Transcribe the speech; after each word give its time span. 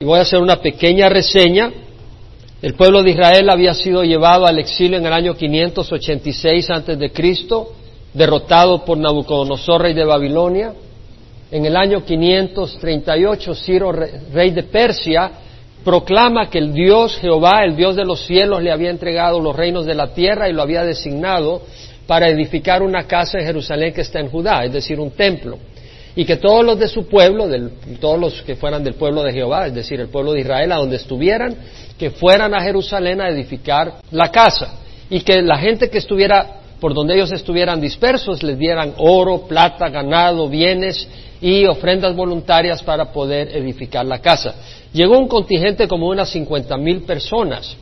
Y 0.00 0.04
voy 0.04 0.20
a 0.20 0.22
hacer 0.22 0.38
una 0.38 0.60
pequeña 0.60 1.08
reseña. 1.08 1.72
El 2.62 2.74
pueblo 2.74 3.02
de 3.02 3.10
Israel 3.10 3.50
había 3.50 3.74
sido 3.74 4.04
llevado 4.04 4.46
al 4.46 4.60
exilio 4.60 4.96
en 4.96 5.04
el 5.04 5.12
año 5.12 5.34
586 5.34 6.70
antes 6.70 6.96
de 6.96 7.10
Cristo, 7.10 7.72
derrotado 8.14 8.84
por 8.84 8.96
Nabucodonosor, 8.96 9.82
rey 9.82 9.94
de 9.94 10.04
Babilonia. 10.04 10.72
En 11.50 11.66
el 11.66 11.74
año 11.74 12.04
538, 12.04 13.54
Ciro, 13.56 13.90
rey 13.90 14.52
de 14.52 14.62
Persia, 14.62 15.32
proclama 15.82 16.48
que 16.48 16.58
el 16.58 16.72
Dios 16.72 17.16
Jehová, 17.16 17.64
el 17.64 17.74
Dios 17.74 17.96
de 17.96 18.04
los 18.04 18.24
cielos, 18.24 18.62
le 18.62 18.70
había 18.70 18.90
entregado 18.90 19.40
los 19.40 19.56
reinos 19.56 19.84
de 19.84 19.96
la 19.96 20.14
tierra 20.14 20.48
y 20.48 20.52
lo 20.52 20.62
había 20.62 20.84
designado 20.84 21.62
para 22.06 22.28
edificar 22.28 22.84
una 22.84 23.08
casa 23.08 23.40
en 23.40 23.46
Jerusalén 23.46 23.92
que 23.92 24.02
está 24.02 24.20
en 24.20 24.30
Judá, 24.30 24.64
es 24.64 24.72
decir, 24.72 25.00
un 25.00 25.10
templo 25.10 25.58
y 26.18 26.24
que 26.24 26.36
todos 26.36 26.64
los 26.64 26.76
de 26.80 26.88
su 26.88 27.06
pueblo, 27.06 27.46
todos 28.00 28.18
los 28.18 28.42
que 28.42 28.56
fueran 28.56 28.82
del 28.82 28.94
pueblo 28.94 29.22
de 29.22 29.32
Jehová, 29.32 29.68
es 29.68 29.74
decir, 29.74 30.00
el 30.00 30.08
pueblo 30.08 30.32
de 30.32 30.40
Israel, 30.40 30.72
a 30.72 30.78
donde 30.78 30.96
estuvieran, 30.96 31.54
que 31.96 32.10
fueran 32.10 32.52
a 32.54 32.60
Jerusalén 32.60 33.20
a 33.20 33.28
edificar 33.28 34.00
la 34.10 34.28
casa 34.32 34.80
y 35.08 35.20
que 35.20 35.40
la 35.42 35.58
gente 35.58 35.88
que 35.88 35.98
estuviera 35.98 36.56
por 36.80 36.92
donde 36.92 37.14
ellos 37.14 37.30
estuvieran 37.30 37.80
dispersos 37.80 38.42
les 38.42 38.58
dieran 38.58 38.94
oro, 38.98 39.46
plata, 39.46 39.90
ganado, 39.90 40.48
bienes 40.48 41.08
y 41.40 41.66
ofrendas 41.66 42.16
voluntarias 42.16 42.82
para 42.82 43.12
poder 43.12 43.56
edificar 43.56 44.04
la 44.04 44.18
casa. 44.18 44.56
Llegó 44.92 45.16
un 45.16 45.28
contingente 45.28 45.86
como 45.86 46.08
unas 46.08 46.30
cincuenta 46.30 46.76
mil 46.76 47.02
personas 47.02 47.76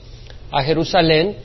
a 0.53 0.63
Jerusalén 0.63 1.37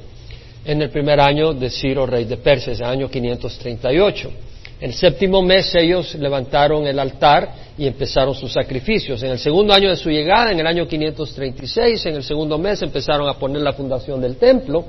en 0.66 0.82
el 0.82 0.90
primer 0.90 1.22
año 1.22 1.54
de 1.54 1.70
Ciro, 1.70 2.06
rey 2.06 2.26
de 2.26 2.36
Persia, 2.36 2.74
el 2.74 2.84
año 2.84 3.10
538. 3.10 4.51
El 4.82 4.96
séptimo 4.96 5.44
mes 5.44 5.76
ellos 5.76 6.16
levantaron 6.16 6.88
el 6.88 6.98
altar 6.98 7.54
y 7.78 7.86
empezaron 7.86 8.34
sus 8.34 8.52
sacrificios. 8.52 9.22
En 9.22 9.30
el 9.30 9.38
segundo 9.38 9.76
año 9.76 9.92
de 9.92 9.96
su 9.96 10.10
llegada, 10.10 10.52
en 10.52 10.60
el 10.60 10.66
año 10.66 10.88
536, 10.88 12.04
en 12.08 12.16
el 12.16 12.24
segundo 12.24 12.58
mes 12.58 12.82
empezaron 12.82 13.30
a 13.30 13.36
poner 13.36 13.62
la 13.62 13.74
fundación 13.74 14.20
del 14.20 14.38
templo, 14.38 14.84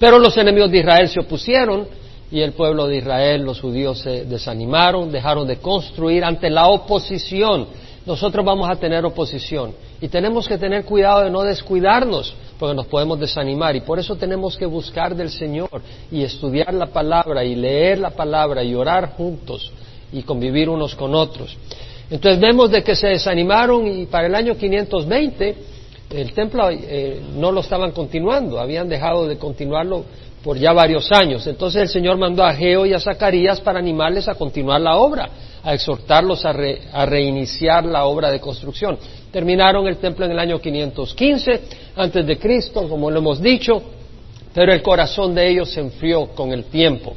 pero 0.00 0.18
los 0.18 0.36
enemigos 0.36 0.72
de 0.72 0.78
Israel 0.78 1.08
se 1.08 1.20
opusieron 1.20 1.86
y 2.28 2.40
el 2.40 2.54
pueblo 2.54 2.88
de 2.88 2.96
Israel, 2.96 3.42
los 3.42 3.60
judíos 3.60 4.00
se 4.00 4.24
desanimaron, 4.24 5.12
dejaron 5.12 5.46
de 5.46 5.58
construir 5.58 6.24
ante 6.24 6.50
la 6.50 6.66
oposición. 6.66 7.68
Nosotros 8.06 8.44
vamos 8.44 8.70
a 8.70 8.76
tener 8.76 9.04
oposición 9.04 9.74
y 10.00 10.06
tenemos 10.06 10.46
que 10.46 10.56
tener 10.58 10.84
cuidado 10.84 11.24
de 11.24 11.30
no 11.30 11.42
descuidarnos 11.42 12.34
porque 12.56 12.74
nos 12.74 12.86
podemos 12.86 13.18
desanimar 13.18 13.74
y 13.74 13.80
por 13.80 13.98
eso 13.98 14.14
tenemos 14.14 14.56
que 14.56 14.64
buscar 14.64 15.16
del 15.16 15.28
Señor 15.28 15.82
y 16.10 16.22
estudiar 16.22 16.72
la 16.72 16.86
palabra 16.86 17.44
y 17.44 17.56
leer 17.56 17.98
la 17.98 18.10
palabra 18.10 18.62
y 18.62 18.76
orar 18.76 19.14
juntos 19.16 19.72
y 20.12 20.22
convivir 20.22 20.68
unos 20.68 20.94
con 20.94 21.16
otros. 21.16 21.56
Entonces 22.08 22.40
vemos 22.40 22.70
de 22.70 22.84
que 22.84 22.94
se 22.94 23.08
desanimaron 23.08 23.86
y 23.88 24.06
para 24.06 24.28
el 24.28 24.34
año 24.36 24.56
520 24.56 25.56
el 26.10 26.32
templo 26.32 26.70
eh, 26.70 27.20
no 27.34 27.50
lo 27.50 27.60
estaban 27.60 27.90
continuando, 27.90 28.60
habían 28.60 28.88
dejado 28.88 29.26
de 29.26 29.36
continuarlo 29.36 30.04
por 30.44 30.56
ya 30.56 30.72
varios 30.72 31.10
años. 31.10 31.44
Entonces 31.48 31.82
el 31.82 31.88
Señor 31.88 32.16
mandó 32.18 32.44
a 32.44 32.54
Geo 32.54 32.86
y 32.86 32.92
a 32.92 33.00
Zacarías 33.00 33.60
para 33.60 33.80
animarles 33.80 34.28
a 34.28 34.36
continuar 34.36 34.80
la 34.80 34.96
obra, 34.96 35.28
a 35.66 35.74
exhortarlos 35.74 36.44
a, 36.44 36.54
a 36.92 37.06
reiniciar 37.06 37.84
la 37.84 38.06
obra 38.06 38.30
de 38.30 38.40
construcción. 38.40 38.96
Terminaron 39.32 39.88
el 39.88 39.96
templo 39.96 40.24
en 40.24 40.30
el 40.30 40.38
año 40.38 40.60
515 40.60 41.60
antes 41.96 42.24
de 42.24 42.38
Cristo, 42.38 42.88
como 42.88 43.10
lo 43.10 43.18
hemos 43.18 43.42
dicho, 43.42 43.82
pero 44.54 44.72
el 44.72 44.80
corazón 44.80 45.34
de 45.34 45.48
ellos 45.48 45.70
se 45.70 45.80
enfrió 45.80 46.28
con 46.28 46.52
el 46.52 46.66
tiempo. 46.66 47.14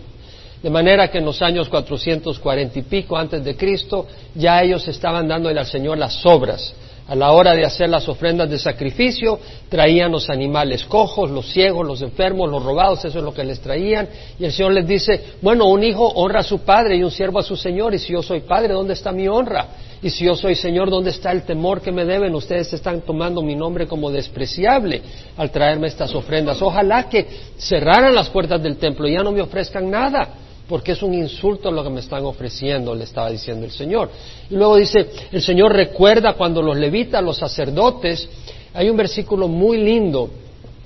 De 0.64 0.70
manera 0.70 1.10
que 1.10 1.20
en 1.20 1.26
los 1.26 1.42
años 1.44 1.70
440 1.70 2.80
y 2.80 2.82
pico 2.82 3.16
antes 3.16 3.44
de 3.46 3.56
Cristo 3.56 4.08
ya 4.34 4.62
ellos 4.64 4.86
estaban 4.88 5.28
dándole 5.28 5.60
al 5.60 5.68
Señor 5.68 6.00
las 6.00 6.26
obras 6.26 6.74
a 7.10 7.16
la 7.16 7.32
hora 7.32 7.56
de 7.56 7.66
hacer 7.66 7.90
las 7.90 8.08
ofrendas 8.08 8.50
de 8.50 8.60
sacrificio, 8.60 9.40
traían 9.68 10.12
los 10.12 10.30
animales 10.30 10.84
cojos, 10.86 11.32
los 11.32 11.52
ciegos, 11.52 11.86
los 11.86 12.04
enfermos, 12.04 12.52
los 12.52 12.64
robados, 12.64 13.04
eso 13.04 13.18
es 13.18 13.26
lo 13.26 13.34
que 13.34 13.44
les 13.44 13.60
traían. 13.60 14.08
Y 14.38 14.46
el 14.46 14.52
Señor 14.52 14.74
les 14.74 14.88
dice, 14.88 15.20
bueno, 15.42 15.66
un 15.66 15.84
hijo 15.84 16.08
honra 16.08 16.42
a 16.42 16.44
su 16.44 16.60
padre 16.60 16.98
y 16.98 17.04
un 17.04 17.10
siervo 17.10 17.40
a 17.40 17.44
su 17.44 17.56
Señor, 17.56 17.96
y 17.96 18.00
si 18.00 18.14
yo 18.14 18.22
soy 18.22 18.42
padre, 18.42 18.74
¿dónde 18.74 18.94
está 18.94 19.12
mi 19.12 19.28
honra? 19.28 19.68
Y 20.04 20.12
si 20.12 20.26
yo 20.26 20.36
soy 20.36 20.54
Señor, 20.54 20.92
¿dónde 20.92 21.10
está 21.10 21.32
el 21.32 21.44
temor 21.44 21.82
que 21.82 21.92
me 21.92 22.06
deben? 22.06 22.36
Ustedes 22.36 22.72
están 22.74 23.02
tomando 23.02 23.42
mi 23.42 23.56
nombre 23.56 23.88
como 23.88 24.12
despreciable 24.12 25.02
al 25.36 25.50
traerme 25.50 25.88
estas 25.88 26.14
ofrendas. 26.14 26.62
Ojalá 26.62 27.10
que 27.10 27.26
cerraran 27.58 28.14
las 28.14 28.30
puertas 28.30 28.62
del 28.62 28.78
templo 28.78 29.08
y 29.08 29.14
ya 29.14 29.24
no 29.24 29.32
me 29.32 29.42
ofrezcan 29.42 29.90
nada 29.90 30.30
porque 30.70 30.92
es 30.92 31.02
un 31.02 31.16
insulto 31.16 31.72
lo 31.72 31.84
que 31.84 31.90
me 31.90 32.00
están 32.00 32.24
ofreciendo, 32.26 32.94
le 32.94 33.04
estaba 33.04 33.32
diciendo 33.32 33.66
el 33.66 33.72
Señor. 33.72 34.12
Y 34.52 34.54
luego 34.54 34.76
dice, 34.76 35.10
el 35.32 35.42
Señor 35.42 35.74
recuerda 35.74 36.34
cuando 36.34 36.62
los 36.62 36.78
levitas, 36.78 37.24
los 37.24 37.38
sacerdotes, 37.38 38.30
hay 38.76 38.88
un 38.88 38.96
versículo 38.96 39.48
muy 39.48 39.78
lindo 39.80 40.30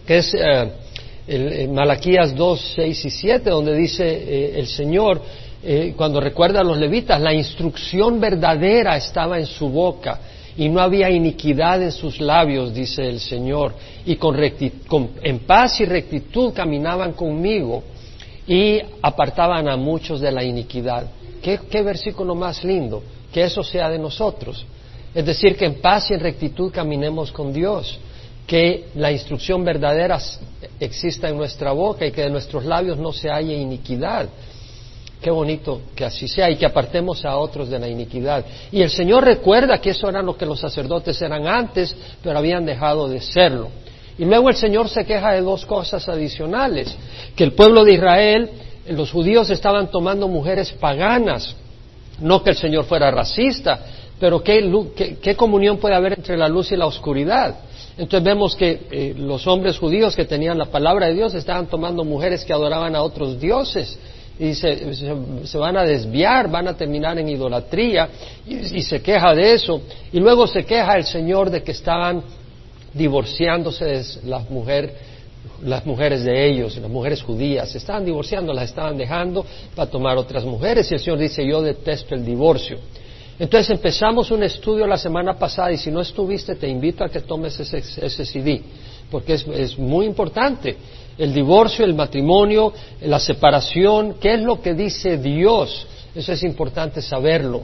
que 0.07 0.17
es 0.17 0.33
eh, 0.33 0.71
el, 1.27 1.67
Malaquías 1.69 2.33
2, 2.33 2.73
6 2.75 3.05
y 3.05 3.09
7, 3.09 3.49
donde 3.49 3.75
dice 3.75 4.05
eh, 4.05 4.59
el 4.59 4.67
Señor, 4.67 5.21
eh, 5.61 5.93
cuando 5.97 6.21
recuerda 6.21 6.61
a 6.61 6.63
los 6.63 6.77
levitas, 6.77 7.21
la 7.21 7.33
instrucción 7.33 8.21
verdadera 8.21 8.95
estaba 8.95 9.37
en 9.37 9.45
su 9.45 9.67
boca 9.67 10.19
y 10.55 10.69
no 10.69 10.79
había 10.79 11.09
iniquidad 11.09 11.81
en 11.81 11.91
sus 11.91 12.21
labios, 12.21 12.73
dice 12.73 13.07
el 13.07 13.19
Señor, 13.19 13.73
y 14.05 14.15
con, 14.15 14.37
con 14.87 15.09
en 15.21 15.39
paz 15.39 15.81
y 15.81 15.85
rectitud 15.85 16.53
caminaban 16.53 17.13
conmigo 17.13 17.83
y 18.47 18.79
apartaban 19.01 19.67
a 19.67 19.77
muchos 19.77 20.19
de 20.19 20.31
la 20.31 20.43
iniquidad. 20.43 21.07
¿Qué, 21.41 21.81
versículo 21.83 22.35
más 22.35 22.63
lindo, 22.63 23.03
que 23.31 23.43
eso 23.43 23.63
sea 23.63 23.89
de 23.89 23.99
nosotros. 23.99 24.65
Es 25.13 25.25
decir, 25.25 25.57
que 25.57 25.65
en 25.65 25.81
paz 25.81 26.09
y 26.09 26.13
en 26.13 26.21
rectitud 26.21 26.71
caminemos 26.71 27.31
con 27.31 27.51
Dios, 27.51 27.99
que 28.47 28.85
la 28.95 29.11
instrucción 29.11 29.63
verdadera 29.63 30.19
exista 30.79 31.29
en 31.29 31.37
nuestra 31.37 31.71
boca 31.71 32.05
y 32.05 32.11
que 32.11 32.21
de 32.21 32.29
nuestros 32.29 32.65
labios 32.65 32.97
no 32.97 33.11
se 33.11 33.29
haya 33.29 33.53
iniquidad. 33.53 34.29
Qué 35.21 35.31
bonito 35.31 35.81
que 35.95 36.03
así 36.03 36.27
sea 36.27 36.49
y 36.49 36.57
que 36.57 36.65
apartemos 36.65 37.23
a 37.23 37.37
otros 37.37 37.69
de 37.69 37.79
la 37.79 37.87
iniquidad. 37.87 38.45
Y 38.71 38.81
el 38.81 38.89
Señor 38.89 39.23
recuerda 39.23 39.79
que 39.79 39.91
eso 39.91 40.09
era 40.09 40.21
lo 40.21 40.35
que 40.35 40.45
los 40.45 40.59
sacerdotes 40.59 41.21
eran 41.21 41.47
antes, 41.47 41.95
pero 42.21 42.37
habían 42.37 42.65
dejado 42.65 43.07
de 43.07 43.21
serlo. 43.21 43.69
Y 44.17 44.25
luego 44.25 44.49
el 44.49 44.55
Señor 44.55 44.89
se 44.89 45.05
queja 45.05 45.31
de 45.31 45.41
dos 45.41 45.65
cosas 45.65 46.07
adicionales, 46.07 46.95
que 47.35 47.43
el 47.43 47.53
pueblo 47.53 47.83
de 47.83 47.93
Israel, 47.93 48.49
los 48.89 49.11
judíos 49.11 49.49
estaban 49.49 49.89
tomando 49.89 50.27
mujeres 50.27 50.71
paganas, 50.71 51.55
no 52.19 52.43
que 52.43 52.51
el 52.51 52.57
Señor 52.57 52.85
fuera 52.85 53.09
racista, 53.11 53.79
pero 54.19 54.43
¿qué, 54.43 55.35
comunión 55.35 55.77
puede 55.77 55.95
haber 55.95 56.13
entre 56.13 56.37
la 56.37 56.47
luz 56.47 56.71
y 56.71 56.77
la 56.77 56.85
oscuridad? 56.85 57.55
Entonces 57.97 58.23
vemos 58.23 58.55
que 58.55 58.87
eh, 58.89 59.13
los 59.17 59.45
hombres 59.47 59.77
judíos 59.77 60.15
que 60.15 60.25
tenían 60.25 60.57
la 60.57 60.65
palabra 60.65 61.07
de 61.07 61.13
Dios 61.13 61.33
estaban 61.33 61.67
tomando 61.67 62.03
mujeres 62.03 62.45
que 62.45 62.53
adoraban 62.53 62.95
a 62.95 63.01
otros 63.01 63.39
dioses 63.39 63.99
y 64.39 64.55
se, 64.55 64.95
se, 65.45 65.57
van 65.57 65.77
a 65.77 65.83
desviar, 65.83 66.49
van 66.49 66.67
a 66.67 66.75
terminar 66.75 67.19
en 67.19 67.29
idolatría 67.29 68.09
y, 68.47 68.81
se 68.81 69.01
queja 69.01 69.35
de 69.35 69.53
eso. 69.53 69.81
Y 70.11 70.19
luego 70.19 70.47
se 70.47 70.65
queja 70.65 70.95
el 70.95 71.03
Señor 71.03 71.49
de 71.49 71.61
que 71.61 71.71
estaban 71.71 72.23
divorciándose 72.93 73.85
de 73.85 74.05
las, 74.25 74.45
las 75.61 75.85
mujeres 75.85 76.23
de 76.23 76.49
ellos, 76.49 76.77
las 76.77 76.89
mujeres 76.89 77.21
judías, 77.21 77.73
estaban 77.75 78.05
divorciando, 78.05 78.53
las 78.53 78.65
estaban 78.65 78.97
dejando 78.97 79.45
para 79.75 79.89
tomar 79.89 80.17
otras 80.17 80.45
mujeres 80.45 80.89
y 80.91 80.95
el 80.95 80.99
Señor 80.99 81.19
dice, 81.19 81.45
yo 81.45 81.61
detesto 81.61 82.15
el 82.15 82.25
divorcio. 82.25 82.77
Entonces 83.39 83.71
empezamos 83.71 84.29
un 84.29 84.43
estudio 84.43 84.85
la 84.85 84.97
semana 84.97 85.37
pasada 85.37 85.71
y 85.71 85.77
si 85.77 85.89
no 85.89 86.01
estuviste 86.01 86.55
te 86.55 86.67
invito 86.67 87.03
a 87.03 87.09
que 87.09 87.21
tomes 87.21 87.59
ese, 87.59 87.77
ese 87.77 88.25
CD, 88.25 88.61
porque 89.09 89.33
es, 89.33 89.47
es 89.47 89.77
muy 89.77 90.05
importante. 90.05 90.77
El 91.17 91.33
divorcio, 91.33 91.85
el 91.85 91.93
matrimonio, 91.93 92.73
la 93.01 93.19
separación, 93.19 94.15
¿qué 94.19 94.35
es 94.35 94.41
lo 94.41 94.61
que 94.61 94.73
dice 94.73 95.17
Dios? 95.17 95.87
Eso 96.15 96.31
es 96.31 96.43
importante 96.43 97.01
saberlo. 97.01 97.63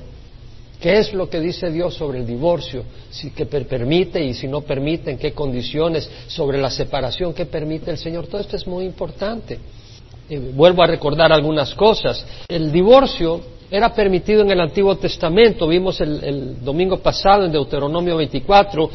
¿Qué 0.80 0.98
es 0.98 1.14
lo 1.14 1.30
que 1.30 1.42
dice 1.42 1.70
Dios 1.70 1.96
sobre 1.96 2.20
el 2.20 2.26
divorcio? 2.26 2.84
Si 3.10 3.32
que 3.32 3.46
permite 3.46 4.24
y 4.24 4.34
si 4.34 4.48
no 4.48 4.62
permite, 4.62 5.12
en 5.12 5.18
qué 5.18 5.34
condiciones, 5.34 6.10
sobre 6.28 6.58
la 6.58 6.70
separación, 6.70 7.34
qué 7.34 7.46
permite 7.46 7.92
el 7.92 7.98
Señor. 7.98 8.28
Todo 8.28 8.40
esto 8.40 8.56
es 8.56 8.66
muy 8.66 8.86
importante. 8.86 9.60
vuelvo 10.54 10.82
a 10.82 10.88
recordar 10.88 11.34
algunas 11.34 11.74
cosas. 11.76 12.26
El 12.48 12.72
divorcio 12.72 13.42
era 13.70 13.94
permitido 13.94 14.42
en 14.42 14.52
el 14.52 14.62
Antiguo 14.62 14.96
Testamento. 14.96 15.68
Vimos 15.68 16.00
el, 16.00 16.24
el 16.24 16.64
domingo 16.64 16.98
pasado 16.98 17.46
en 17.46 17.52
Deuteronomio 17.52 18.16
24 18.16 18.90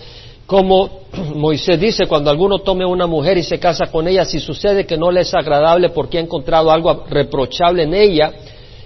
como 0.47 1.01
Moisés 1.35 1.81
dice, 1.81 2.07
cuando 2.07 2.31
alguno 2.31 2.59
tome 2.61 2.85
una 2.85 3.07
mujer 3.07 3.39
y 3.39 3.43
se 3.43 3.59
casa 3.59 3.87
con 3.87 4.09
ella, 4.09 4.25
si 4.25 4.41
sucede 4.41 4.87
que 4.87 4.97
no 4.97 5.11
le 5.11 5.23
es 5.23 5.35
agradable 5.35 5.91
porque 5.91 6.19
ha 6.19 6.21
encontrado 6.21 6.71
algo 6.71 7.05
reprochable 7.09 7.85
en 7.85 7.95
ella, 7.95 8.33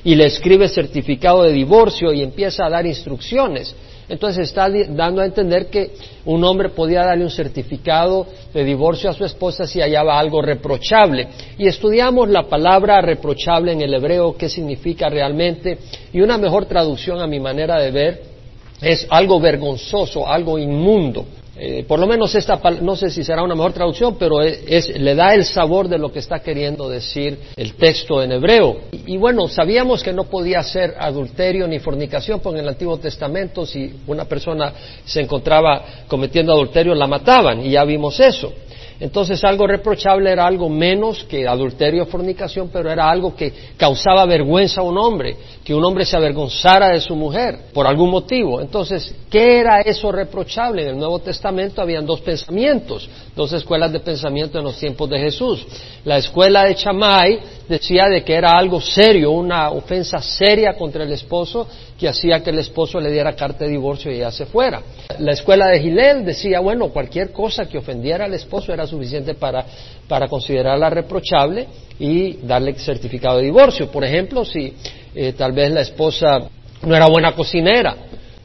y 0.04 0.14
le 0.14 0.26
escribe 0.26 0.68
certificado 0.68 1.42
de 1.42 1.52
divorcio 1.52 2.12
y 2.12 2.22
empieza 2.22 2.66
a 2.66 2.70
dar 2.70 2.86
instrucciones. 2.86 3.74
Entonces 4.08 4.48
está 4.48 4.70
dando 4.88 5.20
a 5.20 5.26
entender 5.26 5.66
que 5.66 5.90
un 6.24 6.42
hombre 6.42 6.70
podía 6.70 7.04
darle 7.04 7.24
un 7.24 7.30
certificado 7.30 8.26
de 8.54 8.64
divorcio 8.64 9.10
a 9.10 9.12
su 9.12 9.24
esposa 9.24 9.66
si 9.66 9.80
hallaba 9.80 10.18
algo 10.18 10.40
reprochable. 10.40 11.28
Y 11.58 11.66
estudiamos 11.66 12.28
la 12.30 12.44
palabra 12.44 13.02
reprochable 13.02 13.72
en 13.72 13.82
el 13.82 13.92
hebreo, 13.92 14.34
qué 14.36 14.48
significa 14.48 15.10
realmente, 15.10 15.78
y 16.12 16.22
una 16.22 16.38
mejor 16.38 16.64
traducción 16.64 17.20
a 17.20 17.26
mi 17.26 17.38
manera 17.38 17.78
de 17.78 17.90
ver 17.90 18.22
es 18.80 19.06
algo 19.10 19.40
vergonzoso, 19.40 20.26
algo 20.26 20.58
inmundo. 20.58 21.26
Eh, 21.60 21.84
por 21.88 21.98
lo 21.98 22.06
menos 22.06 22.32
esta, 22.36 22.60
no 22.80 22.94
sé 22.94 23.10
si 23.10 23.24
será 23.24 23.42
una 23.42 23.56
mejor 23.56 23.72
traducción, 23.72 24.16
pero 24.16 24.42
es, 24.42 24.88
le 24.96 25.14
da 25.16 25.34
el 25.34 25.44
sabor 25.44 25.88
de 25.88 25.98
lo 25.98 26.12
que 26.12 26.20
está 26.20 26.38
queriendo 26.38 26.88
decir 26.88 27.36
el 27.56 27.74
texto 27.74 28.22
en 28.22 28.30
hebreo. 28.30 28.76
Y, 28.92 29.16
bueno, 29.16 29.48
sabíamos 29.48 30.04
que 30.04 30.12
no 30.12 30.24
podía 30.24 30.62
ser 30.62 30.94
adulterio 30.98 31.66
ni 31.66 31.80
fornicación, 31.80 32.38
porque 32.38 32.60
en 32.60 32.64
el 32.64 32.70
Antiguo 32.70 32.98
Testamento 32.98 33.66
si 33.66 33.92
una 34.06 34.24
persona 34.24 34.72
se 35.04 35.20
encontraba 35.20 35.84
cometiendo 36.06 36.52
adulterio 36.52 36.94
la 36.94 37.08
mataban, 37.08 37.66
y 37.66 37.70
ya 37.70 37.84
vimos 37.84 38.20
eso. 38.20 38.52
Entonces 39.00 39.44
algo 39.44 39.66
reprochable 39.66 40.30
era 40.30 40.46
algo 40.46 40.68
menos 40.68 41.24
que 41.24 41.46
adulterio 41.46 42.02
o 42.02 42.06
fornicación, 42.06 42.68
pero 42.72 42.90
era 42.90 43.08
algo 43.08 43.34
que 43.36 43.52
causaba 43.76 44.26
vergüenza 44.26 44.80
a 44.80 44.84
un 44.84 44.98
hombre, 44.98 45.36
que 45.62 45.74
un 45.74 45.84
hombre 45.84 46.04
se 46.04 46.16
avergonzara 46.16 46.88
de 46.88 47.00
su 47.00 47.14
mujer 47.14 47.58
por 47.72 47.86
algún 47.86 48.10
motivo. 48.10 48.60
Entonces, 48.60 49.14
¿qué 49.30 49.60
era 49.60 49.80
eso 49.80 50.10
reprochable? 50.10 50.82
En 50.82 50.88
el 50.88 50.98
Nuevo 50.98 51.20
Testamento 51.20 51.80
habían 51.80 52.06
dos 52.06 52.20
pensamientos, 52.22 53.08
dos 53.36 53.52
escuelas 53.52 53.92
de 53.92 54.00
pensamiento 54.00 54.58
en 54.58 54.64
los 54.64 54.76
tiempos 54.76 55.08
de 55.08 55.18
Jesús. 55.20 55.64
La 56.04 56.18
escuela 56.18 56.64
de 56.64 56.74
Chamay 56.74 57.38
decía 57.68 58.06
de 58.08 58.24
que 58.24 58.34
era 58.34 58.58
algo 58.58 58.80
serio, 58.80 59.30
una 59.30 59.70
ofensa 59.70 60.20
seria 60.20 60.74
contra 60.74 61.04
el 61.04 61.12
esposo 61.12 61.68
que 61.98 62.08
hacía 62.08 62.42
que 62.42 62.50
el 62.50 62.58
esposo 62.60 62.98
le 62.98 63.10
diera 63.10 63.34
carta 63.34 63.64
de 63.64 63.70
divorcio 63.70 64.10
y 64.10 64.16
ella 64.16 64.30
se 64.30 64.46
fuera. 64.46 64.82
La 65.18 65.32
escuela 65.32 65.66
de 65.66 65.80
Gilel 65.80 66.24
decía, 66.24 66.60
bueno, 66.60 66.88
cualquier 66.88 67.32
cosa 67.32 67.68
que 67.68 67.78
ofendiera 67.78 68.24
al 68.24 68.34
esposo 68.34 68.72
era 68.72 68.86
suficiente 68.88 69.34
para, 69.34 69.64
para 70.08 70.26
considerarla 70.28 70.90
reprochable 70.90 71.66
y 71.98 72.38
darle 72.42 72.74
certificado 72.74 73.38
de 73.38 73.44
divorcio. 73.44 73.90
Por 73.90 74.04
ejemplo, 74.04 74.44
si 74.44 74.74
eh, 75.14 75.32
tal 75.36 75.52
vez 75.52 75.70
la 75.70 75.82
esposa 75.82 76.48
no 76.82 76.94
era 76.94 77.06
buena 77.06 77.32
cocinera, 77.32 77.96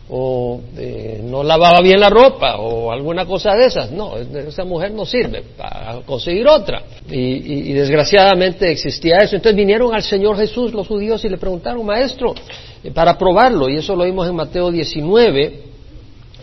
o 0.10 0.62
eh, 0.78 1.22
no 1.24 1.44
lavaba 1.44 1.82
bien 1.82 2.00
la 2.00 2.10
ropa 2.10 2.58
o 2.58 2.92
alguna 2.92 3.26
cosa 3.26 3.56
de 3.56 3.66
esas. 3.66 3.92
No, 3.92 4.16
esa 4.18 4.64
mujer 4.64 4.92
no 4.92 5.06
sirve 5.06 5.44
para 5.58 6.02
conseguir 6.06 6.48
otra. 6.48 6.84
Y, 7.10 7.74
desgraciadamente 7.74 8.72
existía 8.72 9.18
eso. 9.18 9.36
Entonces 9.36 9.56
vinieron 9.56 9.94
al 9.94 10.04
Señor 10.04 10.38
Jesús 10.38 10.74
los 10.74 10.88
judíos 10.88 11.24
y 11.26 11.30
le 11.30 11.38
preguntaron, 11.38 11.86
maestro, 11.86 12.36
eh, 12.84 12.92
para 12.92 13.18
probarlo, 13.18 13.70
y 13.70 13.78
eso 13.78 13.96
lo 13.96 14.04
vimos 14.04 14.28
en 14.28 14.36
Mateo 14.36 14.70
19, 14.70 15.62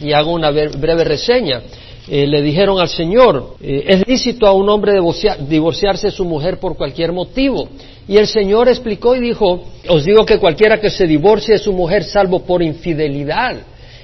y 0.00 0.12
hago 0.12 0.32
una 0.32 0.50
breve 0.50 1.04
reseña. 1.04 1.62
Eh, 2.12 2.26
le 2.26 2.42
dijeron 2.42 2.80
al 2.80 2.88
Señor, 2.88 3.54
¿es 3.60 4.04
lícito 4.08 4.44
a 4.44 4.52
un 4.52 4.68
hombre 4.68 4.94
divorciarse 5.48 6.08
de 6.08 6.10
su 6.10 6.24
mujer 6.24 6.58
por 6.58 6.76
cualquier 6.76 7.12
motivo? 7.12 7.68
Y 8.08 8.16
el 8.16 8.26
Señor 8.26 8.68
explicó 8.68 9.14
y 9.14 9.20
dijo, 9.20 9.62
os 9.86 10.04
digo 10.04 10.26
que 10.26 10.40
cualquiera 10.40 10.80
que 10.80 10.90
se 10.90 11.06
divorcie 11.06 11.54
de 11.54 11.60
su 11.60 11.72
mujer 11.72 12.02
salvo 12.02 12.40
por 12.40 12.64
infidelidad 12.64 13.58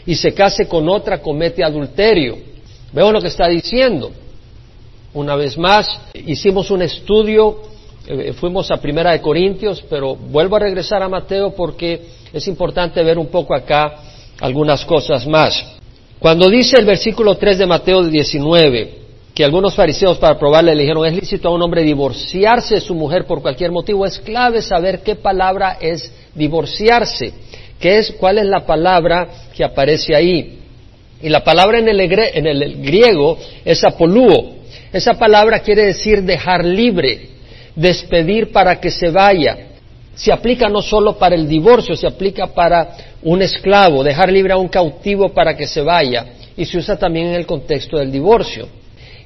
y 0.06 0.14
se 0.14 0.32
case 0.32 0.68
con 0.68 0.88
otra 0.88 1.20
comete 1.20 1.64
adulterio. 1.64 2.38
Veo 2.92 3.10
lo 3.10 3.20
que 3.20 3.26
está 3.26 3.48
diciendo. 3.48 4.12
Una 5.12 5.34
vez 5.34 5.58
más, 5.58 5.88
hicimos 6.14 6.70
un 6.70 6.82
estudio, 6.82 7.58
eh, 8.06 8.32
fuimos 8.34 8.70
a 8.70 8.76
Primera 8.76 9.10
de 9.10 9.20
Corintios, 9.20 9.82
pero 9.90 10.14
vuelvo 10.14 10.54
a 10.54 10.60
regresar 10.60 11.02
a 11.02 11.08
Mateo 11.08 11.56
porque 11.56 12.02
es 12.32 12.46
importante 12.46 13.02
ver 13.02 13.18
un 13.18 13.26
poco 13.26 13.52
acá 13.52 13.96
algunas 14.40 14.84
cosas 14.84 15.26
más. 15.26 15.64
Cuando 16.18 16.48
dice 16.48 16.76
el 16.78 16.86
versículo 16.86 17.36
3 17.36 17.58
de 17.58 17.66
Mateo 17.66 18.02
19, 18.02 18.94
que 19.34 19.44
algunos 19.44 19.74
fariseos 19.74 20.16
para 20.16 20.38
probarle 20.38 20.74
le 20.74 20.82
dijeron, 20.82 21.04
es 21.04 21.14
lícito 21.14 21.48
a 21.48 21.54
un 21.54 21.60
hombre 21.60 21.82
divorciarse 21.82 22.76
de 22.76 22.80
su 22.80 22.94
mujer 22.94 23.26
por 23.26 23.42
cualquier 23.42 23.70
motivo, 23.70 24.06
es 24.06 24.18
clave 24.18 24.62
saber 24.62 25.00
qué 25.02 25.14
palabra 25.14 25.76
es 25.78 26.10
divorciarse, 26.34 27.34
qué 27.78 27.98
es, 27.98 28.12
cuál 28.12 28.38
es 28.38 28.46
la 28.46 28.64
palabra 28.64 29.28
que 29.54 29.62
aparece 29.62 30.14
ahí. 30.14 30.60
Y 31.22 31.28
la 31.28 31.44
palabra 31.44 31.78
en 31.78 31.88
el, 31.88 32.00
en 32.00 32.46
el 32.46 32.82
griego 32.82 33.38
es 33.64 33.84
apolúo. 33.84 34.56
Esa 34.92 35.14
palabra 35.14 35.60
quiere 35.60 35.84
decir 35.84 36.22
dejar 36.22 36.64
libre, 36.64 37.28
despedir 37.74 38.52
para 38.52 38.80
que 38.80 38.90
se 38.90 39.10
vaya. 39.10 39.58
Se 40.16 40.32
aplica 40.32 40.68
no 40.68 40.82
solo 40.82 41.16
para 41.18 41.34
el 41.34 41.46
divorcio, 41.46 41.94
se 41.94 42.06
aplica 42.06 42.48
para 42.48 42.96
un 43.22 43.42
esclavo, 43.42 44.02
dejar 44.02 44.32
libre 44.32 44.54
a 44.54 44.56
un 44.56 44.68
cautivo 44.68 45.28
para 45.28 45.54
que 45.56 45.66
se 45.66 45.82
vaya. 45.82 46.26
Y 46.56 46.64
se 46.64 46.78
usa 46.78 46.96
también 46.96 47.26
en 47.26 47.34
el 47.34 47.46
contexto 47.46 47.98
del 47.98 48.10
divorcio. 48.10 48.66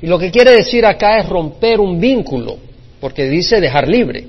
Y 0.02 0.06
lo 0.06 0.18
que 0.18 0.30
quiere 0.30 0.50
decir 0.50 0.84
acá 0.84 1.18
es 1.18 1.28
romper 1.28 1.78
un 1.78 2.00
vínculo, 2.00 2.56
porque 3.00 3.28
dice 3.28 3.60
dejar 3.60 3.88
libre, 3.88 4.24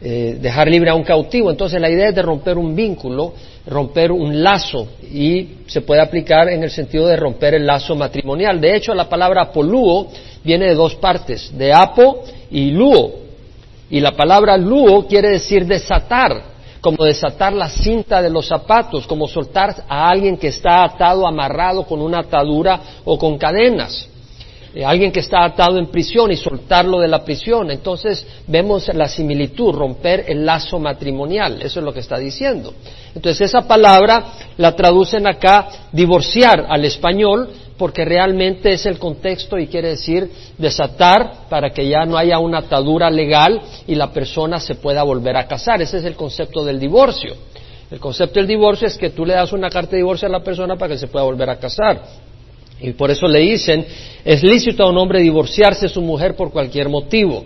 eh, 0.00 0.38
dejar 0.40 0.68
libre 0.68 0.88
a 0.88 0.94
un 0.94 1.02
cautivo. 1.02 1.50
Entonces 1.50 1.80
la 1.80 1.90
idea 1.90 2.08
es 2.08 2.14
de 2.14 2.22
romper 2.22 2.56
un 2.56 2.74
vínculo, 2.74 3.34
romper 3.66 4.10
un 4.10 4.42
lazo, 4.42 4.88
y 5.02 5.48
se 5.66 5.82
puede 5.82 6.00
aplicar 6.00 6.48
en 6.48 6.62
el 6.62 6.70
sentido 6.70 7.08
de 7.08 7.16
romper 7.16 7.54
el 7.54 7.66
lazo 7.66 7.94
matrimonial. 7.94 8.58
De 8.58 8.74
hecho, 8.74 8.94
la 8.94 9.08
palabra 9.08 9.42
apolúo 9.42 10.08
viene 10.42 10.68
de 10.68 10.74
dos 10.74 10.94
partes, 10.94 11.56
de 11.56 11.74
apo 11.74 12.24
y 12.50 12.70
luo. 12.70 13.25
Y 13.90 14.00
la 14.00 14.12
palabra 14.12 14.56
luo 14.56 15.06
quiere 15.06 15.30
decir 15.30 15.66
desatar, 15.66 16.56
como 16.80 17.04
desatar 17.04 17.52
la 17.52 17.68
cinta 17.68 18.20
de 18.20 18.30
los 18.30 18.46
zapatos, 18.46 19.06
como 19.06 19.26
soltar 19.26 19.84
a 19.88 20.08
alguien 20.08 20.36
que 20.36 20.48
está 20.48 20.84
atado, 20.84 21.26
amarrado 21.26 21.84
con 21.84 22.00
una 22.00 22.20
atadura 22.20 22.80
o 23.04 23.18
con 23.18 23.38
cadenas. 23.38 24.08
Eh, 24.76 24.84
alguien 24.84 25.10
que 25.10 25.20
está 25.20 25.42
atado 25.42 25.78
en 25.78 25.86
prisión 25.86 26.30
y 26.30 26.36
soltarlo 26.36 27.00
de 27.00 27.08
la 27.08 27.24
prisión. 27.24 27.70
Entonces 27.70 28.26
vemos 28.46 28.86
la 28.92 29.08
similitud, 29.08 29.72
romper 29.72 30.26
el 30.28 30.44
lazo 30.44 30.78
matrimonial. 30.78 31.62
Eso 31.62 31.80
es 31.80 31.84
lo 31.84 31.94
que 31.94 32.00
está 32.00 32.18
diciendo. 32.18 32.74
Entonces 33.14 33.48
esa 33.48 33.62
palabra 33.62 34.34
la 34.58 34.76
traducen 34.76 35.26
acá 35.26 35.68
divorciar 35.92 36.66
al 36.68 36.84
español 36.84 37.48
porque 37.78 38.04
realmente 38.04 38.72
es 38.72 38.86
el 38.86 38.98
contexto 38.98 39.58
y 39.58 39.66
quiere 39.66 39.90
decir 39.90 40.30
desatar 40.56 41.48
para 41.48 41.70
que 41.70 41.88
ya 41.88 42.04
no 42.04 42.16
haya 42.16 42.38
una 42.38 42.58
atadura 42.58 43.10
legal 43.10 43.60
y 43.86 43.94
la 43.94 44.12
persona 44.12 44.58
se 44.60 44.76
pueda 44.76 45.02
volver 45.02 45.36
a 45.36 45.46
casar. 45.46 45.82
Ese 45.82 45.98
es 45.98 46.04
el 46.04 46.14
concepto 46.14 46.64
del 46.64 46.80
divorcio. 46.80 47.34
El 47.90 48.00
concepto 48.00 48.40
del 48.40 48.48
divorcio 48.48 48.88
es 48.88 48.96
que 48.96 49.10
tú 49.10 49.24
le 49.24 49.34
das 49.34 49.52
una 49.52 49.70
carta 49.70 49.92
de 49.92 49.98
divorcio 49.98 50.26
a 50.26 50.30
la 50.30 50.42
persona 50.42 50.76
para 50.76 50.94
que 50.94 50.98
se 50.98 51.06
pueda 51.06 51.24
volver 51.24 51.50
a 51.50 51.58
casar. 51.58 52.02
Y 52.80 52.92
por 52.92 53.10
eso 53.10 53.26
le 53.26 53.40
dicen, 53.40 53.86
es 54.24 54.42
lícito 54.42 54.82
a 54.82 54.90
un 54.90 54.98
hombre 54.98 55.20
divorciarse 55.20 55.86
de 55.86 55.88
su 55.88 56.02
mujer 56.02 56.34
por 56.34 56.50
cualquier 56.50 56.88
motivo. 56.88 57.44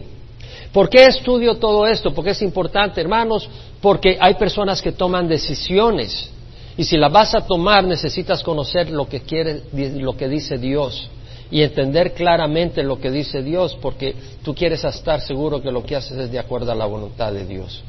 ¿Por 0.72 0.88
qué 0.88 1.06
estudio 1.06 1.56
todo 1.56 1.86
esto? 1.86 2.14
Porque 2.14 2.30
es 2.30 2.42
importante, 2.42 3.00
hermanos, 3.00 3.48
porque 3.80 4.16
hay 4.20 4.34
personas 4.34 4.80
que 4.80 4.92
toman 4.92 5.28
decisiones. 5.28 6.30
Y 6.76 6.84
si 6.84 6.96
las 6.96 7.12
vas 7.12 7.34
a 7.34 7.40
tomar, 7.40 7.84
necesitas 7.84 8.42
conocer 8.42 8.90
lo 8.90 9.08
que 9.08 9.20
quiere, 9.20 9.62
lo 9.72 10.16
que 10.16 10.28
dice 10.28 10.58
Dios 10.58 11.08
y 11.50 11.62
entender 11.62 12.14
claramente 12.14 12.82
lo 12.82 13.00
que 13.00 13.10
dice 13.10 13.42
Dios, 13.42 13.76
porque 13.82 14.14
tú 14.42 14.54
quieres 14.54 14.84
estar 14.84 15.20
seguro 15.20 15.60
que 15.60 15.72
lo 15.72 15.82
que 15.82 15.96
haces 15.96 16.16
es 16.16 16.30
de 16.30 16.38
acuerdo 16.38 16.70
a 16.70 16.74
la 16.76 16.86
voluntad 16.86 17.32
de 17.32 17.44
Dios. 17.44 17.82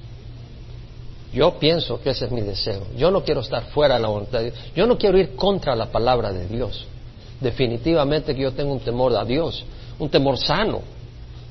Yo 1.31 1.57
pienso 1.59 2.01
que 2.01 2.09
ese 2.09 2.25
es 2.25 2.31
mi 2.31 2.41
deseo. 2.41 2.87
Yo 2.97 3.11
no 3.11 3.23
quiero 3.23 3.41
estar 3.41 3.63
fuera 3.65 3.95
de 3.95 4.01
la 4.01 4.07
voluntad 4.09 4.39
de 4.39 4.45
Dios. 4.51 4.59
Yo 4.75 4.87
no 4.87 4.97
quiero 4.97 5.17
ir 5.17 5.35
contra 5.35 5.75
la 5.75 5.91
palabra 5.91 6.33
de 6.33 6.47
Dios 6.47 6.87
definitivamente 7.41 8.33
que 8.35 8.43
yo 8.43 8.53
tengo 8.53 8.71
un 8.71 8.79
temor 8.79 9.13
a 9.17 9.25
Dios, 9.25 9.65
un 9.99 10.09
temor 10.09 10.37
sano. 10.37 10.79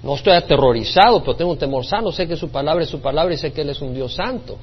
No 0.03 0.15
estoy 0.15 0.33
aterrorizado, 0.33 1.21
pero 1.21 1.37
tengo 1.37 1.51
un 1.51 1.59
temor 1.59 1.85
sano. 1.85 2.11
Sé 2.11 2.27
que 2.27 2.37
su 2.37 2.49
palabra 2.49 2.85
es 2.85 2.89
su 2.89 3.01
palabra 3.01 3.35
y 3.35 3.37
sé 3.37 3.53
que 3.53 3.61
Él 3.61 3.69
es 3.69 3.83
un 3.83 3.93
Dios 3.93 4.15
santo. 4.15 4.57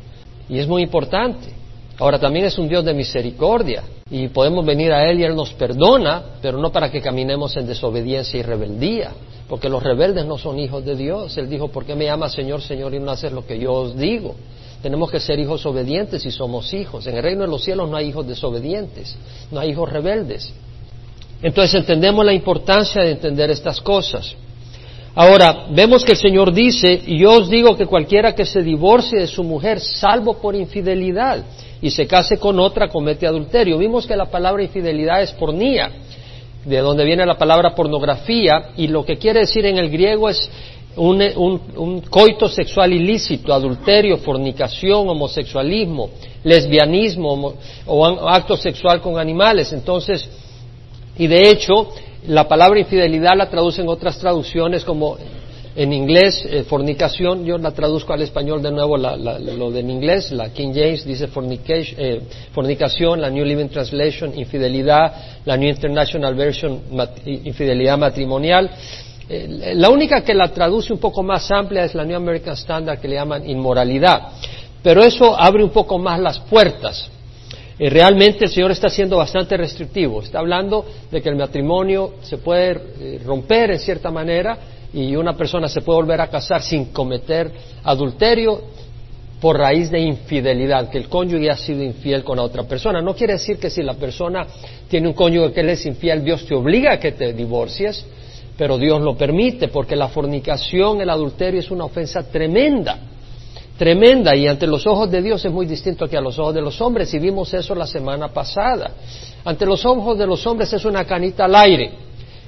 Y 0.50 0.58
es 0.58 0.68
muy 0.68 0.82
importante. 0.82 1.54
Ahora 2.00 2.20
también 2.20 2.46
es 2.46 2.58
un 2.58 2.70
Dios 2.70 2.86
de 2.86 2.94
misericordia 2.94 3.84
y 4.10 4.28
podemos 4.28 4.66
venir 4.66 4.92
a 4.92 5.10
Él 5.10 5.20
y 5.20 5.24
Él 5.24 5.36
nos 5.36 5.54
perdona, 5.54 6.24
pero 6.42 6.60
no 6.60 6.72
para 6.72 6.92
que 6.92 7.02
caminemos 7.02 7.58
en 7.58 7.66
desobediencia 7.66 8.40
y 8.40 8.44
rebeldía, 8.44 9.12
porque 9.50 9.68
los 9.68 9.82
rebeldes 9.82 10.26
no 10.26 10.38
son 10.38 10.60
hijos 10.60 10.86
de 10.86 10.96
Dios. 10.96 11.36
Él 11.38 11.50
dijo, 11.50 11.70
¿por 11.70 11.86
qué 11.86 11.96
me 11.96 12.06
llama 12.06 12.30
Señor, 12.30 12.62
Señor 12.62 12.94
y 12.94 13.00
no 13.00 13.12
haces 13.12 13.32
lo 13.32 13.46
que 13.46 13.58
yo 13.58 13.74
os 13.74 13.98
digo? 13.98 14.36
Tenemos 14.84 15.10
que 15.10 15.20
ser 15.20 15.40
hijos 15.40 15.66
obedientes 15.66 16.24
y 16.26 16.32
somos 16.32 16.72
hijos. 16.74 17.08
En 17.08 17.18
el 17.18 17.24
reino 17.24 17.42
de 17.42 17.48
los 17.48 17.64
cielos 17.64 17.90
no 17.90 17.98
hay 17.98 18.10
hijos 18.10 18.28
desobedientes, 18.28 19.18
no 19.52 19.60
hay 19.60 19.72
hijos 19.72 19.92
rebeldes. 19.92 20.54
Entonces 21.42 21.74
entendemos 21.82 22.24
la 22.24 22.34
importancia 22.34 23.02
de 23.02 23.12
entender 23.12 23.50
estas 23.50 23.82
cosas. 23.82 24.36
Ahora, 25.20 25.66
vemos 25.72 26.06
que 26.06 26.12
el 26.12 26.18
Señor 26.20 26.54
dice, 26.54 27.02
yo 27.08 27.40
os 27.40 27.50
digo 27.50 27.76
que 27.76 27.88
cualquiera 27.88 28.36
que 28.36 28.46
se 28.46 28.62
divorcie 28.62 29.20
de 29.20 29.26
su 29.26 29.44
mujer, 29.44 29.80
salvo 29.80 30.36
por 30.36 30.54
infidelidad, 30.56 31.44
y 31.82 31.90
se 31.90 32.06
case 32.06 32.38
con 32.38 32.60
otra, 32.60 32.88
comete 32.88 33.26
adulterio. 33.26 33.80
Vimos 33.80 34.06
que 34.06 34.16
la 34.16 34.28
palabra 34.28 34.62
infidelidad 34.62 35.24
es 35.24 35.32
pornía, 35.32 35.90
de 36.64 36.78
donde 36.78 37.04
viene 37.04 37.26
la 37.26 37.36
palabra 37.36 37.74
pornografía, 37.74 38.70
y 38.78 38.90
lo 38.90 39.04
que 39.04 39.18
quiere 39.18 39.40
decir 39.40 39.66
en 39.66 39.80
el 39.80 39.90
griego 39.90 40.30
es 40.30 40.52
un, 40.96 42.04
coito 42.12 42.48
sexual 42.48 42.94
ilícito, 42.94 43.52
adulterio, 43.52 44.18
fornicación, 44.18 45.10
homosexualismo, 45.10 46.12
lesbianismo 46.44 47.56
o 47.88 48.06
acto 48.30 48.56
sexual 48.56 49.02
con 49.02 49.18
animales. 49.18 49.74
Entonces, 49.74 50.30
y 51.18 51.26
de 51.26 51.50
hecho, 51.50 51.90
la 52.28 52.48
palabra 52.48 52.80
infidelidad 52.80 53.36
la 53.36 53.50
traducen 53.50 53.88
otras 53.88 54.18
traducciones 54.18 54.84
como 54.84 55.18
en 55.76 55.94
inglés, 55.94 56.44
eh, 56.50 56.64
fornicación, 56.64 57.46
yo 57.46 57.58
la 57.60 57.70
traduzco 57.72 58.12
al 58.12 58.24
español 58.24 58.64
de 58.64 58.72
nuevo, 58.72 58.98
lo 58.98 59.72
de 59.72 59.80
en 59.80 59.92
inglés, 59.92 60.32
la 60.32 60.50
King 60.50 60.72
James 60.74 61.06
dice 61.06 61.28
eh, 61.28 62.22
fornicación, 62.52 63.22
la 63.22 63.30
New 63.30 63.46
Living 63.46 63.68
Translation, 63.68 64.38
infidelidad, 64.38 65.14
la 65.46 65.56
New 65.56 65.70
International 65.70 66.34
Version, 66.34 66.82
infidelidad 67.26 67.96
matrimonial. 67.96 68.72
Eh, 69.30 69.74
la 69.76 69.90
única 69.90 70.22
que 70.22 70.34
la 70.34 70.48
traduce 70.48 70.92
un 70.92 71.00
poco 71.00 71.22
más 71.22 71.52
amplia 71.52 71.84
es 71.84 71.94
la 71.94 72.04
New 72.04 72.18
American 72.18 72.56
Standard 72.56 73.00
que 73.00 73.08
le 73.08 73.16
llaman 73.16 73.48
inmoralidad. 73.48 74.30
Pero 74.82 75.04
eso 75.04 75.40
abre 75.40 75.64
un 75.64 75.70
poco 75.70 76.00
más 76.00 76.20
las 76.20 76.40
puertas. 76.40 77.08
Realmente 77.80 78.46
el 78.46 78.52
Señor 78.52 78.72
está 78.72 78.90
siendo 78.90 79.18
bastante 79.18 79.56
restrictivo. 79.56 80.22
Está 80.22 80.40
hablando 80.40 80.86
de 81.12 81.22
que 81.22 81.30
el 81.30 81.36
matrimonio 81.36 82.16
se 82.22 82.38
puede 82.38 83.20
romper 83.24 83.72
en 83.72 83.80
cierta 83.80 84.10
manera 84.10 84.58
y 84.94 85.16
una 85.16 85.36
persona 85.36 85.68
se 85.68 85.82
puede 85.82 85.98
volver 85.98 86.22
a 86.22 86.28
casar 86.28 86.62
sin 86.62 86.86
cometer 86.86 87.52
adulterio 87.84 88.62
por 89.40 89.58
raíz 89.58 89.92
de 89.92 90.00
infidelidad, 90.00 90.90
que 90.90 90.98
el 90.98 91.10
cónyuge 91.10 91.52
ha 91.52 91.56
sido 91.56 91.84
infiel 91.84 92.24
con 92.24 92.40
otra 92.40 92.64
persona. 92.64 93.02
No 93.02 93.16
quiere 93.16 93.34
decir 93.34 93.58
que 93.60 93.70
si 93.70 93.84
la 93.84 93.94
persona 93.94 94.48
tiene 94.88 95.08
un 95.08 95.14
cónyuge 95.14 95.54
que 95.54 95.64
le 95.64 95.74
es 95.74 95.86
infiel, 95.86 96.24
Dios 96.24 96.46
te 96.46 96.56
obliga 96.56 96.94
a 96.94 97.00
que 97.00 97.12
te 97.12 97.34
divorcies, 97.34 98.04
pero 98.58 98.80
Dios 98.80 99.00
lo 99.02 99.16
permite, 99.16 99.68
porque 99.68 99.96
la 99.96 100.08
fornicación, 100.08 101.02
el 101.02 101.10
adulterio 101.12 101.60
es 101.60 101.70
una 101.70 101.86
ofensa 101.86 102.24
tremenda, 102.24 102.98
tremenda, 103.78 104.36
y 104.36 104.48
ante 104.48 104.68
los 104.68 104.86
ojos 104.88 105.10
de 105.10 105.22
Dios 105.22 105.44
es 105.46 105.52
muy 105.52 105.66
distinto 105.66 106.08
que 106.08 106.18
a 106.18 106.22
los 106.22 106.38
ojos 106.40 106.54
de 106.54 106.62
los 106.62 106.80
hombres, 106.82 107.14
y 107.14 107.20
vimos 107.20 107.54
eso 107.54 107.76
la 107.76 107.88
semana 107.88 108.30
pasada. 108.30 108.92
Ante 109.46 109.66
los 109.66 109.86
ojos 109.86 110.18
de 110.18 110.26
los 110.26 110.46
hombres 110.46 110.74
es 110.74 110.84
una 110.86 111.06
canita 111.06 111.46
al 111.46 111.56
aire. 111.56 111.92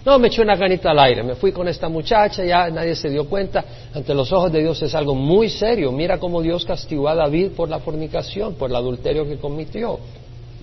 No, 0.06 0.18
me 0.18 0.30
eché 0.30 0.42
una 0.42 0.56
ganita 0.56 0.92
al 0.92 1.00
aire, 1.00 1.24
me 1.24 1.36
fui 1.36 1.52
con 1.52 1.68
esta 1.68 1.90
muchacha, 1.90 2.44
ya 2.44 2.70
nadie 2.70 2.96
se 2.96 3.10
dio 3.10 3.28
cuenta. 3.28 3.64
Ante 3.94 4.14
los 4.14 4.32
ojos 4.32 4.52
de 4.52 4.60
Dios 4.60 4.82
es 4.82 4.96
algo 4.96 5.14
muy 5.14 5.50
serio. 5.50 5.92
Mira 5.92 6.18
cómo 6.18 6.42
Dios 6.42 6.66
castigó 6.66 7.10
a 7.10 7.16
David 7.16 7.52
por 7.56 7.70
la 7.70 7.80
fornicación, 7.80 8.56
por 8.56 8.70
el 8.70 8.78
adulterio 8.78 9.28
que 9.28 9.38
cometió. 9.38 10.00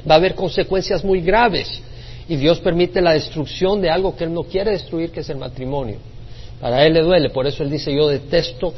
Va 0.09 0.15
a 0.15 0.19
haber 0.19 0.35
consecuencias 0.35 1.05
muy 1.05 1.21
graves. 1.21 1.83
Y 2.29 2.37
Dios 2.37 2.59
permite 2.59 3.01
la 3.01 3.13
destrucción 3.13 3.81
de 3.81 3.91
algo 3.91 4.17
que 4.17 4.25
Él 4.25 4.33
no 4.33 4.43
quiere 4.43 4.73
destruir, 4.73 5.11
que 5.11 5.21
es 5.21 5.29
el 5.29 5.37
matrimonio. 5.37 5.99
Para 6.61 6.85
Él 6.85 6.95
le 6.95 7.03
duele, 7.03 7.31
por 7.31 7.47
eso 7.47 7.63
Él 7.63 7.71
dice, 7.71 7.95
yo 7.95 8.09
detesto 8.09 8.73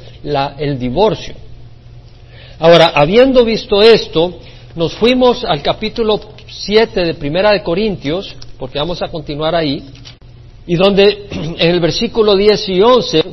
el 0.59 0.79
divorcio. 0.79 1.35
Ahora, 2.61 2.93
habiendo 2.95 3.45
visto 3.45 3.81
esto, 3.83 4.35
nos 4.75 4.95
fuimos 4.95 5.45
al 5.45 5.63
capítulo 5.63 6.19
7 6.47 7.05
de 7.05 7.15
Primera 7.15 7.53
de 7.53 7.63
Corintios, 7.63 8.35
porque 8.59 8.81
vamos 8.81 9.01
a 9.01 9.09
continuar 9.09 9.55
ahí, 9.55 9.85
y 10.67 10.75
donde 10.75 11.29
en 11.31 11.71
el 11.71 11.79
versículo 11.79 12.35
10 12.35 12.69
y 12.71 12.83
11 12.83 13.25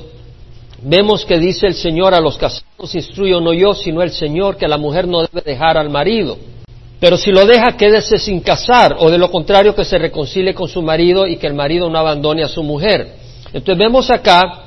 vemos 0.83 1.25
que 1.25 1.39
dice 1.39 1.65
el 1.65 1.73
Señor 1.73 2.13
a 2.13 2.19
los 2.19 2.37
casados, 2.37 2.93
instruyo 2.93 3.41
no 3.41 3.51
yo, 3.51 3.73
sino 3.73 4.03
el 4.03 4.11
Señor, 4.11 4.57
que 4.57 4.67
la 4.67 4.77
mujer 4.77 5.07
no 5.07 5.21
debe 5.21 5.41
dejar 5.43 5.75
al 5.75 5.89
marido. 5.89 6.37
Pero 6.99 7.17
si 7.17 7.31
lo 7.31 7.47
deja, 7.47 7.75
quédese 7.75 8.19
sin 8.19 8.41
casar, 8.41 8.95
o 8.99 9.09
de 9.09 9.17
lo 9.17 9.31
contrario, 9.31 9.73
que 9.73 9.85
se 9.85 9.97
reconcilie 9.97 10.53
con 10.53 10.67
su 10.67 10.83
marido 10.83 11.25
y 11.25 11.37
que 11.37 11.47
el 11.47 11.55
marido 11.55 11.89
no 11.89 11.97
abandone 11.97 12.43
a 12.43 12.47
su 12.47 12.61
mujer. 12.61 13.15
Entonces 13.51 13.77
vemos 13.77 14.11
acá 14.11 14.64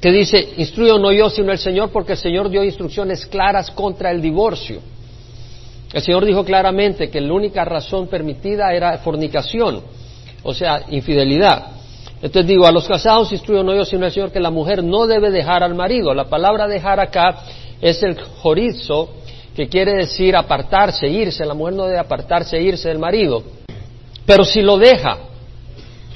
que 0.00 0.10
dice, 0.12 0.54
instruyo 0.58 0.98
no 0.98 1.10
yo, 1.12 1.30
sino 1.30 1.52
el 1.52 1.58
Señor, 1.58 1.90
porque 1.90 2.12
el 2.12 2.18
Señor 2.18 2.50
dio 2.50 2.62
instrucciones 2.62 3.26
claras 3.26 3.70
contra 3.70 4.10
el 4.10 4.20
divorcio. 4.20 4.80
El 5.92 6.02
Señor 6.02 6.24
dijo 6.24 6.44
claramente 6.44 7.08
que 7.08 7.20
la 7.20 7.32
única 7.32 7.64
razón 7.64 8.06
permitida 8.08 8.72
era 8.74 8.98
fornicación, 8.98 9.82
o 10.42 10.52
sea, 10.52 10.82
infidelidad. 10.90 11.68
Entonces 12.16 12.46
digo, 12.46 12.66
a 12.66 12.72
los 12.72 12.86
casados 12.86 13.32
instruyo 13.32 13.62
no 13.62 13.74
yo, 13.74 13.84
sino 13.84 14.06
el 14.06 14.12
Señor, 14.12 14.32
que 14.32 14.40
la 14.40 14.50
mujer 14.50 14.82
no 14.82 15.06
debe 15.06 15.30
dejar 15.30 15.62
al 15.62 15.74
marido. 15.74 16.12
La 16.14 16.24
palabra 16.24 16.66
dejar 16.66 17.00
acá 17.00 17.38
es 17.80 18.02
el 18.02 18.20
jorizo, 18.20 19.10
que 19.54 19.68
quiere 19.68 19.94
decir 19.94 20.36
apartarse, 20.36 21.08
irse. 21.08 21.44
La 21.46 21.54
mujer 21.54 21.74
no 21.74 21.86
debe 21.86 21.98
apartarse, 21.98 22.60
irse 22.60 22.88
del 22.88 22.98
marido. 22.98 23.42
Pero 24.26 24.44
si 24.44 24.60
lo 24.60 24.76
deja, 24.76 25.18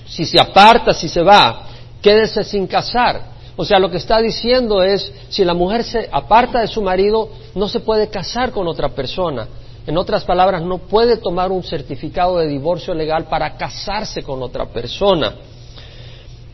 si 0.06 0.24
se 0.24 0.38
aparta, 0.40 0.92
si 0.92 1.08
se 1.08 1.22
va, 1.22 1.68
quédese 2.02 2.44
sin 2.44 2.66
casar. 2.66 3.22
O 3.56 3.64
sea, 3.64 3.78
lo 3.78 3.90
que 3.90 3.98
está 3.98 4.20
diciendo 4.20 4.82
es, 4.82 5.12
si 5.28 5.44
la 5.44 5.54
mujer 5.54 5.84
se 5.84 6.08
aparta 6.10 6.60
de 6.60 6.68
su 6.68 6.82
marido, 6.82 7.28
no 7.54 7.68
se 7.68 7.80
puede 7.80 8.08
casar 8.08 8.52
con 8.52 8.66
otra 8.66 8.90
persona. 8.90 9.48
En 9.86 9.98
otras 9.98 10.24
palabras, 10.24 10.62
no 10.62 10.78
puede 10.78 11.16
tomar 11.16 11.50
un 11.50 11.62
certificado 11.62 12.38
de 12.38 12.46
divorcio 12.46 12.94
legal 12.94 13.24
para 13.24 13.56
casarse 13.56 14.22
con 14.22 14.42
otra 14.42 14.66
persona. 14.66 15.34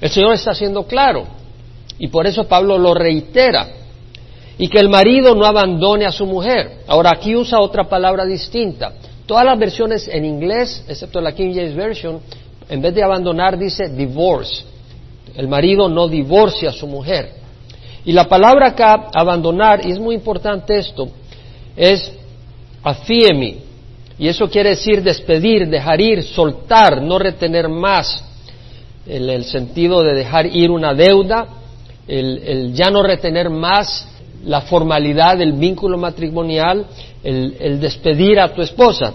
El 0.01 0.11
Señor 0.11 0.35
está 0.35 0.55
siendo 0.55 0.85
claro 0.85 1.27
y 1.99 2.09
por 2.09 2.27
eso 2.27 2.45
Pablo 2.45 2.79
lo 2.79 2.95
reitera. 2.95 3.69
Y 4.59 4.69
que 4.69 4.79
el 4.79 4.89
marido 4.89 5.35
no 5.35 5.45
abandone 5.45 6.07
a 6.07 6.11
su 6.11 6.25
mujer. 6.25 6.79
Ahora 6.87 7.11
aquí 7.15 7.37
usa 7.37 7.61
otra 7.61 7.85
palabra 7.85 8.25
distinta. 8.25 8.95
Todas 9.27 9.45
las 9.45 9.59
versiones 9.59 10.09
en 10.09 10.25
inglés, 10.25 10.85
excepto 10.89 11.21
la 11.21 11.33
King 11.33 11.53
James 11.55 11.75
Version, 11.75 12.21
en 12.69 12.81
vez 12.81 12.95
de 12.95 13.03
abandonar 13.03 13.59
dice 13.59 13.89
divorce. 13.89 14.65
El 15.37 15.49
marido 15.49 15.89
no 15.89 16.09
divorcia 16.09 16.71
a 16.71 16.73
su 16.73 16.87
mujer. 16.87 17.31
Y 18.05 18.13
la 18.13 18.29
palabra 18.29 18.69
acá, 18.69 19.11
abandonar, 19.15 19.85
y 19.87 19.91
es 19.91 19.99
muy 19.99 20.15
importante 20.15 20.79
esto, 20.79 21.09
es 21.77 22.13
afiemi. 22.83 23.59
Y 24.19 24.29
eso 24.29 24.49
quiere 24.49 24.71
decir 24.71 25.03
despedir, 25.03 25.69
dejar 25.69 26.01
ir, 26.01 26.23
soltar, 26.23 27.03
no 27.03 27.19
retener 27.19 27.69
más 27.69 28.25
el, 29.07 29.29
el 29.29 29.45
sentido 29.45 30.03
de 30.03 30.15
dejar 30.15 30.47
ir 30.47 30.71
una 30.71 30.95
deuda, 30.95 31.47
el, 32.09 32.43
el, 32.45 32.73
ya 32.75 32.91
no 32.91 33.03
retener 33.03 33.51
más 33.51 34.09
la 34.45 34.63
formalidad 34.63 35.37
del 35.37 35.53
vínculo 35.53 35.99
matrimonial, 35.99 36.87
el, 37.25 37.57
el 37.59 37.81
despedir 37.81 38.39
a 38.39 38.55
tu 38.55 38.63
esposa. 38.63 39.15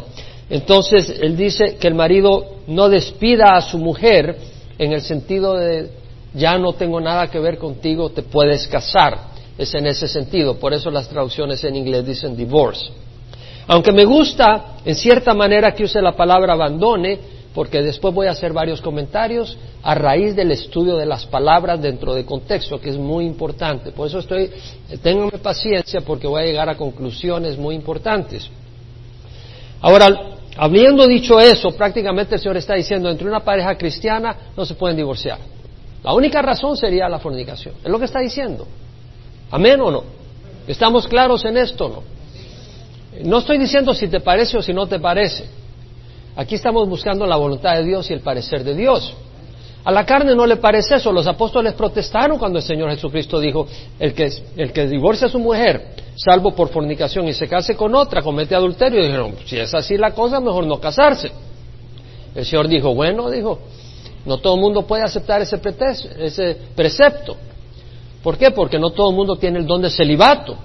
Entonces, 0.49 1.17
él 1.21 1.37
dice 1.37 1.77
que 1.79 1.87
el 1.87 1.95
marido 1.95 2.57
no 2.67 2.89
despida 2.89 3.55
a 3.55 3.61
su 3.61 3.77
mujer 3.77 4.35
en 4.77 4.91
el 4.91 5.01
sentido 5.01 5.55
de 5.55 6.00
ya 6.33 6.57
no 6.57 6.73
tengo 6.73 6.99
nada 6.99 7.29
que 7.29 7.39
ver 7.39 7.57
contigo, 7.57 8.09
te 8.09 8.23
puedes 8.23 8.67
casar. 8.67 9.31
Es 9.57 9.73
en 9.73 9.85
ese 9.85 10.07
sentido. 10.07 10.55
Por 10.57 10.73
eso 10.73 10.89
las 10.89 11.07
traducciones 11.07 11.63
en 11.63 11.75
inglés 11.75 12.05
dicen 12.05 12.35
divorce. 12.35 12.89
Aunque 13.67 13.91
me 13.91 14.05
gusta, 14.05 14.77
en 14.83 14.95
cierta 14.95 15.33
manera, 15.33 15.73
que 15.73 15.83
use 15.83 16.01
la 16.01 16.15
palabra 16.15 16.53
abandone, 16.53 17.19
porque 17.53 17.81
después 17.81 18.13
voy 18.13 18.27
a 18.27 18.31
hacer 18.31 18.53
varios 18.53 18.81
comentarios 18.81 19.57
a 19.83 19.93
raíz 19.93 20.35
del 20.35 20.51
estudio 20.51 20.95
de 20.95 21.05
las 21.05 21.25
palabras 21.25 21.81
dentro 21.81 22.13
de 22.13 22.25
contexto, 22.25 22.79
que 22.79 22.89
es 22.89 22.97
muy 22.97 23.25
importante. 23.25 23.91
Por 23.91 24.07
eso 24.07 24.19
estoy, 24.19 24.49
ténganme 25.01 25.37
paciencia 25.39 26.01
porque 26.01 26.27
voy 26.27 26.43
a 26.43 26.45
llegar 26.45 26.69
a 26.69 26.77
conclusiones 26.77 27.57
muy 27.57 27.75
importantes. 27.75 28.49
Ahora, 29.81 30.37
habiendo 30.57 31.07
dicho 31.07 31.39
eso, 31.39 31.71
prácticamente 31.71 32.35
el 32.35 32.41
Señor 32.41 32.57
está 32.57 32.75
diciendo, 32.75 33.09
entre 33.09 33.27
una 33.27 33.41
pareja 33.41 33.77
cristiana 33.77 34.51
no 34.55 34.65
se 34.65 34.75
pueden 34.75 34.95
divorciar. 34.95 35.39
La 36.03 36.13
única 36.13 36.41
razón 36.41 36.77
sería 36.77 37.07
la 37.07 37.19
fornicación. 37.19 37.75
Es 37.83 37.89
lo 37.89 37.99
que 37.99 38.05
está 38.05 38.19
diciendo. 38.19 38.67
¿Amén 39.51 39.79
o 39.81 39.91
no? 39.91 40.03
¿Estamos 40.67 41.07
claros 41.07 41.45
en 41.45 41.57
esto 41.57 41.85
o 41.85 41.89
no? 41.89 42.03
No 43.23 43.39
estoy 43.39 43.57
diciendo 43.57 43.93
si 43.93 44.07
te 44.07 44.19
parece 44.19 44.57
o 44.57 44.61
si 44.61 44.73
no 44.73 44.87
te 44.87 44.99
parece. 44.99 45.45
Aquí 46.35 46.55
estamos 46.55 46.87
buscando 46.87 47.25
la 47.27 47.35
voluntad 47.35 47.75
de 47.75 47.83
Dios 47.83 48.09
y 48.09 48.13
el 48.13 48.21
parecer 48.21 48.63
de 48.63 48.73
Dios. 48.73 49.13
A 49.83 49.91
la 49.91 50.05
carne 50.05 50.35
no 50.35 50.45
le 50.45 50.57
parece 50.57 50.95
eso. 50.95 51.11
Los 51.11 51.27
apóstoles 51.27 51.73
protestaron 51.73 52.37
cuando 52.37 52.59
el 52.59 52.63
Señor 52.63 52.89
Jesucristo 52.91 53.39
dijo, 53.39 53.67
el 53.99 54.13
que, 54.13 54.31
el 54.55 54.71
que 54.71 54.87
divorcia 54.87 55.27
a 55.27 55.29
su 55.29 55.39
mujer, 55.39 55.95
salvo 56.15 56.51
por 56.55 56.69
fornicación, 56.69 57.27
y 57.27 57.33
se 57.33 57.47
case 57.47 57.75
con 57.75 57.93
otra, 57.95 58.21
comete 58.21 58.55
adulterio. 58.55 58.99
Y 58.99 59.07
dijeron, 59.07 59.35
si 59.45 59.57
es 59.57 59.73
así 59.73 59.97
la 59.97 60.11
cosa, 60.11 60.39
mejor 60.39 60.65
no 60.65 60.79
casarse. 60.79 61.31
El 62.33 62.45
Señor 62.45 62.67
dijo, 62.67 62.93
bueno, 62.93 63.29
dijo, 63.29 63.59
no 64.25 64.37
todo 64.37 64.55
el 64.55 64.61
mundo 64.61 64.83
puede 64.83 65.03
aceptar 65.03 65.41
ese, 65.41 65.59
ese 66.19 66.57
precepto. 66.75 67.37
¿Por 68.21 68.37
qué? 68.37 68.51
Porque 68.51 68.77
no 68.77 68.91
todo 68.91 69.09
el 69.09 69.15
mundo 69.15 69.35
tiene 69.35 69.59
el 69.59 69.65
don 69.65 69.81
de 69.81 69.89
celibato. 69.89 70.55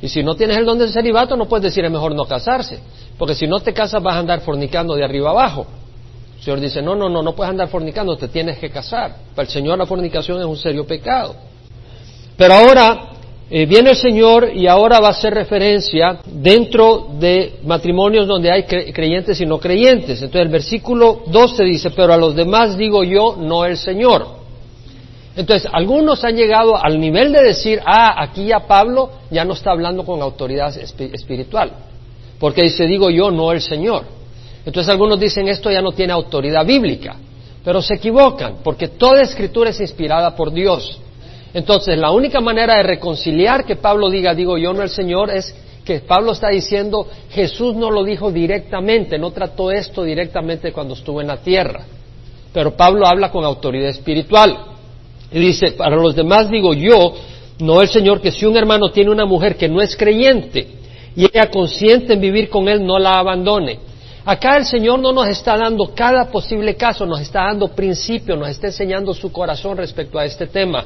Y 0.00 0.08
si 0.08 0.22
no 0.22 0.34
tienes 0.34 0.56
el 0.56 0.64
don 0.64 0.78
de 0.78 0.88
celibato, 0.88 1.36
no 1.36 1.46
puedes 1.46 1.62
decir 1.62 1.84
es 1.84 1.90
mejor 1.90 2.14
no 2.14 2.24
casarse. 2.24 2.80
Porque 3.16 3.34
si 3.34 3.46
no 3.46 3.60
te 3.60 3.72
casas 3.72 4.02
vas 4.02 4.16
a 4.16 4.18
andar 4.18 4.40
fornicando 4.40 4.96
de 4.96 5.04
arriba 5.04 5.30
abajo. 5.30 5.66
El 6.38 6.42
Señor 6.42 6.60
dice, 6.60 6.82
no, 6.82 6.96
no, 6.96 7.08
no, 7.08 7.22
no 7.22 7.36
puedes 7.36 7.50
andar 7.50 7.68
fornicando, 7.68 8.16
te 8.16 8.26
tienes 8.26 8.58
que 8.58 8.68
casar. 8.68 9.14
Para 9.32 9.46
el 9.46 9.52
Señor 9.52 9.78
la 9.78 9.86
fornicación 9.86 10.40
es 10.40 10.46
un 10.46 10.56
serio 10.56 10.84
pecado. 10.84 11.36
Pero 12.36 12.54
ahora 12.54 13.11
eh, 13.54 13.66
viene 13.66 13.90
el 13.90 13.96
Señor 13.96 14.50
y 14.54 14.66
ahora 14.66 14.98
va 14.98 15.08
a 15.08 15.10
hacer 15.10 15.34
referencia 15.34 16.20
dentro 16.24 17.08
de 17.18 17.56
matrimonios 17.64 18.26
donde 18.26 18.50
hay 18.50 18.62
creyentes 18.62 19.38
y 19.42 19.44
no 19.44 19.58
creyentes. 19.58 20.22
Entonces 20.22 20.46
el 20.46 20.48
versículo 20.48 21.20
12 21.26 21.62
dice, 21.64 21.90
pero 21.90 22.14
a 22.14 22.16
los 22.16 22.34
demás 22.34 22.78
digo 22.78 23.04
yo, 23.04 23.36
no 23.38 23.66
el 23.66 23.76
Señor. 23.76 24.26
Entonces, 25.36 25.70
algunos 25.70 26.24
han 26.24 26.34
llegado 26.34 26.82
al 26.82 26.98
nivel 26.98 27.30
de 27.30 27.42
decir, 27.42 27.78
ah, 27.84 28.22
aquí 28.22 28.46
ya 28.46 28.60
Pablo 28.60 29.10
ya 29.30 29.44
no 29.44 29.52
está 29.52 29.72
hablando 29.72 30.06
con 30.06 30.22
autoridad 30.22 30.74
espiritual. 30.78 31.72
Porque 32.38 32.62
dice, 32.62 32.86
digo 32.86 33.10
yo, 33.10 33.30
no 33.30 33.52
el 33.52 33.60
Señor. 33.60 34.04
Entonces 34.64 34.90
algunos 34.90 35.20
dicen, 35.20 35.48
esto 35.48 35.70
ya 35.70 35.82
no 35.82 35.92
tiene 35.92 36.14
autoridad 36.14 36.64
bíblica. 36.64 37.16
Pero 37.62 37.82
se 37.82 37.96
equivocan, 37.96 38.60
porque 38.64 38.88
toda 38.88 39.20
escritura 39.20 39.68
es 39.68 39.80
inspirada 39.80 40.34
por 40.34 40.50
Dios. 40.50 40.98
Entonces, 41.54 41.98
la 41.98 42.10
única 42.10 42.40
manera 42.40 42.76
de 42.76 42.82
reconciliar 42.82 43.64
que 43.64 43.76
Pablo 43.76 44.10
diga, 44.10 44.34
digo 44.34 44.56
yo 44.56 44.72
no 44.72 44.82
el 44.82 44.88
Señor, 44.88 45.30
es 45.30 45.54
que 45.84 46.00
Pablo 46.00 46.32
está 46.32 46.48
diciendo, 46.48 47.06
Jesús 47.30 47.74
no 47.74 47.90
lo 47.90 48.04
dijo 48.04 48.30
directamente, 48.30 49.18
no 49.18 49.32
trató 49.32 49.70
esto 49.70 50.04
directamente 50.04 50.72
cuando 50.72 50.94
estuvo 50.94 51.20
en 51.20 51.26
la 51.26 51.38
tierra. 51.38 51.84
Pero 52.52 52.76
Pablo 52.76 53.06
habla 53.06 53.30
con 53.30 53.44
autoridad 53.44 53.90
espiritual. 53.90 54.56
Y 55.30 55.38
dice, 55.40 55.72
para 55.72 55.96
los 55.96 56.14
demás 56.14 56.50
digo 56.50 56.74
yo, 56.74 57.14
no 57.58 57.80
el 57.80 57.88
Señor, 57.88 58.20
que 58.20 58.30
si 58.30 58.46
un 58.46 58.56
hermano 58.56 58.90
tiene 58.90 59.10
una 59.10 59.24
mujer 59.24 59.56
que 59.56 59.68
no 59.68 59.80
es 59.80 59.96
creyente 59.96 60.66
y 61.16 61.24
ella 61.24 61.50
consciente 61.50 62.14
en 62.14 62.20
vivir 62.20 62.48
con 62.48 62.68
él, 62.68 62.84
no 62.84 62.98
la 62.98 63.18
abandone. 63.18 63.78
Acá 64.24 64.56
el 64.56 64.66
Señor 64.66 65.00
no 65.00 65.12
nos 65.12 65.28
está 65.28 65.56
dando 65.56 65.92
cada 65.94 66.30
posible 66.30 66.76
caso, 66.76 67.04
nos 67.06 67.20
está 67.20 67.44
dando 67.44 67.68
principio, 67.68 68.36
nos 68.36 68.50
está 68.50 68.68
enseñando 68.68 69.12
su 69.12 69.32
corazón 69.32 69.76
respecto 69.76 70.18
a 70.18 70.24
este 70.24 70.46
tema. 70.46 70.84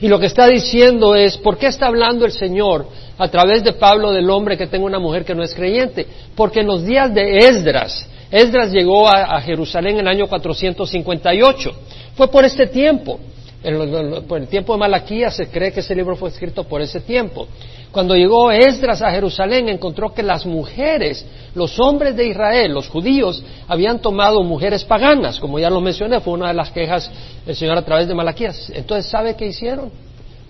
Y 0.00 0.08
lo 0.08 0.18
que 0.18 0.26
está 0.26 0.46
diciendo 0.46 1.14
es, 1.14 1.36
¿por 1.36 1.58
qué 1.58 1.66
está 1.66 1.86
hablando 1.86 2.24
el 2.24 2.32
Señor 2.32 2.86
a 3.18 3.28
través 3.28 3.62
de 3.62 3.74
Pablo 3.74 4.12
del 4.12 4.30
hombre 4.30 4.56
que 4.56 4.66
tenga 4.66 4.86
una 4.86 4.98
mujer 4.98 5.24
que 5.24 5.34
no 5.34 5.42
es 5.42 5.54
creyente? 5.54 6.06
Porque 6.34 6.60
en 6.60 6.66
los 6.66 6.84
días 6.84 7.12
de 7.12 7.38
Esdras, 7.38 8.08
Esdras 8.30 8.70
llegó 8.70 9.08
a, 9.08 9.40
Jerusalén 9.40 9.94
en 9.94 10.00
el 10.00 10.08
año 10.08 10.28
458. 10.28 11.72
Fue 12.14 12.28
por 12.28 12.44
este 12.44 12.66
tiempo. 12.66 13.18
En, 13.62 14.24
por 14.26 14.40
el 14.40 14.48
tiempo 14.48 14.72
de 14.72 14.78
Malaquía 14.78 15.30
se 15.30 15.48
cree 15.48 15.70
que 15.70 15.80
ese 15.80 15.94
libro 15.94 16.16
fue 16.16 16.30
escrito 16.30 16.64
por 16.64 16.80
ese 16.80 17.00
tiempo. 17.00 17.46
Cuando 17.92 18.14
llegó 18.14 18.50
Esdras 18.50 19.02
a 19.02 19.10
Jerusalén 19.10 19.68
encontró 19.68 20.14
que 20.14 20.22
las 20.22 20.46
mujeres, 20.46 21.26
los 21.54 21.78
hombres 21.78 22.16
de 22.16 22.28
Israel, 22.28 22.72
los 22.72 22.88
judíos, 22.88 23.42
habían 23.68 23.98
tomado 23.98 24.42
mujeres 24.42 24.84
paganas, 24.84 25.40
como 25.40 25.58
ya 25.58 25.68
lo 25.68 25.80
mencioné, 25.80 26.20
fue 26.20 26.34
una 26.34 26.48
de 26.48 26.54
las 26.54 26.70
quejas 26.70 27.10
del 27.44 27.56
Señor 27.56 27.76
a 27.76 27.84
través 27.84 28.08
de 28.08 28.14
Malaquías. 28.14 28.70
Entonces, 28.74 29.10
¿sabe 29.10 29.34
qué 29.34 29.46
hicieron? 29.46 29.90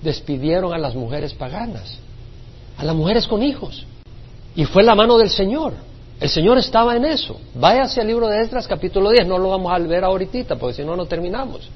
Despidieron 0.02 0.72
a 0.72 0.78
las 0.78 0.94
mujeres 0.94 1.34
paganas, 1.34 1.98
a 2.76 2.84
las 2.84 2.94
mujeres 2.94 3.26
con 3.26 3.42
hijos. 3.42 3.86
Y 4.54 4.66
fue 4.66 4.82
la 4.82 4.94
mano 4.94 5.18
del 5.18 5.30
Señor. 5.30 5.72
El 6.20 6.28
Señor 6.28 6.58
estaba 6.58 6.94
en 6.94 7.06
eso. 7.06 7.40
Váyase 7.54 8.02
al 8.02 8.06
libro 8.06 8.28
de 8.28 8.42
Esdras 8.42 8.68
capítulo 8.68 9.10
10, 9.10 9.26
no 9.26 9.38
lo 9.38 9.48
vamos 9.48 9.72
a 9.72 9.78
ver 9.78 10.04
ahorita, 10.04 10.56
porque 10.56 10.74
si 10.76 10.84
no, 10.84 10.94
no 10.94 11.06
terminamos. 11.06 11.70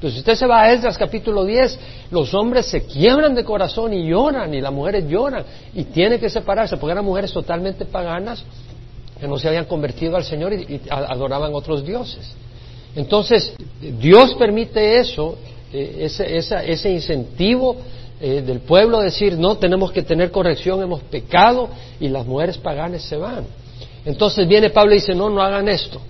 Entonces, 0.00 0.14
si 0.14 0.20
usted 0.20 0.34
se 0.34 0.46
va 0.46 0.62
a 0.62 0.72
Esdras 0.72 0.96
capítulo 0.96 1.44
10, 1.44 1.78
los 2.10 2.32
hombres 2.32 2.64
se 2.64 2.86
quiebran 2.86 3.34
de 3.34 3.44
corazón 3.44 3.92
y 3.92 4.08
lloran, 4.08 4.54
y 4.54 4.62
las 4.62 4.72
mujeres 4.72 5.04
lloran, 5.06 5.44
y 5.74 5.84
tienen 5.84 6.18
que 6.18 6.30
separarse, 6.30 6.78
porque 6.78 6.92
eran 6.92 7.04
mujeres 7.04 7.30
totalmente 7.30 7.84
paganas 7.84 8.42
que 9.20 9.28
no 9.28 9.38
se 9.38 9.46
habían 9.46 9.66
convertido 9.66 10.16
al 10.16 10.24
Señor 10.24 10.54
y, 10.54 10.80
adoraban 10.88 11.54
otros 11.54 11.84
dioses. 11.84 12.34
Entonces, 12.96 13.52
Dios 14.00 14.34
permite 14.36 15.00
eso, 15.00 15.36
eh, 15.70 15.98
ese, 16.00 16.34
ese, 16.72 16.90
incentivo 16.90 17.76
eh, 18.22 18.40
del 18.40 18.60
pueblo 18.60 19.00
a 19.00 19.04
decir, 19.04 19.36
no, 19.36 19.58
tenemos 19.58 19.92
que 19.92 20.00
tener 20.00 20.30
corrección, 20.30 20.82
hemos 20.82 21.02
pecado, 21.02 21.68
y 22.00 22.08
las 22.08 22.24
mujeres 22.24 22.56
paganas 22.56 23.02
se 23.02 23.18
van. 23.18 23.44
Entonces 24.06 24.48
viene 24.48 24.70
Pablo 24.70 24.92
y 24.92 25.00
dice, 25.00 25.14
no, 25.14 25.28
no 25.28 25.42
hagan 25.42 25.68
esto. 25.68 26.00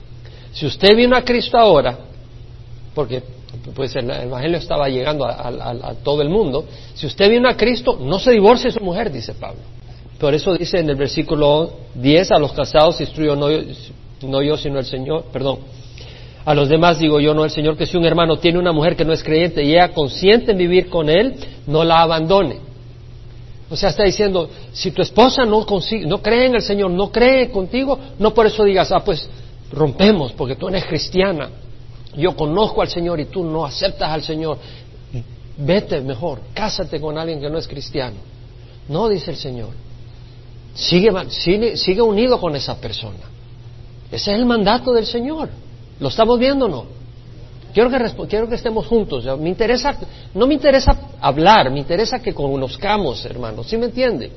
Si 0.52 0.64
usted 0.64 0.94
vino 0.94 1.16
a 1.16 1.24
Cristo 1.24 1.58
ahora, 1.58 1.98
porque 2.94 3.39
pues 3.74 3.94
el 3.96 4.10
Evangelio 4.10 4.58
estaba 4.58 4.88
llegando 4.88 5.24
a, 5.24 5.94
todo 6.02 6.22
el 6.22 6.28
mundo. 6.28 6.64
Si 6.94 7.06
usted 7.06 7.28
viene 7.30 7.48
a 7.48 7.56
Cristo, 7.56 7.98
no 8.00 8.18
se 8.18 8.32
divorcie 8.32 8.66
de 8.66 8.78
su 8.78 8.84
mujer, 8.84 9.10
dice 9.10 9.34
Pablo. 9.34 9.60
Por 10.18 10.34
eso 10.34 10.54
dice 10.54 10.78
en 10.78 10.90
el 10.90 10.96
versículo 10.96 11.70
10, 11.94 12.32
a 12.32 12.38
los 12.38 12.52
casados 12.52 13.00
instruyo 13.00 13.36
no, 13.36 13.48
no 14.22 14.42
yo, 14.42 14.56
sino 14.56 14.78
el 14.78 14.84
Señor, 14.84 15.24
perdón. 15.32 15.58
A 16.44 16.54
los 16.54 16.68
demás 16.68 16.98
digo 16.98 17.20
yo, 17.20 17.34
no 17.34 17.44
el 17.44 17.50
Señor, 17.50 17.76
que 17.76 17.86
si 17.86 17.96
un 17.96 18.04
hermano 18.04 18.36
tiene 18.38 18.58
una 18.58 18.72
mujer 18.72 18.96
que 18.96 19.04
no 19.04 19.12
es 19.12 19.22
creyente 19.22 19.62
y 19.62 19.72
ella 19.72 19.92
consiente 19.92 20.52
en 20.52 20.58
vivir 20.58 20.88
con 20.88 21.08
él, 21.08 21.34
no 21.66 21.84
la 21.84 22.02
abandone. 22.02 22.56
O 23.70 23.76
sea, 23.76 23.90
está 23.90 24.04
diciendo, 24.04 24.48
si 24.72 24.90
tu 24.90 25.02
esposa 25.02 25.44
no, 25.44 25.64
no 26.06 26.22
cree 26.22 26.46
en 26.46 26.56
el 26.56 26.62
Señor, 26.62 26.90
no 26.90 27.10
cree 27.10 27.50
contigo, 27.50 27.98
no 28.18 28.34
por 28.34 28.46
eso 28.46 28.64
digas, 28.64 28.90
ah, 28.92 29.04
pues 29.04 29.28
rompemos 29.72 30.32
porque 30.32 30.56
tú 30.56 30.68
eres 30.68 30.84
cristiana 30.84 31.48
yo 32.16 32.36
conozco 32.36 32.82
al 32.82 32.88
Señor 32.88 33.20
y 33.20 33.26
tú 33.26 33.44
no 33.44 33.64
aceptas 33.64 34.10
al 34.10 34.22
Señor, 34.22 34.58
vete 35.56 36.00
mejor, 36.00 36.40
cásate 36.54 37.00
con 37.00 37.18
alguien 37.18 37.40
que 37.40 37.50
no 37.50 37.58
es 37.58 37.68
cristiano. 37.68 38.16
No, 38.88 39.08
dice 39.08 39.30
el 39.30 39.36
Señor. 39.36 39.70
Sigue, 40.74 41.10
sigue, 41.76 42.02
unido 42.02 42.40
con 42.40 42.56
esa 42.56 42.80
persona. 42.80 43.18
Ese 44.10 44.32
es 44.32 44.38
el 44.38 44.46
mandato 44.46 44.92
del 44.92 45.06
Señor. 45.06 45.48
¿Lo 46.00 46.08
estamos 46.08 46.38
viendo 46.38 46.66
o 46.66 46.68
no? 46.68 46.84
Quiero 47.72 47.90
que, 47.90 48.26
quiero 48.28 48.48
que 48.48 48.56
estemos 48.56 48.86
juntos. 48.86 49.24
Me 49.38 49.48
interesa, 49.48 49.96
no 50.34 50.46
me 50.46 50.54
interesa 50.54 50.96
hablar, 51.20 51.70
me 51.70 51.78
interesa 51.78 52.20
que 52.20 52.34
conozcamos, 52.34 53.24
hermanos. 53.24 53.68
¿Sí 53.68 53.76
me 53.76 53.86
entiende? 53.86 54.32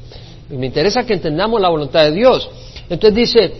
Me 0.49 0.67
interesa 0.67 1.03
que 1.03 1.13
entendamos 1.13 1.59
la 1.59 1.69
voluntad 1.69 2.03
de 2.03 2.11
Dios. 2.11 2.49
Entonces 2.89 3.15
dice 3.15 3.53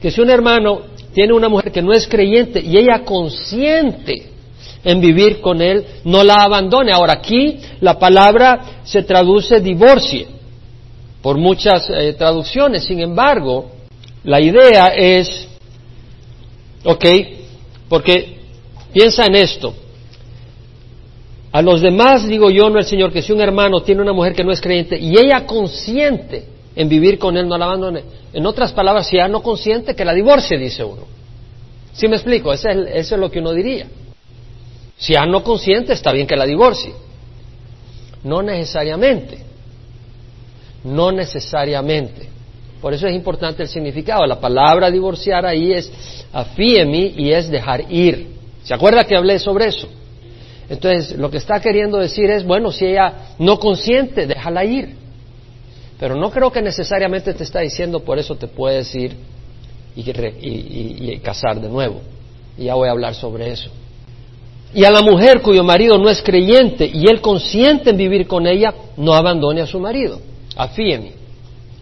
que 0.00 0.10
si 0.10 0.20
un 0.20 0.30
hermano 0.30 0.91
tiene 1.14 1.32
una 1.32 1.48
mujer 1.48 1.70
que 1.72 1.82
no 1.82 1.92
es 1.92 2.06
creyente 2.06 2.60
y 2.60 2.76
ella 2.76 3.04
consciente 3.04 4.30
en 4.84 5.00
vivir 5.00 5.40
con 5.40 5.60
él, 5.60 5.84
no 6.04 6.24
la 6.24 6.42
abandone. 6.42 6.92
Ahora 6.92 7.14
aquí 7.14 7.58
la 7.80 7.98
palabra 7.98 8.80
se 8.84 9.02
traduce 9.02 9.60
divorcie 9.60 10.26
por 11.22 11.38
muchas 11.38 11.88
eh, 11.88 12.14
traducciones, 12.14 12.84
sin 12.84 13.00
embargo, 13.00 13.70
la 14.24 14.40
idea 14.40 14.88
es, 14.88 15.48
ok, 16.84 17.04
porque 17.88 18.38
piensa 18.92 19.26
en 19.26 19.36
esto, 19.36 19.72
a 21.52 21.62
los 21.62 21.80
demás 21.80 22.26
digo 22.26 22.50
yo, 22.50 22.70
no 22.70 22.78
el 22.78 22.86
Señor, 22.86 23.12
que 23.12 23.22
si 23.22 23.30
un 23.30 23.40
hermano 23.40 23.82
tiene 23.82 24.02
una 24.02 24.12
mujer 24.12 24.34
que 24.34 24.42
no 24.42 24.50
es 24.50 24.60
creyente 24.60 24.98
y 24.98 25.10
ella 25.16 25.46
consciente 25.46 26.46
en 26.74 26.88
vivir 26.88 27.18
con 27.18 27.36
él, 27.36 27.48
no 27.48 27.58
la 27.58 27.66
abandone. 27.66 28.02
En 28.32 28.46
otras 28.46 28.72
palabras, 28.72 29.06
si 29.06 29.16
ya 29.16 29.28
no 29.28 29.42
consiente, 29.42 29.94
que 29.94 30.04
la 30.04 30.14
divorcie, 30.14 30.58
dice 30.58 30.84
uno. 30.84 31.02
¿Sí 31.92 32.08
me 32.08 32.16
explico? 32.16 32.52
Eso 32.52 32.68
es, 32.68 32.76
eso 32.94 33.14
es 33.14 33.20
lo 33.20 33.30
que 33.30 33.40
uno 33.40 33.52
diría. 33.52 33.86
Si 34.96 35.12
ya 35.14 35.26
no 35.26 35.42
consiente, 35.42 35.92
está 35.92 36.12
bien 36.12 36.26
que 36.26 36.36
la 36.36 36.46
divorcie. 36.46 36.92
No 38.24 38.42
necesariamente. 38.42 39.38
No 40.84 41.12
necesariamente. 41.12 42.28
Por 42.80 42.94
eso 42.94 43.06
es 43.06 43.14
importante 43.14 43.62
el 43.62 43.68
significado. 43.68 44.26
La 44.26 44.40
palabra 44.40 44.90
divorciar 44.90 45.44
ahí 45.46 45.72
es 45.72 45.92
afiemi 46.32 47.14
y 47.16 47.32
es 47.32 47.50
dejar 47.50 47.92
ir. 47.92 48.28
¿Se 48.64 48.74
acuerda 48.74 49.04
que 49.04 49.16
hablé 49.16 49.38
sobre 49.38 49.66
eso? 49.66 49.88
Entonces, 50.68 51.18
lo 51.18 51.30
que 51.30 51.36
está 51.36 51.60
queriendo 51.60 51.98
decir 51.98 52.30
es, 52.30 52.44
bueno, 52.44 52.72
si 52.72 52.86
ella 52.86 53.34
no 53.38 53.58
consiente, 53.58 54.26
déjala 54.26 54.64
ir. 54.64 55.01
Pero 56.02 56.16
no 56.16 56.32
creo 56.32 56.50
que 56.50 56.60
necesariamente 56.60 57.32
te 57.32 57.44
está 57.44 57.60
diciendo 57.60 58.00
por 58.00 58.18
eso 58.18 58.34
te 58.34 58.48
puedes 58.48 58.92
ir 58.92 59.14
y, 59.94 61.16
casar 61.18 61.60
de 61.60 61.68
nuevo. 61.68 62.00
Y 62.58 62.64
ya 62.64 62.74
voy 62.74 62.88
a 62.88 62.90
hablar 62.90 63.14
sobre 63.14 63.52
eso. 63.52 63.70
Y 64.74 64.82
a 64.82 64.90
la 64.90 65.00
mujer 65.00 65.42
cuyo 65.42 65.62
marido 65.62 65.98
no 65.98 66.10
es 66.10 66.20
creyente 66.20 66.90
y 66.92 67.08
él 67.08 67.20
consiente 67.20 67.90
en 67.90 67.96
vivir 67.96 68.26
con 68.26 68.48
ella, 68.48 68.74
no 68.96 69.14
abandone 69.14 69.60
a 69.60 69.66
su 69.68 69.78
marido. 69.78 70.18
Afíemi. 70.56 71.12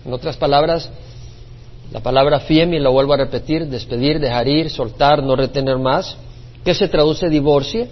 En 0.05 0.13
otras 0.13 0.37
palabras, 0.37 0.91
la 1.91 2.01
palabra 2.01 2.41
fiemi, 2.41 2.79
lo 2.79 2.93
vuelvo 2.93 3.15
a 3.15 3.17
repetir, 3.17 3.69
despedir, 3.69 4.21
dejar 4.21 4.47
ir, 4.49 4.69
soltar, 4.69 5.23
no 5.23 5.35
retener 5.35 5.79
más, 5.79 6.15
que 6.63 6.75
se 6.75 6.89
traduce 6.89 7.31
divorcio 7.31 7.89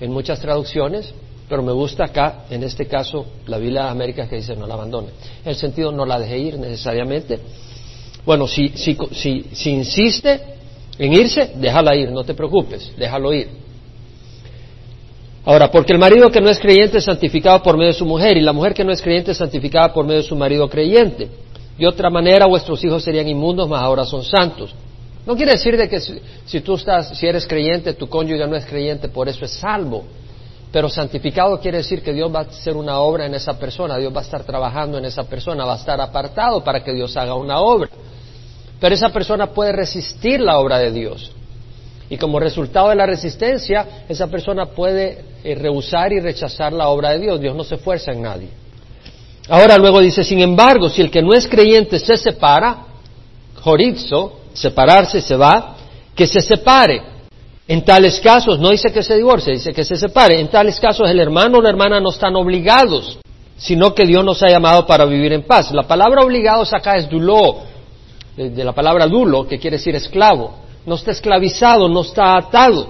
en 0.00 0.12
muchas 0.12 0.38
traducciones, 0.38 1.12
pero 1.52 1.62
me 1.62 1.72
gusta 1.72 2.06
acá, 2.06 2.46
en 2.48 2.62
este 2.62 2.86
caso, 2.86 3.26
la 3.44 3.58
Biblia 3.58 3.82
de 3.82 3.90
América 3.90 4.26
que 4.26 4.36
dice 4.36 4.56
no 4.56 4.66
la 4.66 4.72
abandone. 4.72 5.08
En 5.44 5.50
el 5.50 5.54
sentido 5.54 5.92
no 5.92 6.06
la 6.06 6.18
deje 6.18 6.38
ir 6.38 6.58
necesariamente. 6.58 7.38
Bueno, 8.24 8.46
si, 8.46 8.70
si, 8.70 8.96
si, 9.10 9.44
si 9.52 9.70
insiste 9.70 10.40
en 10.98 11.12
irse, 11.12 11.52
déjala 11.56 11.94
ir, 11.94 12.10
no 12.10 12.24
te 12.24 12.32
preocupes, 12.32 12.94
déjalo 12.96 13.34
ir. 13.34 13.50
Ahora, 15.44 15.70
porque 15.70 15.92
el 15.92 15.98
marido 15.98 16.30
que 16.30 16.40
no 16.40 16.48
es 16.48 16.58
creyente 16.58 16.96
es 16.96 17.04
santificado 17.04 17.62
por 17.62 17.76
medio 17.76 17.92
de 17.92 17.98
su 17.98 18.06
mujer 18.06 18.38
y 18.38 18.40
la 18.40 18.54
mujer 18.54 18.72
que 18.72 18.82
no 18.82 18.90
es 18.90 19.02
creyente 19.02 19.32
es 19.32 19.36
santificada 19.36 19.92
por 19.92 20.06
medio 20.06 20.22
de 20.22 20.28
su 20.28 20.34
marido 20.34 20.70
creyente. 20.70 21.28
De 21.76 21.86
otra 21.86 22.08
manera, 22.08 22.46
vuestros 22.46 22.82
hijos 22.82 23.04
serían 23.04 23.28
inmundos, 23.28 23.68
mas 23.68 23.82
ahora 23.82 24.06
son 24.06 24.24
santos. 24.24 24.74
No 25.26 25.36
quiere 25.36 25.52
decir 25.52 25.76
de 25.76 25.86
que 25.86 26.00
si, 26.00 26.18
si, 26.46 26.62
tú 26.62 26.76
estás, 26.76 27.10
si 27.18 27.26
eres 27.26 27.46
creyente, 27.46 27.92
tu 27.92 28.08
cónyuge 28.08 28.46
no 28.46 28.56
es 28.56 28.64
creyente, 28.64 29.10
por 29.10 29.28
eso 29.28 29.44
es 29.44 29.50
salvo. 29.50 30.04
Pero 30.72 30.88
santificado 30.88 31.60
quiere 31.60 31.78
decir 31.78 32.02
que 32.02 32.14
Dios 32.14 32.34
va 32.34 32.40
a 32.40 32.42
hacer 32.42 32.74
una 32.74 32.98
obra 32.98 33.26
en 33.26 33.34
esa 33.34 33.58
persona, 33.58 33.98
Dios 33.98 34.12
va 34.14 34.20
a 34.20 34.24
estar 34.24 34.42
trabajando 34.44 34.96
en 34.96 35.04
esa 35.04 35.24
persona, 35.24 35.66
va 35.66 35.74
a 35.74 35.76
estar 35.76 36.00
apartado 36.00 36.64
para 36.64 36.82
que 36.82 36.94
Dios 36.94 37.14
haga 37.18 37.34
una 37.34 37.60
obra. 37.60 37.90
Pero 38.80 38.94
esa 38.94 39.10
persona 39.10 39.48
puede 39.48 39.72
resistir 39.72 40.40
la 40.40 40.58
obra 40.58 40.78
de 40.78 40.90
Dios. 40.90 41.30
Y 42.08 42.16
como 42.16 42.40
resultado 42.40 42.88
de 42.88 42.96
la 42.96 43.06
resistencia, 43.06 44.04
esa 44.08 44.28
persona 44.28 44.66
puede 44.66 45.24
eh, 45.44 45.54
rehusar 45.54 46.12
y 46.12 46.20
rechazar 46.20 46.72
la 46.72 46.88
obra 46.88 47.10
de 47.10 47.18
Dios. 47.18 47.40
Dios 47.40 47.54
no 47.54 47.64
se 47.64 47.76
fuerza 47.76 48.12
en 48.12 48.22
nadie. 48.22 48.48
Ahora 49.48 49.76
luego 49.76 50.00
dice, 50.00 50.24
sin 50.24 50.40
embargo, 50.40 50.88
si 50.88 51.02
el 51.02 51.10
que 51.10 51.22
no 51.22 51.34
es 51.34 51.46
creyente 51.46 51.98
se 51.98 52.16
separa, 52.16 52.86
jorizo, 53.60 54.40
separarse 54.54 55.20
se 55.20 55.36
va, 55.36 55.76
que 56.14 56.26
se 56.26 56.40
separe 56.40 57.11
En 57.72 57.82
tales 57.86 58.20
casos, 58.20 58.58
no 58.58 58.68
dice 58.68 58.92
que 58.92 59.02
se 59.02 59.16
divorcie, 59.16 59.54
dice 59.54 59.72
que 59.72 59.82
se 59.82 59.96
separe. 59.96 60.38
En 60.38 60.48
tales 60.48 60.78
casos 60.78 61.08
el 61.08 61.18
hermano 61.18 61.56
o 61.56 61.62
la 61.62 61.70
hermana 61.70 62.00
no 62.00 62.10
están 62.10 62.36
obligados, 62.36 63.18
sino 63.56 63.94
que 63.94 64.04
Dios 64.04 64.22
nos 64.22 64.42
ha 64.42 64.50
llamado 64.50 64.86
para 64.86 65.06
vivir 65.06 65.32
en 65.32 65.44
paz. 65.44 65.72
La 65.72 65.84
palabra 65.84 66.22
obligados 66.22 66.74
acá 66.74 66.98
es 66.98 67.08
duló, 67.08 67.60
de, 68.36 68.62
la 68.62 68.74
palabra 68.74 69.06
dulo, 69.06 69.48
que 69.48 69.58
quiere 69.58 69.78
decir 69.78 69.96
esclavo. 69.96 70.52
No 70.84 70.96
está 70.96 71.12
esclavizado, 71.12 71.88
no 71.88 72.02
está 72.02 72.36
atado. 72.36 72.88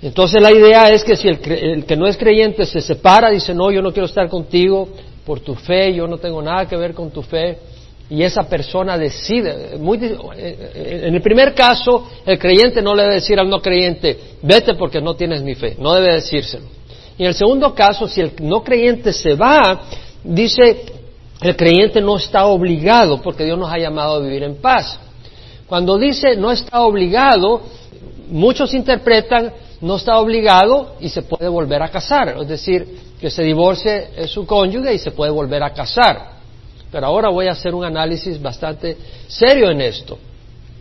Entonces 0.00 0.40
la 0.40 0.52
idea 0.52 0.88
es 0.88 1.04
que 1.04 1.14
si 1.14 1.28
el, 1.28 1.38
el, 1.44 1.84
que 1.84 1.94
no 1.94 2.06
es 2.06 2.16
creyente 2.16 2.64
se 2.64 2.80
separa, 2.80 3.28
dice, 3.28 3.52
no, 3.52 3.70
yo 3.70 3.82
no 3.82 3.92
quiero 3.92 4.06
estar 4.06 4.26
contigo 4.30 4.88
por 5.26 5.40
tu 5.40 5.54
fe, 5.54 5.92
yo 5.92 6.08
no 6.08 6.16
tengo 6.16 6.40
nada 6.40 6.66
que 6.66 6.78
ver 6.78 6.94
con 6.94 7.10
tu 7.10 7.20
fe, 7.20 7.58
y 8.10 8.22
esa 8.22 8.44
persona 8.44 8.96
decide. 8.96 9.76
Muy, 9.78 9.98
en 9.98 11.14
el 11.14 11.20
primer 11.20 11.54
caso, 11.54 12.08
el 12.24 12.38
creyente 12.38 12.80
no 12.80 12.94
le 12.94 13.02
debe 13.02 13.14
decir 13.16 13.38
al 13.38 13.48
no 13.48 13.60
creyente, 13.60 14.18
vete 14.42 14.74
porque 14.74 15.00
no 15.00 15.14
tienes 15.14 15.42
mi 15.42 15.54
fe, 15.54 15.76
no 15.78 15.94
debe 15.94 16.14
decírselo. 16.14 16.66
Y 17.18 17.22
en 17.22 17.28
el 17.28 17.34
segundo 17.34 17.74
caso, 17.74 18.06
si 18.06 18.20
el 18.20 18.32
no 18.40 18.62
creyente 18.62 19.12
se 19.12 19.34
va, 19.34 19.82
dice, 20.24 20.84
el 21.42 21.56
creyente 21.56 22.00
no 22.00 22.16
está 22.16 22.46
obligado 22.46 23.20
porque 23.20 23.44
Dios 23.44 23.58
nos 23.58 23.70
ha 23.70 23.78
llamado 23.78 24.16
a 24.16 24.20
vivir 24.20 24.42
en 24.42 24.56
paz. 24.56 24.98
Cuando 25.66 25.98
dice 25.98 26.34
no 26.36 26.50
está 26.50 26.80
obligado, 26.80 27.60
muchos 28.30 28.72
interpretan 28.72 29.52
no 29.80 29.96
está 29.96 30.18
obligado 30.18 30.96
y 31.00 31.08
se 31.08 31.22
puede 31.22 31.48
volver 31.48 31.82
a 31.82 31.88
casar, 31.88 32.36
es 32.40 32.48
decir, 32.48 32.98
que 33.20 33.30
se 33.30 33.42
divorcie 33.42 34.26
su 34.26 34.46
cónyuge 34.46 34.94
y 34.94 34.98
se 34.98 35.12
puede 35.12 35.30
volver 35.30 35.62
a 35.62 35.72
casar. 35.72 36.37
Pero 36.90 37.06
ahora 37.06 37.28
voy 37.28 37.48
a 37.48 37.52
hacer 37.52 37.74
un 37.74 37.84
análisis 37.84 38.40
bastante 38.40 38.96
serio 39.26 39.70
en 39.70 39.80
esto. 39.80 40.18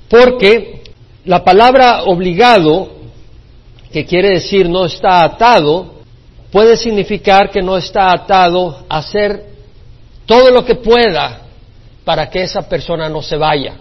Porque 0.09 0.83
la 1.25 1.43
palabra 1.43 2.03
obligado, 2.03 2.89
que 3.91 4.05
quiere 4.05 4.31
decir 4.31 4.69
no 4.69 4.85
está 4.85 5.23
atado, 5.23 5.95
puede 6.51 6.77
significar 6.77 7.49
que 7.49 7.61
no 7.61 7.77
está 7.77 8.11
atado 8.11 8.85
a 8.87 8.99
hacer 8.99 9.45
todo 10.25 10.51
lo 10.51 10.63
que 10.63 10.75
pueda 10.75 11.41
para 12.05 12.29
que 12.29 12.43
esa 12.43 12.67
persona 12.67 13.09
no 13.09 13.21
se 13.21 13.35
vaya. 13.35 13.75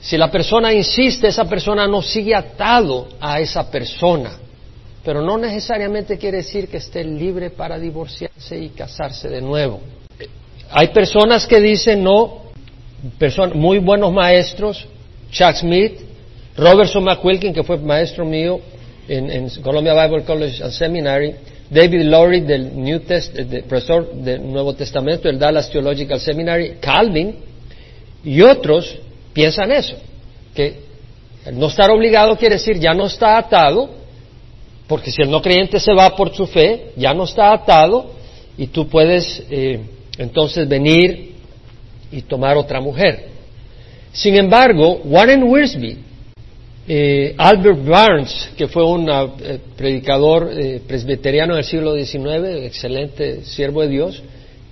Si 0.00 0.16
la 0.16 0.30
persona 0.30 0.72
insiste, 0.72 1.28
esa 1.28 1.46
persona 1.46 1.86
no 1.88 2.02
sigue 2.02 2.34
atado 2.34 3.08
a 3.20 3.40
esa 3.40 3.70
persona. 3.70 4.38
Pero 5.02 5.20
no 5.20 5.36
necesariamente 5.38 6.18
quiere 6.18 6.38
decir 6.38 6.68
que 6.68 6.76
esté 6.76 7.02
libre 7.02 7.50
para 7.50 7.78
divorciarse 7.78 8.58
y 8.58 8.68
casarse 8.70 9.28
de 9.28 9.40
nuevo. 9.40 9.80
Hay 10.76 10.88
personas 10.88 11.46
que 11.46 11.60
dicen 11.60 12.02
no, 12.02 12.50
muy 13.54 13.78
buenos 13.78 14.12
maestros, 14.12 14.84
Chuck 15.30 15.54
Smith, 15.54 16.00
Robertson 16.56 17.04
McQuilkin, 17.04 17.54
que 17.54 17.62
fue 17.62 17.76
maestro 17.78 18.24
mío 18.24 18.58
en, 19.06 19.48
Columbia 19.62 19.94
Bible 19.94 20.24
College 20.24 20.64
and 20.64 20.72
Seminary, 20.72 21.36
David 21.70 22.02
Lowry 22.02 22.40
del 22.40 22.74
New 22.74 22.98
Test, 23.00 23.38
profesor 23.68 24.14
del 24.14 24.50
Nuevo 24.50 24.74
Testamento 24.74 25.28
del 25.28 25.38
Dallas 25.38 25.70
Theological 25.70 26.18
Seminary, 26.18 26.78
Calvin 26.80 27.36
y 28.24 28.42
otros 28.42 28.98
piensan 29.32 29.70
eso, 29.70 29.94
que 30.56 30.80
no 31.52 31.68
estar 31.68 31.88
obligado 31.92 32.36
quiere 32.36 32.56
decir 32.56 32.80
ya 32.80 32.94
no 32.94 33.06
está 33.06 33.38
atado, 33.38 33.90
porque 34.88 35.12
si 35.12 35.22
el 35.22 35.30
no 35.30 35.40
creyente 35.40 35.78
se 35.78 35.94
va 35.94 36.16
por 36.16 36.34
su 36.34 36.48
fe, 36.48 36.90
ya 36.96 37.14
no 37.14 37.22
está 37.22 37.52
atado 37.52 38.10
y 38.58 38.66
tú 38.66 38.88
puedes 38.88 39.40
eh, 39.50 39.80
entonces 40.18 40.68
venir 40.68 41.34
y 42.10 42.22
tomar 42.22 42.56
otra 42.56 42.80
mujer. 42.80 43.28
Sin 44.12 44.36
embargo, 44.36 45.00
Warren 45.04 45.42
Wiersbe, 45.42 45.96
eh, 46.86 47.34
Albert 47.36 47.84
Barnes, 47.84 48.50
que 48.56 48.68
fue 48.68 48.84
un 48.86 49.08
eh, 49.10 49.58
predicador 49.76 50.50
eh, 50.52 50.82
presbiteriano 50.86 51.56
del 51.56 51.64
siglo 51.64 51.96
XIX, 51.96 52.64
excelente 52.64 53.44
siervo 53.44 53.82
de 53.82 53.88
Dios, 53.88 54.22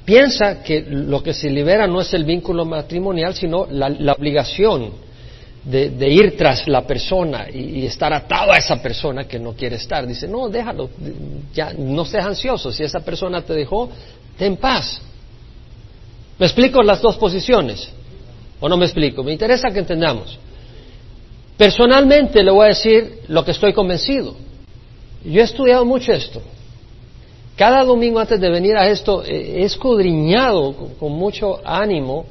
piensa 0.04 0.62
que 0.62 0.84
lo 0.88 1.22
que 1.22 1.34
se 1.34 1.50
libera 1.50 1.86
no 1.86 2.00
es 2.00 2.12
el 2.14 2.24
vínculo 2.24 2.64
matrimonial, 2.64 3.34
sino 3.34 3.66
la, 3.68 4.12
obligación 4.12 4.90
de, 5.64 6.08
ir 6.08 6.36
tras 6.36 6.68
la 6.68 6.86
persona 6.86 7.46
y, 7.52 7.80
y, 7.80 7.86
estar 7.86 8.12
atado 8.12 8.52
a 8.52 8.58
esa 8.58 8.80
persona 8.80 9.24
que 9.24 9.38
no 9.38 9.54
quiere 9.54 9.76
estar. 9.76 10.06
Dice, 10.06 10.28
no, 10.28 10.48
déjalo, 10.48 10.90
ya 11.52 11.72
no 11.72 12.04
seas 12.04 12.26
ansioso, 12.26 12.70
si 12.70 12.84
esa 12.84 13.00
persona 13.00 13.42
te 13.42 13.54
dejó, 13.54 13.88
ten 14.36 14.56
paz. 14.56 15.00
¿Me 16.38 16.46
explico 16.46 16.82
las 16.82 17.00
dos 17.00 17.16
posiciones? 17.16 17.88
¿O 18.60 18.68
no 18.68 18.76
me 18.76 18.84
explico? 18.84 19.22
Me 19.22 19.32
interesa 19.32 19.70
que 19.70 19.80
entendamos. 19.80 20.38
Personalmente 21.56 22.42
le 22.42 22.50
voy 22.50 22.66
a 22.66 22.68
decir 22.68 23.20
lo 23.28 23.44
que 23.44 23.50
estoy 23.50 23.72
convencido. 23.72 24.34
Yo 25.24 25.40
he 25.40 25.44
estudiado 25.44 25.84
mucho 25.84 26.12
esto. 26.12 26.40
Cada 27.56 27.84
domingo 27.84 28.18
antes 28.18 28.40
de 28.40 28.50
venir 28.50 28.76
a 28.76 28.88
esto 28.88 29.22
he 29.24 29.62
escudriñado 29.62 30.74
con, 30.98 31.12
mucho 31.12 31.60
ánimo 31.64 32.24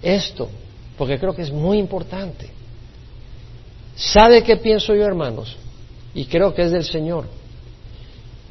esto, 0.00 0.48
porque 0.96 1.18
creo 1.18 1.34
que 1.34 1.42
es 1.42 1.52
muy 1.52 1.78
importante. 1.78 2.48
¿Sabe 3.96 4.42
qué 4.42 4.56
pienso 4.56 4.94
yo, 4.94 5.04
hermanos? 5.04 5.56
Y 6.14 6.26
creo 6.26 6.54
que 6.54 6.62
es 6.62 6.70
del 6.70 6.84
Señor. 6.84 7.26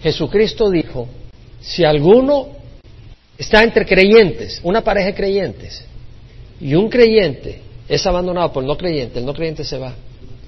Jesucristo 0.04 0.69
dijo, 0.69 1.08
si 1.62 1.84
alguno 1.84 2.61
está 3.41 3.63
entre 3.63 3.88
creyentes, 3.88 4.60
una 4.62 4.84
pareja 4.84 5.08
de 5.08 5.15
creyentes, 5.15 5.84
y 6.60 6.75
un 6.75 6.89
creyente 6.89 7.60
es 7.89 8.06
abandonado 8.06 8.54
por 8.54 8.62
el 8.62 8.67
no 8.67 8.77
creyente, 8.77 9.17
el 9.17 9.25
no 9.25 9.34
creyente 9.34 9.63
se 9.63 9.80
va. 9.80 9.95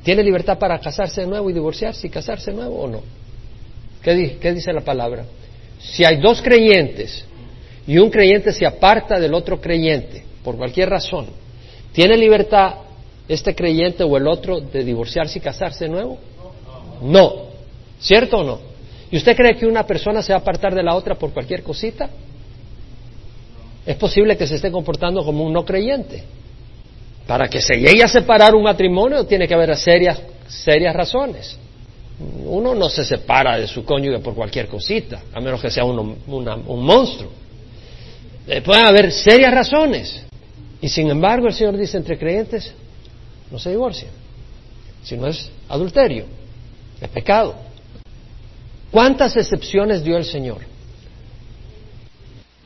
¿Tiene 0.03 0.21
libertad 0.21 0.59
para 0.59 0.79
casarse 0.79 1.21
de 1.21 1.27
nuevo 1.27 1.49
y 1.49 1.53
divorciarse 1.53 2.05
y 2.05 2.09
casarse 2.11 2.51
de 2.51 2.57
nuevo 2.57 2.81
o 2.81 2.87
no? 2.87 3.01
¿Qué, 4.03 4.37
¿Qué 4.39 4.53
dice 4.53 4.71
la 4.71 4.81
palabra? 4.81 5.25
Si 5.79 6.05
hay 6.05 6.17
dos 6.17 6.39
creyentes 6.43 7.25
y 7.87 7.97
un 7.97 8.11
creyente 8.11 8.51
se 8.51 8.63
aparta 8.63 9.19
del 9.19 9.33
otro 9.33 9.59
creyente, 9.59 10.23
por 10.43 10.55
cualquier 10.55 10.89
razón, 10.91 11.25
¿tiene 11.93 12.15
libertad 12.15 12.75
este 13.27 13.55
creyente 13.55 14.03
o 14.03 14.17
el 14.17 14.27
otro 14.27 14.59
de 14.59 14.83
divorciarse 14.83 15.39
y 15.39 15.41
casarse 15.41 15.85
de 15.85 15.89
nuevo? 15.89 16.19
No. 17.01 17.47
¿Cierto 17.99 18.37
o 18.37 18.43
no? 18.43 18.59
¿Y 19.09 19.17
usted 19.17 19.35
cree 19.35 19.55
que 19.55 19.65
una 19.65 19.87
persona 19.87 20.21
se 20.21 20.31
va 20.31 20.37
a 20.37 20.41
apartar 20.41 20.75
de 20.75 20.83
la 20.83 20.93
otra 20.93 21.15
por 21.15 21.33
cualquier 21.33 21.63
cosita? 21.63 22.07
Es 23.85 23.95
posible 23.97 24.37
que 24.37 24.47
se 24.47 24.55
esté 24.55 24.71
comportando 24.71 25.23
como 25.23 25.43
un 25.43 25.53
no 25.53 25.65
creyente. 25.65 26.23
Para 27.27 27.47
que 27.47 27.61
se 27.61 27.75
llegue 27.75 28.03
a 28.03 28.07
separar 28.07 28.53
un 28.55 28.63
matrimonio 28.63 29.25
tiene 29.25 29.47
que 29.47 29.53
haber 29.53 29.75
serias, 29.77 30.21
serias 30.47 30.95
razones. 30.95 31.57
Uno 32.45 32.75
no 32.75 32.89
se 32.89 33.03
separa 33.03 33.57
de 33.57 33.67
su 33.67 33.83
cónyuge 33.83 34.19
por 34.19 34.35
cualquier 34.35 34.67
cosita, 34.67 35.23
a 35.33 35.39
menos 35.39 35.61
que 35.61 35.69
sea 35.69 35.83
un 35.83 36.85
monstruo. 36.85 37.31
Eh, 38.47 38.61
pueden 38.61 38.85
haber 38.85 39.11
serias 39.11 39.53
razones. 39.53 40.23
Y 40.81 40.89
sin 40.89 41.09
embargo 41.09 41.47
el 41.47 41.53
Señor 41.53 41.77
dice 41.77 41.97
entre 41.97 42.17
creyentes 42.17 42.73
no 43.49 43.59
se 43.59 43.69
divorcian. 43.69 44.11
Si 45.03 45.15
no 45.15 45.27
es 45.27 45.49
adulterio, 45.69 46.25
es 46.99 47.09
pecado. 47.09 47.55
¿Cuántas 48.91 49.35
excepciones 49.37 50.03
dio 50.03 50.17
el 50.17 50.25
Señor? 50.25 50.72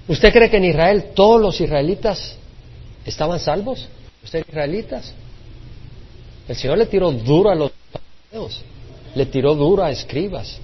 ¿Usted 0.07 0.31
cree 0.31 0.49
que 0.49 0.57
en 0.57 0.65
Israel 0.65 1.11
todos 1.13 1.41
los 1.41 1.59
israelitas 1.59 2.35
estaban 3.05 3.39
salvos? 3.39 3.87
¿Usted 4.23 4.45
israelitas? 4.47 5.13
El 6.47 6.55
Señor 6.55 6.77
le 6.77 6.85
tiró 6.85 7.11
duro 7.11 7.49
a 7.49 7.55
los 7.55 7.71
fariseos, 7.91 8.61
le 9.15 9.25
tiró 9.25 9.53
duro 9.53 9.83
a 9.83 9.91
escribas, 9.91 10.59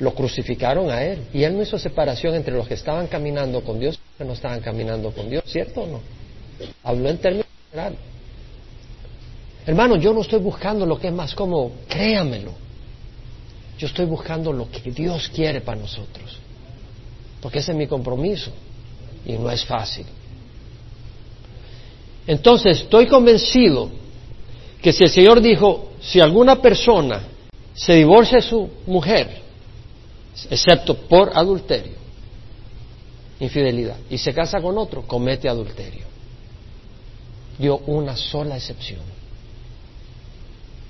lo 0.00 0.12
crucificaron 0.12 0.90
a 0.90 1.04
él 1.04 1.22
y 1.32 1.44
él 1.44 1.54
no 1.54 1.62
hizo 1.62 1.78
separación 1.78 2.34
entre 2.34 2.54
los 2.54 2.66
que 2.66 2.74
estaban 2.74 3.06
caminando 3.06 3.62
con 3.62 3.78
Dios 3.78 3.94
y 3.94 3.98
los 3.98 4.18
que 4.18 4.24
no 4.24 4.32
estaban 4.32 4.60
caminando 4.60 5.12
con 5.12 5.30
Dios, 5.30 5.44
¿cierto 5.46 5.82
o 5.82 5.86
no? 5.86 6.00
Habló 6.82 7.08
en 7.10 7.18
términos 7.18 7.46
generales. 7.70 7.98
Hermano, 9.66 9.96
yo 9.96 10.12
no 10.12 10.22
estoy 10.22 10.40
buscando 10.40 10.84
lo 10.84 10.98
que 10.98 11.08
es 11.08 11.14
más 11.14 11.34
como, 11.34 11.72
créamelo. 11.88 12.52
Yo 13.78 13.86
estoy 13.86 14.06
buscando 14.06 14.52
lo 14.52 14.68
que 14.68 14.90
Dios 14.90 15.30
quiere 15.32 15.60
para 15.60 15.80
nosotros 15.80 16.39
porque 17.40 17.58
ese 17.58 17.72
es 17.72 17.78
mi 17.78 17.86
compromiso 17.86 18.50
y 19.24 19.32
no 19.32 19.50
es 19.50 19.64
fácil. 19.64 20.06
Entonces, 22.26 22.82
estoy 22.82 23.06
convencido 23.06 23.90
que 24.80 24.92
si 24.92 25.04
el 25.04 25.10
Señor 25.10 25.40
dijo, 25.40 25.90
si 26.00 26.20
alguna 26.20 26.60
persona 26.60 27.22
se 27.74 27.94
divorcia 27.94 28.38
de 28.38 28.42
su 28.42 28.68
mujer, 28.86 29.40
excepto 30.50 30.96
por 30.96 31.36
adulterio, 31.36 31.94
infidelidad, 33.40 33.96
y 34.08 34.18
se 34.18 34.32
casa 34.32 34.60
con 34.60 34.76
otro, 34.78 35.02
comete 35.02 35.48
adulterio. 35.48 36.06
Dio 37.58 37.78
una 37.86 38.16
sola 38.16 38.56
excepción. 38.56 39.00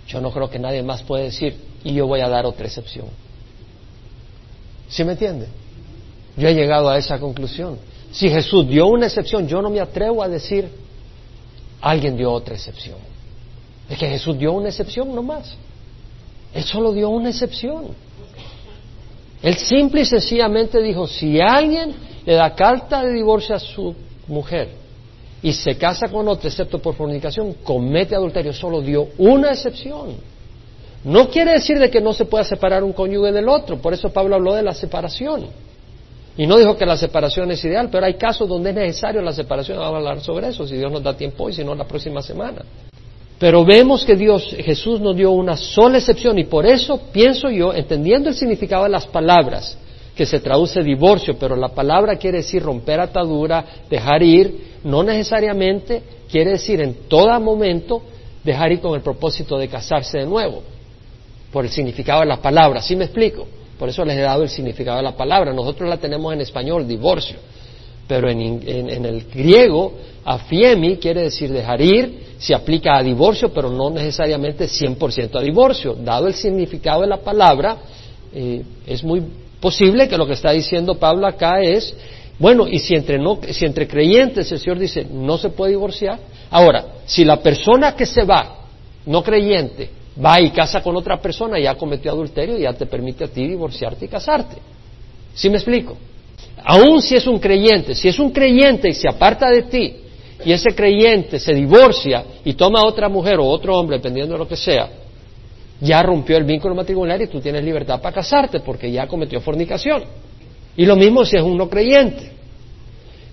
Yo 0.06 0.20
no 0.20 0.32
creo 0.32 0.50
que 0.50 0.58
nadie 0.58 0.82
más 0.82 1.02
pueda 1.02 1.24
decir, 1.24 1.56
y 1.84 1.94
yo 1.94 2.06
voy 2.06 2.20
a 2.20 2.28
dar 2.28 2.44
otra 2.44 2.66
excepción. 2.66 3.06
¿Sí 4.88 5.04
me 5.04 5.12
entiende? 5.12 5.46
Yo 6.40 6.48
he 6.48 6.54
llegado 6.54 6.88
a 6.88 6.96
esa 6.96 7.18
conclusión. 7.18 7.78
Si 8.10 8.30
Jesús 8.30 8.66
dio 8.66 8.86
una 8.86 9.06
excepción, 9.06 9.46
yo 9.46 9.60
no 9.60 9.68
me 9.68 9.78
atrevo 9.78 10.22
a 10.22 10.28
decir, 10.28 10.70
alguien 11.82 12.16
dio 12.16 12.32
otra 12.32 12.54
excepción. 12.54 12.96
Es 13.90 13.98
que 13.98 14.08
Jesús 14.08 14.38
dio 14.38 14.52
una 14.52 14.70
excepción 14.70 15.14
nomás. 15.14 15.54
Él 16.54 16.64
solo 16.64 16.94
dio 16.94 17.10
una 17.10 17.28
excepción. 17.28 17.88
Él 19.42 19.54
simple 19.54 20.00
y 20.00 20.06
sencillamente 20.06 20.80
dijo, 20.80 21.06
si 21.06 21.38
alguien 21.42 21.94
le 22.24 22.34
da 22.34 22.54
carta 22.54 23.04
de 23.04 23.12
divorcio 23.12 23.54
a 23.54 23.58
su 23.58 23.94
mujer 24.26 24.70
y 25.42 25.52
se 25.52 25.76
casa 25.76 26.08
con 26.08 26.26
otra, 26.26 26.48
excepto 26.48 26.78
por 26.78 26.94
fornicación, 26.94 27.52
comete 27.62 28.14
adulterio. 28.14 28.54
Solo 28.54 28.80
dio 28.80 29.08
una 29.18 29.50
excepción. 29.50 30.16
No 31.04 31.28
quiere 31.28 31.52
decir 31.52 31.78
de 31.78 31.90
que 31.90 32.00
no 32.00 32.14
se 32.14 32.24
pueda 32.24 32.44
separar 32.44 32.82
un 32.82 32.94
cónyuge 32.94 33.30
del 33.30 33.48
otro. 33.50 33.76
Por 33.76 33.92
eso 33.92 34.10
Pablo 34.10 34.36
habló 34.36 34.54
de 34.54 34.62
la 34.62 34.72
separación. 34.72 35.69
Y 36.40 36.46
no 36.46 36.56
dijo 36.56 36.74
que 36.74 36.86
la 36.86 36.96
separación 36.96 37.50
es 37.50 37.62
ideal, 37.66 37.90
pero 37.92 38.06
hay 38.06 38.14
casos 38.14 38.48
donde 38.48 38.70
es 38.70 38.76
necesario 38.76 39.20
la 39.20 39.30
separación. 39.30 39.76
Vamos 39.76 39.92
a 39.92 39.98
hablar 39.98 40.20
sobre 40.22 40.48
eso, 40.48 40.66
si 40.66 40.74
Dios 40.74 40.90
nos 40.90 41.02
da 41.02 41.14
tiempo 41.14 41.44
hoy, 41.44 41.52
si 41.52 41.62
no 41.62 41.74
la 41.74 41.84
próxima 41.84 42.22
semana. 42.22 42.62
Pero 43.38 43.62
vemos 43.62 44.06
que 44.06 44.16
Dios, 44.16 44.56
Jesús 44.58 45.02
nos 45.02 45.14
dio 45.14 45.32
una 45.32 45.54
sola 45.58 45.98
excepción 45.98 46.38
y 46.38 46.44
por 46.44 46.64
eso 46.64 46.98
pienso 47.12 47.50
yo, 47.50 47.74
entendiendo 47.74 48.30
el 48.30 48.34
significado 48.34 48.84
de 48.84 48.88
las 48.88 49.06
palabras, 49.06 49.76
que 50.16 50.24
se 50.24 50.40
traduce 50.40 50.82
divorcio, 50.82 51.36
pero 51.38 51.56
la 51.56 51.68
palabra 51.68 52.16
quiere 52.16 52.38
decir 52.38 52.62
romper 52.62 53.00
atadura, 53.00 53.62
dejar 53.90 54.22
ir, 54.22 54.78
no 54.84 55.02
necesariamente 55.02 56.02
quiere 56.30 56.52
decir 56.52 56.80
en 56.80 57.06
todo 57.06 57.38
momento 57.38 58.00
dejar 58.42 58.72
ir 58.72 58.80
con 58.80 58.94
el 58.94 59.02
propósito 59.02 59.58
de 59.58 59.68
casarse 59.68 60.20
de 60.20 60.24
nuevo, 60.24 60.62
por 61.52 61.66
el 61.66 61.70
significado 61.70 62.20
de 62.20 62.28
la 62.28 62.38
palabra. 62.38 62.80
¿Sí 62.80 62.96
me 62.96 63.04
explico? 63.04 63.46
Por 63.80 63.88
eso 63.88 64.04
les 64.04 64.18
he 64.18 64.20
dado 64.20 64.42
el 64.42 64.50
significado 64.50 64.98
de 64.98 65.02
la 65.02 65.16
palabra. 65.16 65.54
Nosotros 65.54 65.88
la 65.88 65.96
tenemos 65.96 66.34
en 66.34 66.42
español, 66.42 66.86
divorcio, 66.86 67.38
pero 68.06 68.28
en, 68.28 68.60
en 68.68 69.06
el 69.06 69.24
griego, 69.24 69.94
afiemi 70.22 70.98
quiere 70.98 71.22
decir 71.22 71.50
dejar 71.50 71.80
ir, 71.80 72.34
se 72.38 72.54
aplica 72.54 72.98
a 72.98 73.02
divorcio, 73.02 73.54
pero 73.54 73.70
no 73.70 73.88
necesariamente 73.88 74.66
100% 74.66 75.38
a 75.38 75.40
divorcio. 75.40 75.94
Dado 75.94 76.26
el 76.26 76.34
significado 76.34 77.00
de 77.00 77.06
la 77.06 77.16
palabra, 77.22 77.78
eh, 78.34 78.62
es 78.86 79.02
muy 79.02 79.22
posible 79.58 80.08
que 80.08 80.18
lo 80.18 80.26
que 80.26 80.34
está 80.34 80.50
diciendo 80.50 80.96
Pablo 80.96 81.26
acá 81.26 81.62
es, 81.62 81.96
bueno, 82.38 82.68
y 82.68 82.80
si 82.80 82.94
entre, 82.94 83.18
no, 83.18 83.38
si 83.50 83.64
entre 83.64 83.88
creyentes 83.88 84.52
el 84.52 84.58
Señor 84.58 84.78
dice 84.78 85.06
no 85.10 85.38
se 85.38 85.48
puede 85.48 85.72
divorciar, 85.72 86.18
ahora, 86.50 86.84
si 87.06 87.24
la 87.24 87.38
persona 87.42 87.96
que 87.96 88.04
se 88.04 88.24
va, 88.24 88.58
no 89.06 89.22
creyente, 89.22 89.99
va 90.22 90.40
y 90.40 90.50
casa 90.50 90.82
con 90.82 90.96
otra 90.96 91.20
persona, 91.20 91.58
ya 91.58 91.74
cometió 91.74 92.10
adulterio, 92.10 92.58
ya 92.58 92.72
te 92.72 92.86
permite 92.86 93.24
a 93.24 93.28
ti 93.28 93.46
divorciarte 93.46 94.04
y 94.04 94.08
casarte. 94.08 94.56
¿Sí 95.34 95.48
me 95.48 95.56
explico? 95.56 95.96
Aún 96.64 97.00
si 97.00 97.16
es 97.16 97.26
un 97.26 97.38
creyente, 97.38 97.94
si 97.94 98.08
es 98.08 98.18
un 98.18 98.30
creyente 98.30 98.88
y 98.88 98.94
se 98.94 99.08
aparta 99.08 99.48
de 99.48 99.62
ti, 99.62 99.96
y 100.44 100.52
ese 100.52 100.74
creyente 100.74 101.38
se 101.38 101.52
divorcia 101.52 102.24
y 102.44 102.54
toma 102.54 102.80
a 102.80 102.86
otra 102.86 103.08
mujer 103.08 103.38
o 103.38 103.46
otro 103.46 103.78
hombre, 103.78 103.98
dependiendo 103.98 104.34
de 104.34 104.38
lo 104.38 104.48
que 104.48 104.56
sea, 104.56 104.88
ya 105.80 106.02
rompió 106.02 106.36
el 106.36 106.44
vínculo 106.44 106.74
matrimonial 106.74 107.22
y 107.22 107.26
tú 107.26 107.40
tienes 107.40 107.64
libertad 107.64 108.00
para 108.00 108.14
casarte 108.14 108.60
porque 108.60 108.90
ya 108.90 109.06
cometió 109.06 109.40
fornicación. 109.40 110.04
Y 110.76 110.86
lo 110.86 110.96
mismo 110.96 111.24
si 111.24 111.36
es 111.36 111.42
un 111.42 111.56
no 111.56 111.68
creyente. 111.68 112.32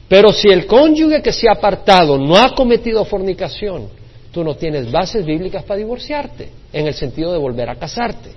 Pero 0.07 0.31
si 0.31 0.47
el 0.47 0.65
cónyuge 0.65 1.21
que 1.21 1.33
se 1.33 1.49
ha 1.49 1.53
apartado 1.53 2.17
no 2.17 2.37
ha 2.37 2.55
cometido 2.55 3.03
fornicación, 3.03 3.89
tú 4.37 4.43
no 4.43 4.55
tienes 4.55 4.91
bases 4.91 5.25
bíblicas 5.25 5.63
para 5.63 5.79
divorciarte, 5.79 6.51
en 6.71 6.85
el 6.85 6.93
sentido 6.93 7.31
de 7.31 7.39
volver 7.39 7.71
a 7.71 7.75
casarte. 7.75 8.29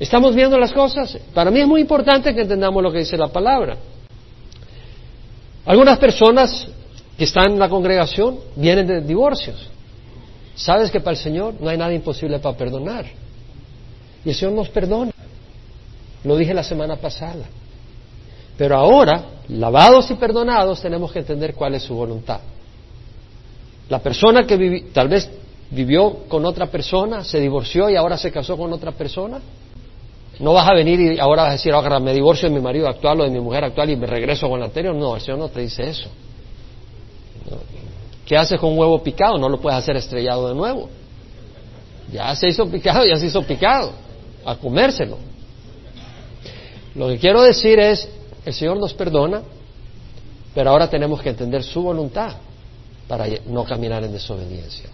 ¿Estamos 0.00 0.34
viendo 0.34 0.56
las 0.56 0.72
cosas? 0.72 1.18
Para 1.34 1.50
mí 1.50 1.60
es 1.60 1.66
muy 1.66 1.82
importante 1.82 2.34
que 2.34 2.40
entendamos 2.40 2.82
lo 2.82 2.90
que 2.90 3.00
dice 3.00 3.18
la 3.18 3.28
palabra. 3.28 3.76
Algunas 5.66 5.98
personas 5.98 6.66
que 7.18 7.24
están 7.24 7.52
en 7.52 7.58
la 7.58 7.68
congregación 7.68 8.38
vienen 8.56 8.86
de 8.86 9.02
divorcios. 9.02 9.68
Sabes 10.54 10.90
que 10.90 11.00
para 11.00 11.18
el 11.18 11.22
Señor 11.22 11.56
no 11.60 11.68
hay 11.68 11.76
nada 11.76 11.92
imposible 11.92 12.38
para 12.38 12.56
perdonar. 12.56 13.04
Y 14.24 14.30
el 14.30 14.34
Señor 14.34 14.54
nos 14.54 14.70
perdona. 14.70 15.12
Lo 16.24 16.34
dije 16.34 16.54
la 16.54 16.64
semana 16.64 16.96
pasada. 16.96 17.44
Pero 18.56 18.74
ahora, 18.74 19.22
lavados 19.48 20.10
y 20.10 20.14
perdonados, 20.14 20.80
tenemos 20.80 21.12
que 21.12 21.18
entender 21.18 21.52
cuál 21.52 21.74
es 21.74 21.82
su 21.82 21.94
voluntad. 21.94 22.40
La 23.88 23.98
persona 23.98 24.46
que 24.46 24.86
tal 24.92 25.08
vez 25.08 25.30
vivió 25.70 26.24
con 26.28 26.44
otra 26.46 26.66
persona, 26.66 27.22
se 27.24 27.40
divorció 27.40 27.90
y 27.90 27.96
ahora 27.96 28.16
se 28.16 28.30
casó 28.30 28.56
con 28.56 28.72
otra 28.72 28.92
persona, 28.92 29.40
no 30.38 30.52
vas 30.52 30.66
a 30.66 30.74
venir 30.74 31.00
y 31.00 31.18
ahora 31.18 31.42
vas 31.42 31.50
a 31.50 31.52
decir, 31.52 31.72
ahora 31.72 32.00
me 32.00 32.12
divorcio 32.12 32.48
de 32.48 32.54
mi 32.54 32.60
marido 32.60 32.88
actual 32.88 33.20
o 33.20 33.24
de 33.24 33.30
mi 33.30 33.40
mujer 33.40 33.64
actual 33.64 33.90
y 33.90 33.96
me 33.96 34.06
regreso 34.06 34.48
con 34.48 34.58
la 34.58 34.66
anterior. 34.66 34.94
No, 34.94 35.14
el 35.14 35.20
Señor 35.20 35.38
no 35.38 35.48
te 35.48 35.60
dice 35.60 35.88
eso. 35.88 36.08
¿Qué 38.26 38.36
haces 38.36 38.58
con 38.58 38.72
un 38.72 38.78
huevo 38.78 39.02
picado? 39.02 39.36
No 39.36 39.48
lo 39.48 39.60
puedes 39.60 39.78
hacer 39.78 39.96
estrellado 39.96 40.48
de 40.48 40.54
nuevo. 40.54 40.88
Ya 42.10 42.34
se 42.34 42.48
hizo 42.48 42.66
picado, 42.68 43.04
ya 43.04 43.16
se 43.16 43.26
hizo 43.26 43.42
picado. 43.42 43.92
A 44.44 44.56
comérselo. 44.56 45.18
Lo 46.94 47.08
que 47.08 47.18
quiero 47.18 47.42
decir 47.42 47.78
es, 47.78 48.08
el 48.44 48.54
Señor 48.54 48.78
nos 48.78 48.94
perdona, 48.94 49.42
pero 50.54 50.70
ahora 50.70 50.88
tenemos 50.88 51.20
que 51.20 51.30
entender 51.30 51.62
su 51.62 51.82
voluntad 51.82 52.34
para 53.08 53.26
no 53.46 53.64
caminar 53.64 54.04
en 54.04 54.12
desobediencia. 54.12 54.88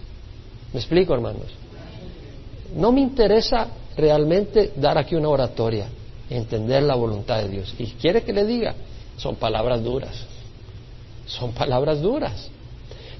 ¿Me 0.73 0.79
explico, 0.79 1.13
hermanos? 1.13 1.47
No 2.75 2.91
me 2.91 3.01
interesa 3.01 3.67
realmente 3.97 4.71
dar 4.75 4.97
aquí 4.97 5.15
una 5.15 5.29
oratoria, 5.29 5.87
entender 6.29 6.83
la 6.83 6.95
voluntad 6.95 7.41
de 7.41 7.49
Dios. 7.49 7.73
Y 7.77 7.87
quiere 7.87 8.23
que 8.23 8.33
le 8.33 8.45
diga, 8.45 8.73
son 9.17 9.35
palabras 9.35 9.83
duras. 9.83 10.25
Son 11.25 11.51
palabras 11.51 12.01
duras 12.01 12.49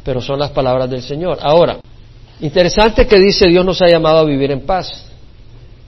pero 0.03 0.21
son 0.21 0.39
las 0.39 0.51
palabras 0.51 0.89
del 0.89 1.01
Señor. 1.01 1.37
Ahora, 1.41 1.79
interesante 2.39 3.05
que 3.05 3.19
dice 3.19 3.47
Dios 3.47 3.65
nos 3.65 3.81
ha 3.81 3.87
llamado 3.87 4.19
a 4.19 4.25
vivir 4.25 4.51
en 4.51 4.61
paz. 4.61 5.05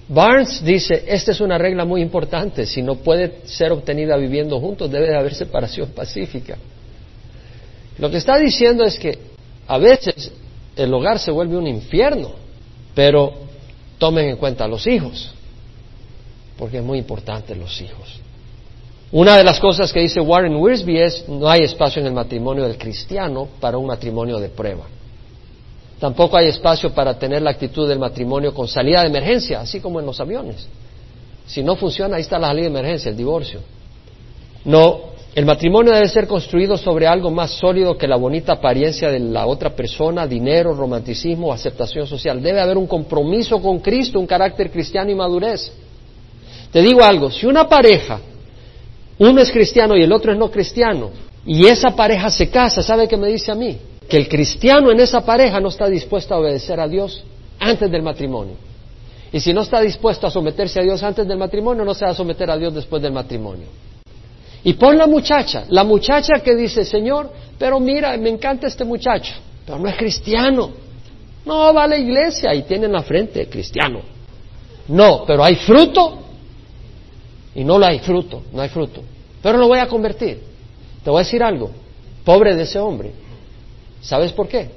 Barnes 0.08 0.64
dice, 0.64 1.06
esta 1.08 1.32
es 1.32 1.40
una 1.40 1.58
regla 1.58 1.86
muy 1.86 2.02
importante, 2.02 2.66
si 2.66 2.82
no 2.82 2.96
puede 2.96 3.40
ser 3.46 3.72
obtenida 3.72 4.18
viviendo 4.18 4.60
juntos, 4.60 4.92
debe 4.92 5.08
de 5.08 5.18
haber 5.18 5.34
separación 5.34 5.90
pacífica. 5.90 6.58
Lo 7.98 8.10
que 8.10 8.18
está 8.18 8.38
diciendo 8.38 8.84
es 8.84 8.98
que 8.98 9.18
a 9.68 9.78
veces 9.78 10.32
el 10.76 10.94
hogar 10.94 11.20
se 11.20 11.32
vuelve 11.32 11.58
un 11.58 11.68
infierno, 11.68 12.32
pero 12.96 13.34
tomen 13.98 14.30
en 14.30 14.38
cuenta 14.38 14.66
a 14.66 14.68
los 14.68 14.86
hijos, 14.88 15.32
porque 16.58 16.78
es 16.78 16.84
muy 16.84 16.98
importante 16.98 17.56
los 17.56 17.80
hijos. 17.82 18.20
Una 19.12 19.38
de 19.38 19.44
las 19.44 19.60
cosas 19.60 19.94
que 19.94 20.00
dice 20.00 20.20
Warren 20.20 20.56
Wiersbe 20.56 21.06
es 21.06 21.30
no 21.30 21.48
hay 21.48 21.62
espacio 21.62 22.02
en 22.02 22.08
el 22.08 22.14
matrimonio 22.14 22.64
del 22.64 22.80
cristiano 22.80 23.48
para 23.60 23.78
un 23.78 23.86
matrimonio 23.86 24.40
de 24.40 24.50
prueba. 24.50 24.86
Tampoco 26.00 26.36
hay 26.36 26.48
espacio 26.48 26.94
para 26.94 27.18
tener 27.18 27.44
la 27.44 27.52
actitud 27.52 27.88
del 27.88 28.00
matrimonio 28.00 28.54
con 28.54 28.68
salida 28.68 29.02
de 29.02 29.08
emergencia, 29.08 29.62
así 29.62 29.80
como 29.80 30.00
en 30.00 30.06
los 30.08 30.20
aviones. 30.20 30.68
Si 31.46 31.62
no 31.62 31.76
funciona, 31.76 32.16
ahí 32.16 32.24
está 32.24 32.40
la 32.40 32.48
salida 32.48 32.64
de 32.64 32.70
emergencia, 32.72 33.12
el 33.12 33.18
divorcio. 33.18 33.60
No, 34.66 35.13
el 35.36 35.46
matrimonio 35.46 35.94
debe 35.94 36.08
ser 36.08 36.28
construido 36.28 36.78
sobre 36.78 37.08
algo 37.08 37.32
más 37.32 37.52
sólido 37.52 37.98
que 37.98 38.08
la 38.08 38.18
bonita 38.18 38.54
apariencia 38.54 39.10
de 39.10 39.20
la 39.20 39.48
otra 39.48 39.76
persona, 39.76 40.28
dinero, 40.28 40.76
romanticismo, 40.76 41.52
aceptación 41.52 42.06
social. 42.06 42.42
Debe 42.42 42.62
haber 42.62 42.78
un 42.78 42.86
compromiso 42.86 43.60
con 43.60 43.80
Cristo, 43.80 44.20
un 44.20 44.28
carácter 44.28 44.70
cristiano 44.70 45.10
y 45.10 45.16
madurez. 45.16 45.72
Te 46.72 46.82
digo 46.82 47.04
algo, 47.04 47.32
si 47.32 47.48
una 47.48 47.68
pareja 47.68 48.20
uno 49.18 49.42
es 49.42 49.52
cristiano 49.52 49.96
y 49.96 50.04
el 50.04 50.12
otro 50.12 50.32
es 50.32 50.38
no 50.38 50.50
cristiano, 50.50 51.12
y 51.46 51.66
esa 51.66 51.96
pareja 51.96 52.30
se 52.30 52.50
casa, 52.50 52.82
¿sabe 52.82 53.08
qué 53.08 53.18
me 53.18 53.28
dice 53.28 53.52
a 53.52 53.56
mí? 53.56 53.78
Que 54.08 54.18
el 54.18 54.28
cristiano 54.28 54.92
en 54.92 55.00
esa 55.00 55.26
pareja 55.26 55.60
no 55.60 55.70
está 55.70 55.88
dispuesto 55.88 56.34
a 56.34 56.40
obedecer 56.40 56.80
a 56.80 56.88
Dios 56.88 57.24
antes 57.60 57.90
del 57.92 58.02
matrimonio. 58.02 58.56
Y 59.32 59.40
si 59.40 59.52
no 59.52 59.62
está 59.62 59.82
dispuesto 59.82 60.28
a 60.28 60.32
someterse 60.32 60.80
a 60.80 60.84
Dios 60.84 61.02
antes 61.02 61.28
del 61.28 61.38
matrimonio, 61.38 61.84
no 61.84 61.94
se 61.94 62.06
va 62.06 62.12
a 62.12 62.16
someter 62.16 62.50
a 62.50 62.58
Dios 62.58 62.74
después 62.74 63.02
del 63.02 63.14
matrimonio. 63.14 63.66
Y 64.64 64.74
pon 64.74 64.98
la 64.98 65.08
muchacha, 65.08 65.66
la 65.70 65.84
muchacha 65.84 66.40
que 66.44 66.56
dice, 66.56 66.86
Señor, 66.86 67.30
pero 67.58 67.80
mira, 67.80 68.16
me 68.18 68.30
encanta 68.30 68.68
este 68.68 68.86
muchacho, 68.86 69.34
pero 69.66 69.80
no 69.80 69.90
es 69.90 69.98
cristiano. 69.98 70.72
No, 71.46 71.74
va 71.74 71.84
a 71.84 71.88
la 71.88 71.98
iglesia 71.98 72.54
y 72.56 72.64
tiene 72.64 72.86
en 72.86 72.94
la 72.94 73.04
frente 73.04 73.48
cristiano. 73.50 74.02
No, 74.88 75.24
pero 75.26 75.44
hay 75.44 75.56
fruto 75.56 76.20
y 77.56 77.64
no 77.64 77.78
lo 77.78 77.86
hay 77.86 78.00
fruto, 78.00 78.44
no 78.54 78.62
hay 78.62 78.70
fruto. 78.70 79.02
Pero 79.42 79.58
lo 79.58 79.68
voy 79.68 79.80
a 79.80 79.88
convertir. 79.88 80.42
Te 81.04 81.10
voy 81.10 81.20
a 81.20 81.24
decir 81.24 81.44
algo, 81.44 81.72
pobre 82.24 82.56
de 82.56 82.64
ese 82.64 82.80
hombre. 82.80 83.12
¿Sabes 84.02 84.32
por 84.32 84.48
qué? 84.48 84.70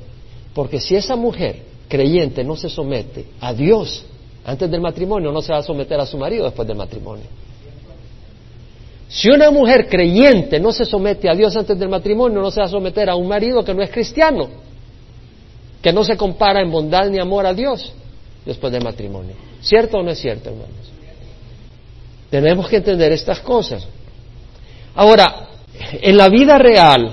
Porque 0.53 0.81
si 0.81 0.97
esa 0.97 1.15
mujer 1.15 1.63
creyente 1.89 2.43
no 2.43 2.57
se 2.57 2.69
somete 2.69 3.27
a 3.41 3.53
Dios 3.53 4.05
antes 4.45 4.69
del 4.71 4.81
matrimonio, 4.81 5.31
no 5.31 5.41
se 5.43 5.53
va 5.53 5.59
a 5.59 5.63
someter 5.63 6.01
a 6.01 6.07
su 6.07 6.19
marido 6.19 6.45
después 6.45 6.67
del 6.67 6.77
matrimonio. 6.77 7.27
Si 9.09 9.29
una 9.29 9.51
mujer 9.51 9.89
creyente 9.89 10.59
no 10.59 10.73
se 10.73 10.85
somete 10.85 11.29
a 11.29 11.35
Dios 11.35 11.57
antes 11.57 11.79
del 11.79 11.89
matrimonio, 11.89 12.41
no 12.41 12.51
se 12.51 12.61
va 12.61 12.67
a 12.67 12.71
someter 12.71 13.09
a 13.09 13.15
un 13.15 13.29
marido 13.29 13.65
que 13.65 13.73
no 13.73 13.83
es 13.83 13.91
cristiano, 13.91 14.49
que 15.81 15.93
no 15.93 16.03
se 16.03 16.17
compara 16.17 16.61
en 16.61 16.71
bondad 16.71 17.09
ni 17.09 17.19
amor 17.19 17.47
a 17.47 17.55
Dios 17.55 17.93
después 18.45 18.73
del 18.73 18.83
matrimonio. 18.83 19.35
¿Cierto 19.61 19.99
o 19.99 20.03
no 20.03 20.11
es 20.11 20.19
cierto, 20.19 20.51
hermanos? 20.51 20.93
Tenemos 22.31 22.69
que 22.69 22.77
entender 22.77 23.13
estas 23.13 23.41
cosas. 23.41 23.87
Ahora, 24.95 25.49
en 26.01 26.17
la 26.17 26.29
vida 26.29 26.59
real 26.59 27.13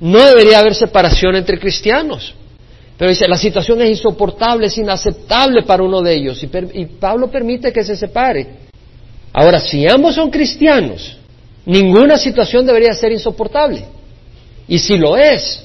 no 0.00 0.24
debería 0.24 0.58
haber 0.58 0.74
separación 0.74 1.36
entre 1.36 1.58
cristianos. 1.58 2.34
Pero 2.96 3.10
dice, 3.10 3.26
la 3.26 3.38
situación 3.38 3.80
es 3.82 3.90
insoportable, 3.90 4.66
es 4.66 4.78
inaceptable 4.78 5.62
para 5.62 5.82
uno 5.82 6.00
de 6.00 6.14
ellos. 6.14 6.42
Y, 6.42 6.50
y, 6.74 6.86
Pablo 6.86 7.30
permite 7.30 7.72
que 7.72 7.82
se 7.82 7.96
separe. 7.96 8.63
Ahora, 9.34 9.60
si 9.60 9.86
ambos 9.86 10.14
son 10.14 10.30
cristianos, 10.30 11.16
ninguna 11.66 12.16
situación 12.16 12.64
debería 12.64 12.94
ser 12.94 13.10
insoportable. 13.10 13.84
Y 14.68 14.78
si 14.78 14.96
lo 14.96 15.16
es, 15.16 15.62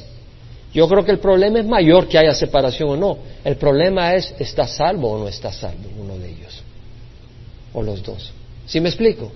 yo 0.73 0.88
creo 0.88 1.05
que 1.05 1.12
el 1.12 1.19
problema 1.19 1.60
es 1.60 1.65
mayor 1.65 2.08
que 2.08 2.17
haya 2.17 2.34
separación 2.34 2.89
o 2.89 2.97
no. 2.97 3.17
El 3.45 3.58
problema 3.58 4.15
es, 4.15 4.34
¿está 4.39 4.67
salvo 4.67 5.12
o 5.12 5.19
no 5.19 5.27
está 5.27 5.53
salvo 5.53 5.88
uno 5.99 6.17
de 6.17 6.29
ellos? 6.29 6.63
O 7.73 7.84
los 7.84 8.01
dos. 8.01 8.32
¿Sí 8.65 8.82
me 8.82 8.89
explico? 8.89 9.32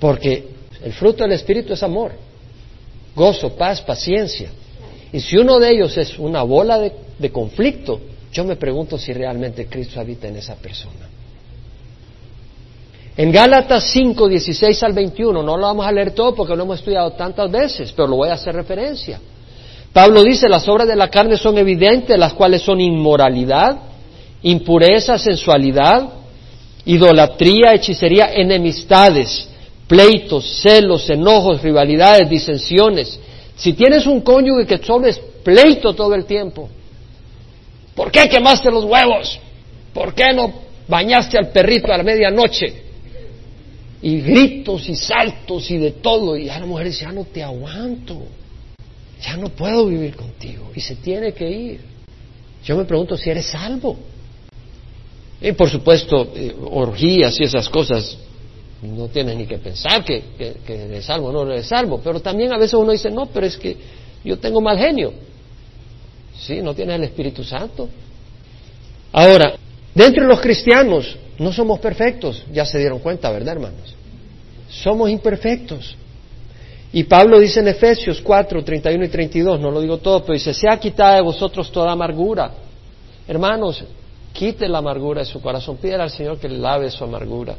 Porque 0.00 0.48
el 0.82 0.92
fruto 0.92 1.22
del 1.22 1.32
Espíritu 1.32 1.72
es 1.72 1.82
amor, 1.84 2.12
gozo, 3.14 3.54
paz, 3.54 3.80
paciencia. 3.80 4.50
Y 5.12 5.20
si 5.20 5.36
uno 5.36 5.60
de 5.60 5.70
ellos 5.70 5.96
es 5.96 6.18
una 6.18 6.42
bola 6.42 6.80
de, 6.80 7.30
conflicto, 7.30 8.00
yo 8.32 8.44
me 8.44 8.56
pregunto 8.56 8.98
si 8.98 9.12
realmente 9.12 9.66
Cristo 9.66 10.00
habita 10.00 10.26
en 10.26 10.36
esa 10.36 10.56
persona. 10.56 11.08
En 13.16 13.32
Gálatas 13.32 13.84
5, 13.92 14.28
16 14.28 14.82
al 14.82 14.92
21, 14.92 15.42
no 15.42 15.56
lo 15.56 15.62
vamos 15.62 15.86
a 15.86 15.92
leer 15.92 16.10
todo 16.10 16.34
porque 16.34 16.54
lo 16.54 16.64
hemos 16.64 16.80
estudiado 16.80 17.12
tantas 17.12 17.50
veces, 17.50 17.92
pero 17.92 18.08
lo 18.08 18.16
voy 18.16 18.28
a 18.28 18.34
hacer 18.34 18.54
referencia. 18.54 19.18
Pablo 19.90 20.22
dice, 20.22 20.48
las 20.50 20.68
obras 20.68 20.86
de 20.86 20.96
la 20.96 21.08
carne 21.08 21.38
son 21.38 21.56
evidentes, 21.56 22.18
las 22.18 22.34
cuales 22.34 22.60
son 22.60 22.78
inmoralidad, 22.78 23.78
impureza, 24.42 25.16
sensualidad, 25.16 26.10
idolatría, 26.84 27.72
hechicería, 27.72 28.32
enemistades, 28.34 29.48
pleitos, 29.88 30.60
celos, 30.60 31.08
enojos, 31.08 31.62
rivalidades, 31.62 32.28
disensiones. 32.28 33.18
Si 33.56 33.72
tienes 33.72 34.06
un 34.06 34.20
cónyuge 34.20 34.66
que 34.66 34.76
solo 34.84 35.08
pleito 35.42 35.94
todo 35.94 36.14
el 36.14 36.26
tiempo, 36.26 36.68
¿por 37.94 38.10
qué 38.10 38.28
quemaste 38.28 38.70
los 38.70 38.84
huevos? 38.84 39.38
¿Por 39.94 40.12
qué 40.12 40.34
no 40.34 40.52
bañaste 40.86 41.38
al 41.38 41.48
perrito 41.48 41.90
a 41.90 41.96
la 41.96 42.02
medianoche? 42.02 42.85
Y 44.06 44.20
gritos 44.20 44.88
y 44.88 44.94
saltos 44.94 45.68
y 45.68 45.78
de 45.78 45.90
todo. 45.90 46.36
Y 46.36 46.48
a 46.48 46.60
la 46.60 46.66
mujer 46.66 46.86
dice, 46.86 47.00
ya 47.00 47.10
no 47.10 47.24
te 47.24 47.42
aguanto, 47.42 48.22
ya 49.20 49.36
no 49.36 49.48
puedo 49.48 49.84
vivir 49.86 50.14
contigo. 50.14 50.70
Y 50.76 50.80
se 50.80 50.94
tiene 50.94 51.32
que 51.32 51.50
ir. 51.50 51.80
Yo 52.64 52.76
me 52.76 52.84
pregunto 52.84 53.16
si 53.16 53.30
eres 53.30 53.46
salvo. 53.46 53.96
Y 55.40 55.50
por 55.50 55.68
supuesto, 55.68 56.32
eh, 56.36 56.54
orgías 56.70 57.40
y 57.40 57.42
esas 57.42 57.68
cosas 57.68 58.16
no 58.80 59.08
tienes 59.08 59.36
ni 59.38 59.44
que 59.44 59.58
pensar 59.58 60.04
que, 60.04 60.22
que, 60.38 60.84
eres 60.84 61.04
salvo 61.04 61.30
o 61.30 61.32
no 61.32 61.50
eres 61.50 61.66
salvo. 61.66 62.00
Pero 62.00 62.20
también 62.20 62.52
a 62.52 62.58
veces 62.58 62.74
uno 62.74 62.92
dice, 62.92 63.10
no, 63.10 63.26
pero 63.26 63.44
es 63.44 63.56
que 63.56 63.76
yo 64.24 64.38
tengo 64.38 64.60
mal 64.60 64.78
genio. 64.78 65.14
Sí, 66.38 66.62
no 66.62 66.76
tienes 66.76 66.94
el 66.94 67.02
Espíritu 67.02 67.42
Santo. 67.42 67.88
Ahora, 69.10 69.56
dentro 69.92 70.22
de 70.22 70.28
los 70.28 70.40
cristianos 70.40 71.16
no 71.38 71.52
somos 71.52 71.78
perfectos, 71.80 72.44
ya 72.52 72.64
se 72.64 72.78
dieron 72.78 72.98
cuenta, 72.98 73.30
¿verdad, 73.30 73.54
hermanos? 73.54 73.94
Somos 74.68 75.10
imperfectos. 75.10 75.96
Y 76.92 77.04
Pablo 77.04 77.38
dice 77.38 77.60
en 77.60 77.68
Efesios 77.68 78.20
4, 78.20 78.64
31 78.64 79.04
y 79.04 79.08
32, 79.08 79.60
no 79.60 79.70
lo 79.70 79.80
digo 79.80 79.98
todo, 79.98 80.22
pero 80.22 80.34
dice, 80.34 80.54
sea 80.54 80.78
quitada 80.78 81.16
de 81.16 81.22
vosotros 81.22 81.70
toda 81.70 81.92
amargura. 81.92 82.52
Hermanos, 83.28 83.84
quite 84.32 84.68
la 84.68 84.78
amargura 84.78 85.20
de 85.20 85.26
su 85.26 85.40
corazón, 85.40 85.76
pídele 85.76 86.04
al 86.04 86.10
Señor 86.10 86.38
que 86.38 86.48
le 86.48 86.58
lave 86.58 86.90
su 86.90 87.04
amargura. 87.04 87.56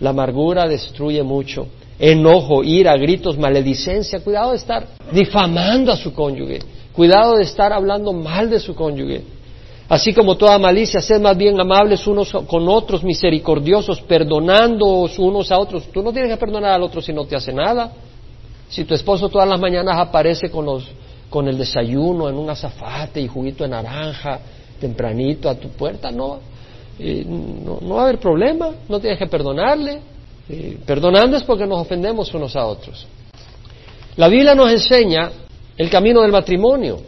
La 0.00 0.10
amargura 0.10 0.66
destruye 0.66 1.22
mucho. 1.22 1.66
Enojo, 1.98 2.62
ira, 2.62 2.96
gritos, 2.96 3.36
maledicencia. 3.36 4.20
Cuidado 4.20 4.52
de 4.52 4.58
estar 4.58 4.86
difamando 5.12 5.92
a 5.92 5.96
su 5.96 6.12
cónyuge. 6.14 6.60
Cuidado 6.92 7.36
de 7.36 7.42
estar 7.42 7.72
hablando 7.72 8.12
mal 8.12 8.48
de 8.48 8.60
su 8.60 8.74
cónyuge. 8.74 9.22
Así 9.88 10.12
como 10.12 10.36
toda 10.36 10.58
malicia, 10.58 11.00
sed 11.00 11.20
más 11.20 11.36
bien 11.36 11.58
amables 11.58 12.06
unos 12.06 12.30
con 12.46 12.68
otros, 12.68 13.02
misericordiosos, 13.02 14.02
perdonándoos 14.02 15.18
unos 15.18 15.50
a 15.50 15.58
otros. 15.58 15.84
Tú 15.90 16.02
no 16.02 16.12
tienes 16.12 16.30
que 16.30 16.36
perdonar 16.36 16.72
al 16.72 16.82
otro 16.82 17.00
si 17.00 17.12
no 17.12 17.24
te 17.24 17.34
hace 17.34 17.54
nada. 17.54 17.92
Si 18.68 18.84
tu 18.84 18.94
esposo 18.94 19.30
todas 19.30 19.48
las 19.48 19.58
mañanas 19.58 19.96
aparece 19.98 20.50
con, 20.50 20.66
los, 20.66 20.84
con 21.30 21.48
el 21.48 21.56
desayuno 21.56 22.28
en 22.28 22.36
un 22.36 22.50
azafate 22.50 23.18
y 23.18 23.28
juguito 23.28 23.64
de 23.64 23.70
naranja 23.70 24.40
tempranito 24.78 25.48
a 25.48 25.54
tu 25.54 25.70
puerta, 25.70 26.10
no, 26.10 26.38
no, 26.98 27.78
no, 27.80 27.94
va 27.94 28.02
a 28.02 28.04
haber 28.04 28.18
problema, 28.18 28.70
no 28.90 29.00
tienes 29.00 29.18
que 29.18 29.26
perdonarle. 29.26 30.00
perdonando 30.84 31.38
es 31.38 31.44
porque 31.44 31.66
nos 31.66 31.80
ofendemos 31.80 32.32
unos 32.34 32.54
a 32.56 32.66
otros. 32.66 33.06
La 34.16 34.28
Biblia 34.28 34.54
nos 34.54 34.70
enseña 34.70 35.30
el 35.78 35.88
camino 35.88 36.20
del 36.20 36.32
matrimonio. 36.32 37.00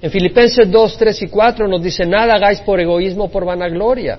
En 0.00 0.10
Filipenses 0.10 0.70
2, 0.70 0.96
3 0.96 1.22
y 1.22 1.28
4 1.28 1.66
nos 1.66 1.82
dice, 1.82 2.06
nada 2.06 2.34
hagáis 2.34 2.60
por 2.60 2.78
egoísmo 2.78 3.24
o 3.24 3.30
por 3.30 3.44
vanagloria. 3.44 4.18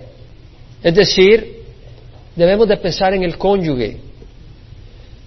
Es 0.84 0.94
decir, 0.94 1.64
debemos 2.36 2.68
de 2.68 2.78
pensar 2.78 3.14
en 3.14 3.24
el 3.24 3.38
cónyuge, 3.38 3.98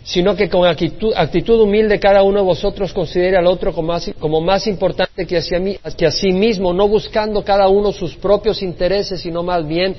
sino 0.04 0.34
que 0.36 0.48
con 0.48 0.66
actitud, 0.66 1.60
humilde 1.60 1.98
cada 1.98 2.22
uno 2.22 2.40
de 2.40 2.44
vosotros 2.44 2.92
considere 2.92 3.36
al 3.36 3.46
otro 3.46 3.72
como 3.72 4.40
más, 4.40 4.66
importante 4.66 5.26
que, 5.26 5.40
que 5.96 6.06
a 6.06 6.10
sí 6.10 6.32
mismo, 6.32 6.72
no 6.72 6.88
buscando 6.88 7.42
cada 7.42 7.68
uno 7.68 7.92
sus 7.92 8.14
propios 8.16 8.62
intereses, 8.62 9.20
sino 9.20 9.42
más 9.42 9.66
bien 9.66 9.96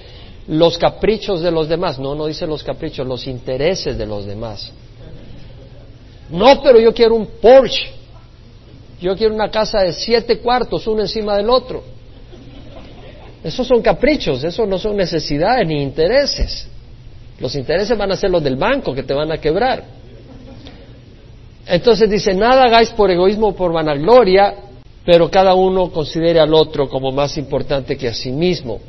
los 0.47 0.77
caprichos 0.77 1.41
de 1.41 1.51
los 1.51 1.69
demás. 1.69 1.97
No, 1.97 2.13
no 2.13 2.27
dice 2.27 2.45
los 2.45 2.63
caprichos, 2.63 3.07
los 3.07 3.25
intereses 3.25 3.97
de 3.97 4.05
los 4.05 4.25
demás. 4.25 4.71
No, 6.29 6.61
pero 6.61 6.79
yo 6.79 6.93
quiero 6.93 7.15
un 7.15 7.27
Porsche. 7.41 8.02
Yo 9.03 9.17
quiero 9.17 9.35
una 9.35 9.51
casa 9.51 9.81
de 9.81 9.91
siete 9.91 10.39
cuartos, 10.39 10.87
uno 10.87 11.01
encima 11.01 11.35
del 11.35 11.49
otro. 11.49 11.83
Esos 13.43 13.67
son 13.67 13.81
caprichos, 13.81 14.41
esos 14.45 14.65
no 14.65 14.79
son 14.79 14.95
necesidades 14.95 15.67
ni 15.67 15.83
intereses. 15.83 16.65
Los 17.37 17.53
intereses 17.55 17.97
van 17.97 18.13
a 18.13 18.15
ser 18.15 18.29
los 18.31 18.41
del 18.41 18.55
banco 18.55 18.93
que 18.93 19.03
te 19.03 19.13
van 19.13 19.29
a 19.29 19.39
quebrar. 19.39 19.83
Entonces 21.67 22.09
dice, 22.09 22.33
nada 22.33 22.63
hagáis 22.63 22.91
por 22.91 23.11
egoísmo 23.11 23.47
o 23.47 23.55
por 23.55 23.73
vanagloria, 23.73 24.55
pero 25.05 25.29
cada 25.29 25.53
uno 25.53 25.91
considere 25.91 26.39
al 26.39 26.53
otro 26.53 26.87
como 26.87 27.11
más 27.11 27.37
importante 27.37 27.97
que 27.97 28.07
a 28.07 28.13
sí 28.13 28.31
mismo, 28.31 28.79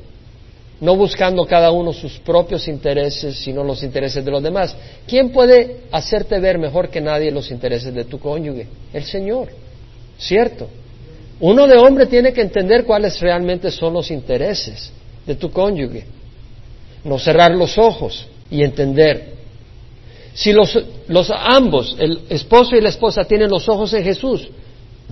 no 0.80 0.94
buscando 0.94 1.44
cada 1.44 1.72
uno 1.72 1.92
sus 1.92 2.20
propios 2.20 2.68
intereses, 2.68 3.36
sino 3.36 3.64
los 3.64 3.82
intereses 3.82 4.24
de 4.24 4.30
los 4.30 4.44
demás. 4.44 4.76
¿Quién 5.08 5.30
puede 5.30 5.80
hacerte 5.90 6.38
ver 6.38 6.56
mejor 6.56 6.88
que 6.88 7.00
nadie 7.00 7.32
los 7.32 7.50
intereses 7.50 7.92
de 7.92 8.04
tu 8.04 8.20
cónyuge? 8.20 8.68
El 8.92 9.02
Señor, 9.02 9.63
¿cierto? 10.18 10.68
Uno 11.40 11.66
de 11.66 11.76
hombre 11.76 12.06
tiene 12.06 12.32
que 12.32 12.40
entender 12.40 12.84
cuáles 12.84 13.20
realmente 13.20 13.70
son 13.70 13.92
los 13.94 14.10
intereses 14.10 14.92
de 15.26 15.34
tu 15.34 15.50
cónyuge, 15.50 16.04
no 17.04 17.18
cerrar 17.18 17.52
los 17.52 17.76
ojos 17.76 18.26
y 18.50 18.62
entender 18.62 19.34
si 20.34 20.52
los, 20.52 20.76
ambos, 21.30 21.96
el 21.98 22.22
esposo 22.28 22.74
y 22.74 22.80
la 22.80 22.88
esposa, 22.88 23.24
tienen 23.24 23.48
los 23.48 23.68
ojos 23.68 23.92
en 23.94 24.02
Jesús, 24.02 24.48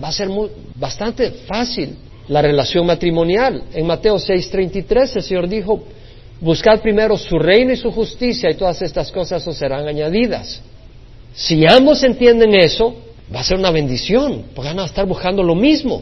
va 0.01 0.09
a 0.09 0.11
ser 0.11 0.27
bastante 0.75 1.31
fácil 1.31 1.95
la 2.27 2.41
relación 2.41 2.85
matrimonial. 2.85 3.63
En 3.73 3.87
Mateo 3.87 4.17
6:33 4.17 5.15
el 5.15 5.23
Señor 5.23 5.47
dijo, 5.47 5.81
buscad 6.41 6.81
primero 6.81 7.17
su 7.17 7.39
reino 7.39 7.71
y 7.71 7.77
su 7.77 7.89
justicia 7.89 8.51
y 8.51 8.55
todas 8.55 8.81
estas 8.81 9.11
cosas 9.11 9.47
os 9.47 9.55
serán 9.55 9.87
añadidas. 9.87 10.61
Si 11.33 11.65
ambos 11.65 12.03
entienden 12.03 12.53
eso, 12.55 12.93
va 13.33 13.41
a 13.41 13.43
ser 13.43 13.57
una 13.57 13.71
bendición, 13.71 14.45
porque 14.55 14.69
van 14.69 14.79
a 14.79 14.85
estar 14.85 15.05
buscando 15.05 15.43
lo 15.43 15.55
mismo. 15.55 16.01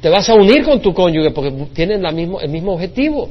Te 0.00 0.08
vas 0.08 0.28
a 0.28 0.34
unir 0.34 0.64
con 0.64 0.80
tu 0.80 0.92
cónyuge 0.92 1.30
porque 1.30 1.50
tienen 1.74 2.04
el 2.04 2.48
mismo 2.48 2.72
objetivo. 2.72 3.28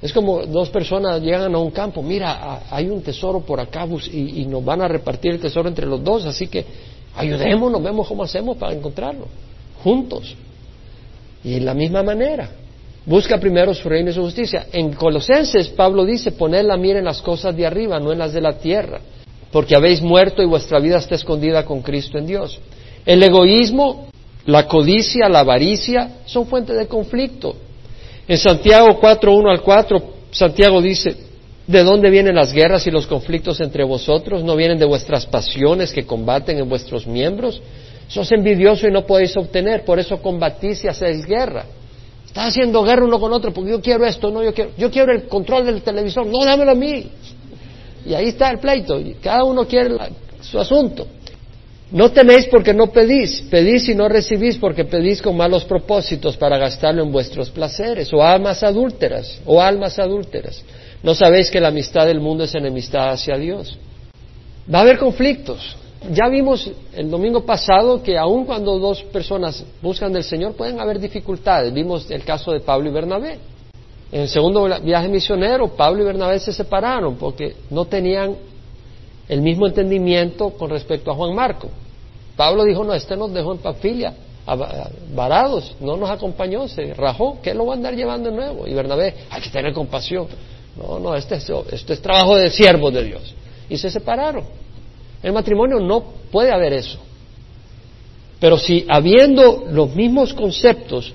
Es 0.00 0.12
como 0.12 0.46
dos 0.46 0.70
personas 0.70 1.20
llegan 1.20 1.54
a 1.54 1.58
un 1.58 1.70
campo, 1.70 2.02
mira, 2.02 2.62
hay 2.70 2.88
un 2.88 3.02
tesoro 3.02 3.40
por 3.40 3.58
acá 3.58 3.86
y, 4.12 4.44
nos 4.46 4.64
van 4.64 4.80
a 4.80 4.88
repartir 4.88 5.32
el 5.32 5.40
tesoro 5.40 5.68
entre 5.68 5.86
los 5.86 6.02
dos, 6.04 6.24
así 6.24 6.46
que 6.46 6.64
ayudémonos, 7.16 7.82
vemos 7.82 8.06
cómo 8.06 8.22
hacemos 8.22 8.56
para 8.56 8.74
encontrarlo, 8.74 9.26
juntos. 9.82 10.36
Y 11.42 11.54
en 11.54 11.64
la 11.64 11.74
misma 11.74 12.04
manera, 12.04 12.48
busca 13.06 13.38
primero 13.38 13.74
su 13.74 13.88
reino 13.88 14.10
y 14.10 14.12
su 14.12 14.22
justicia. 14.22 14.66
En 14.72 14.92
Colosenses, 14.92 15.68
Pablo 15.68 16.04
dice, 16.04 16.30
poned 16.30 16.64
la 16.64 16.76
mira 16.76 17.00
en 17.00 17.04
las 17.04 17.20
cosas 17.20 17.56
de 17.56 17.66
arriba, 17.66 17.98
no 17.98 18.12
en 18.12 18.18
las 18.20 18.32
de 18.32 18.40
la 18.40 18.52
tierra, 18.52 19.00
porque 19.50 19.74
habéis 19.74 20.02
muerto 20.02 20.42
y 20.42 20.46
vuestra 20.46 20.78
vida 20.78 20.98
está 20.98 21.14
escondida 21.14 21.64
con 21.64 21.82
Cristo 21.82 22.18
en 22.18 22.26
Dios. 22.26 22.60
El 23.06 23.22
egoísmo, 23.22 24.08
la 24.46 24.66
codicia, 24.66 25.28
la 25.28 25.40
avaricia 25.40 26.18
son 26.26 26.46
fuentes 26.46 26.76
de 26.76 26.86
conflicto. 26.86 27.56
En 28.26 28.36
Santiago 28.36 28.98
4, 29.00 29.32
1 29.32 29.50
al 29.50 29.62
4, 29.62 30.02
Santiago 30.30 30.82
dice, 30.82 31.16
¿de 31.66 31.82
dónde 31.82 32.10
vienen 32.10 32.34
las 32.34 32.52
guerras 32.52 32.86
y 32.86 32.90
los 32.90 33.06
conflictos 33.06 33.60
entre 33.60 33.84
vosotros? 33.84 34.44
¿No 34.44 34.54
vienen 34.54 34.78
de 34.78 34.84
vuestras 34.84 35.24
pasiones 35.26 35.92
que 35.92 36.04
combaten 36.04 36.58
en 36.58 36.68
vuestros 36.68 37.06
miembros? 37.06 37.62
Sos 38.08 38.30
envidioso 38.32 38.86
y 38.86 38.90
no 38.90 39.06
podéis 39.06 39.36
obtener, 39.36 39.84
por 39.84 39.98
eso 39.98 40.20
combatís 40.20 40.84
y 40.84 40.88
hacéis 40.88 41.24
guerra. 41.26 41.64
Estás 42.26 42.48
haciendo 42.48 42.82
guerra 42.82 43.04
uno 43.04 43.18
con 43.18 43.32
otro 43.32 43.52
porque 43.52 43.70
yo 43.70 43.80
quiero 43.80 44.04
esto, 44.04 44.30
no, 44.30 44.42
yo 44.42 44.52
quiero, 44.52 44.70
yo 44.76 44.90
quiero 44.90 45.12
el 45.12 45.28
control 45.28 45.64
del 45.64 45.80
televisor, 45.80 46.26
no, 46.26 46.44
dámelo 46.44 46.72
a 46.72 46.74
mí. 46.74 47.10
Y 48.06 48.14
ahí 48.14 48.28
está 48.28 48.50
el 48.50 48.58
pleito, 48.58 48.98
y 48.98 49.14
cada 49.14 49.44
uno 49.44 49.66
quiere 49.66 49.96
su 50.40 50.58
asunto. 50.58 51.06
No 51.90 52.10
tenéis 52.10 52.46
porque 52.50 52.74
no 52.74 52.88
pedís, 52.88 53.42
pedís 53.50 53.88
y 53.88 53.94
no 53.94 54.08
recibís 54.08 54.58
porque 54.58 54.84
pedís 54.84 55.22
con 55.22 55.36
malos 55.36 55.64
propósitos 55.64 56.36
para 56.36 56.58
gastarlo 56.58 57.02
en 57.02 57.10
vuestros 57.10 57.48
placeres, 57.48 58.12
o 58.12 58.22
almas 58.22 58.62
adúlteras, 58.62 59.40
o 59.46 59.60
almas 59.60 59.98
adúlteras. 59.98 60.62
¿No 61.02 61.14
sabéis 61.14 61.50
que 61.50 61.60
la 61.60 61.68
amistad 61.68 62.06
del 62.06 62.20
mundo 62.20 62.44
es 62.44 62.54
enemistad 62.54 63.10
hacia 63.10 63.38
Dios? 63.38 63.78
Va 64.72 64.80
a 64.80 64.82
haber 64.82 64.98
conflictos. 64.98 65.76
Ya 66.12 66.28
vimos 66.28 66.70
el 66.94 67.10
domingo 67.10 67.44
pasado 67.44 68.02
que 68.02 68.18
aun 68.18 68.44
cuando 68.44 68.78
dos 68.78 69.02
personas 69.04 69.64
buscan 69.82 70.12
del 70.12 70.24
Señor 70.24 70.54
pueden 70.54 70.80
haber 70.80 71.00
dificultades. 71.00 71.72
Vimos 71.72 72.10
el 72.10 72.22
caso 72.22 72.52
de 72.52 72.60
Pablo 72.60 72.90
y 72.90 72.92
Bernabé. 72.92 73.38
En 74.10 74.22
el 74.22 74.28
segundo 74.28 74.68
viaje 74.82 75.08
misionero, 75.08 75.68
Pablo 75.68 76.02
y 76.02 76.06
Bernabé 76.06 76.38
se 76.38 76.52
separaron 76.52 77.16
porque 77.16 77.56
no 77.70 77.84
tenían 77.84 78.36
el 79.28 79.42
mismo 79.42 79.66
entendimiento 79.66 80.50
con 80.50 80.70
respecto 80.70 81.10
a 81.10 81.14
Juan 81.14 81.34
Marco. 81.34 81.68
Pablo 82.36 82.64
dijo, 82.64 82.84
no, 82.84 82.94
este 82.94 83.16
nos 83.16 83.32
dejó 83.32 83.52
en 83.52 83.58
Pafilia, 83.58 84.14
varados, 85.14 85.74
no 85.80 85.96
nos 85.96 86.08
acompañó, 86.08 86.68
se 86.68 86.94
rajó, 86.94 87.38
¿qué 87.42 87.52
lo 87.52 87.66
va 87.66 87.74
a 87.74 87.76
andar 87.76 87.94
llevando 87.94 88.30
de 88.30 88.36
nuevo? 88.36 88.66
Y 88.66 88.72
Bernabé, 88.72 89.14
hay 89.28 89.42
que 89.42 89.50
tener 89.50 89.74
compasión. 89.74 90.26
No, 90.76 90.98
no, 90.98 91.14
este 91.14 91.34
es, 91.34 91.50
este 91.72 91.92
es 91.92 92.00
trabajo 92.00 92.36
de 92.36 92.50
siervos 92.50 92.94
de 92.94 93.04
Dios. 93.04 93.34
Y 93.68 93.76
se 93.76 93.90
separaron. 93.90 94.44
El 95.22 95.32
matrimonio 95.32 95.80
no 95.80 96.02
puede 96.30 96.52
haber 96.52 96.72
eso. 96.72 96.98
Pero 98.40 98.56
si 98.56 98.86
habiendo 98.88 99.64
los 99.68 99.94
mismos 99.94 100.32
conceptos 100.32 101.12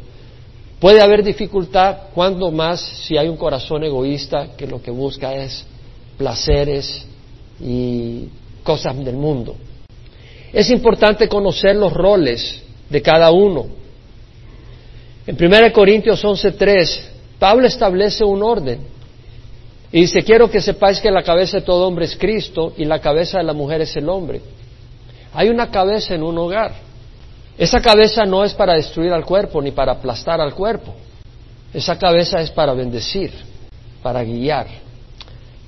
puede 0.84 0.99
haber 0.99 1.23
dificultad, 1.23 2.09
cuando 2.13 2.51
más 2.51 2.81
si 2.81 3.15
hay 3.15 3.29
un 3.29 3.38
corazón 3.38 3.86
egoísta 3.86 4.49
que 4.57 4.67
lo 4.67 4.81
que 4.81 4.91
busca 4.91 5.34
es 5.34 5.65
placeres, 6.17 7.05
y 7.61 8.27
cosas 8.65 8.93
del 8.97 9.15
mundo. 9.15 9.55
Es 10.51 10.69
importante 10.69 11.29
conocer 11.29 11.77
los 11.77 11.93
roles 11.93 12.61
de 12.89 13.01
cada 13.01 13.31
uno. 13.31 13.67
En 15.25 15.38
1 15.38 15.71
Corintios 15.71 16.21
11:3, 16.21 16.99
Pablo 17.39 17.65
establece 17.65 18.25
un 18.25 18.43
orden 18.43 18.81
y 19.89 20.01
dice, 20.01 20.21
quiero 20.21 20.51
que 20.51 20.59
sepáis 20.59 20.99
que 20.99 21.11
la 21.11 21.23
cabeza 21.23 21.59
de 21.61 21.65
todo 21.65 21.88
hombre 21.88 22.03
es 22.03 22.17
Cristo 22.17 22.73
y 22.75 22.84
la 22.84 22.99
cabeza 22.99 23.38
de 23.38 23.45
la 23.45 23.53
mujer 23.53 23.79
es 23.79 23.95
el 23.95 24.09
hombre. 24.09 24.41
Hay 25.34 25.47
una 25.47 25.71
cabeza 25.71 26.13
en 26.13 26.23
un 26.23 26.38
hogar. 26.38 26.73
Esa 27.58 27.82
cabeza 27.82 28.26
no 28.26 28.43
es 28.43 28.54
para 28.54 28.74
destruir 28.74 29.12
al 29.12 29.26
cuerpo 29.26 29.62
ni 29.62 29.72
para 29.72 29.93
aplastar 29.93 30.41
al 30.41 30.54
cuerpo. 30.54 30.93
Esa 31.74 31.97
cabeza 31.97 32.39
es 32.41 32.51
para 32.51 32.74
bendecir, 32.74 33.32
para 34.01 34.24
guiar. 34.24 34.68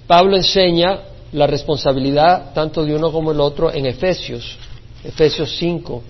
Pablo 0.07 0.35
enseña 0.35 0.99
la 1.31 1.47
responsabilidad 1.47 2.53
tanto 2.53 2.85
de 2.85 2.95
uno 2.95 3.11
como 3.11 3.31
el 3.31 3.39
otro 3.39 3.73
en 3.73 3.85
Efesios, 3.85 4.57
Efesios 5.03 5.55
5. 5.57 6.03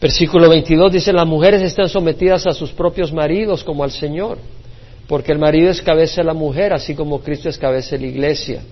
Versículo 0.00 0.48
22 0.48 0.92
dice, 0.92 1.12
las 1.12 1.26
mujeres 1.26 1.62
están 1.62 1.88
sometidas 1.88 2.46
a 2.46 2.52
sus 2.52 2.70
propios 2.72 3.12
maridos 3.12 3.62
como 3.62 3.84
al 3.84 3.90
Señor, 3.90 4.38
porque 5.06 5.32
el 5.32 5.38
marido 5.38 5.70
es 5.70 5.82
cabeza 5.82 6.22
de 6.22 6.26
la 6.26 6.34
mujer, 6.34 6.72
así 6.72 6.94
como 6.94 7.20
Cristo 7.20 7.48
es 7.48 7.58
cabeza 7.58 7.96
de 7.96 8.02
la 8.02 8.06
iglesia. 8.06 8.62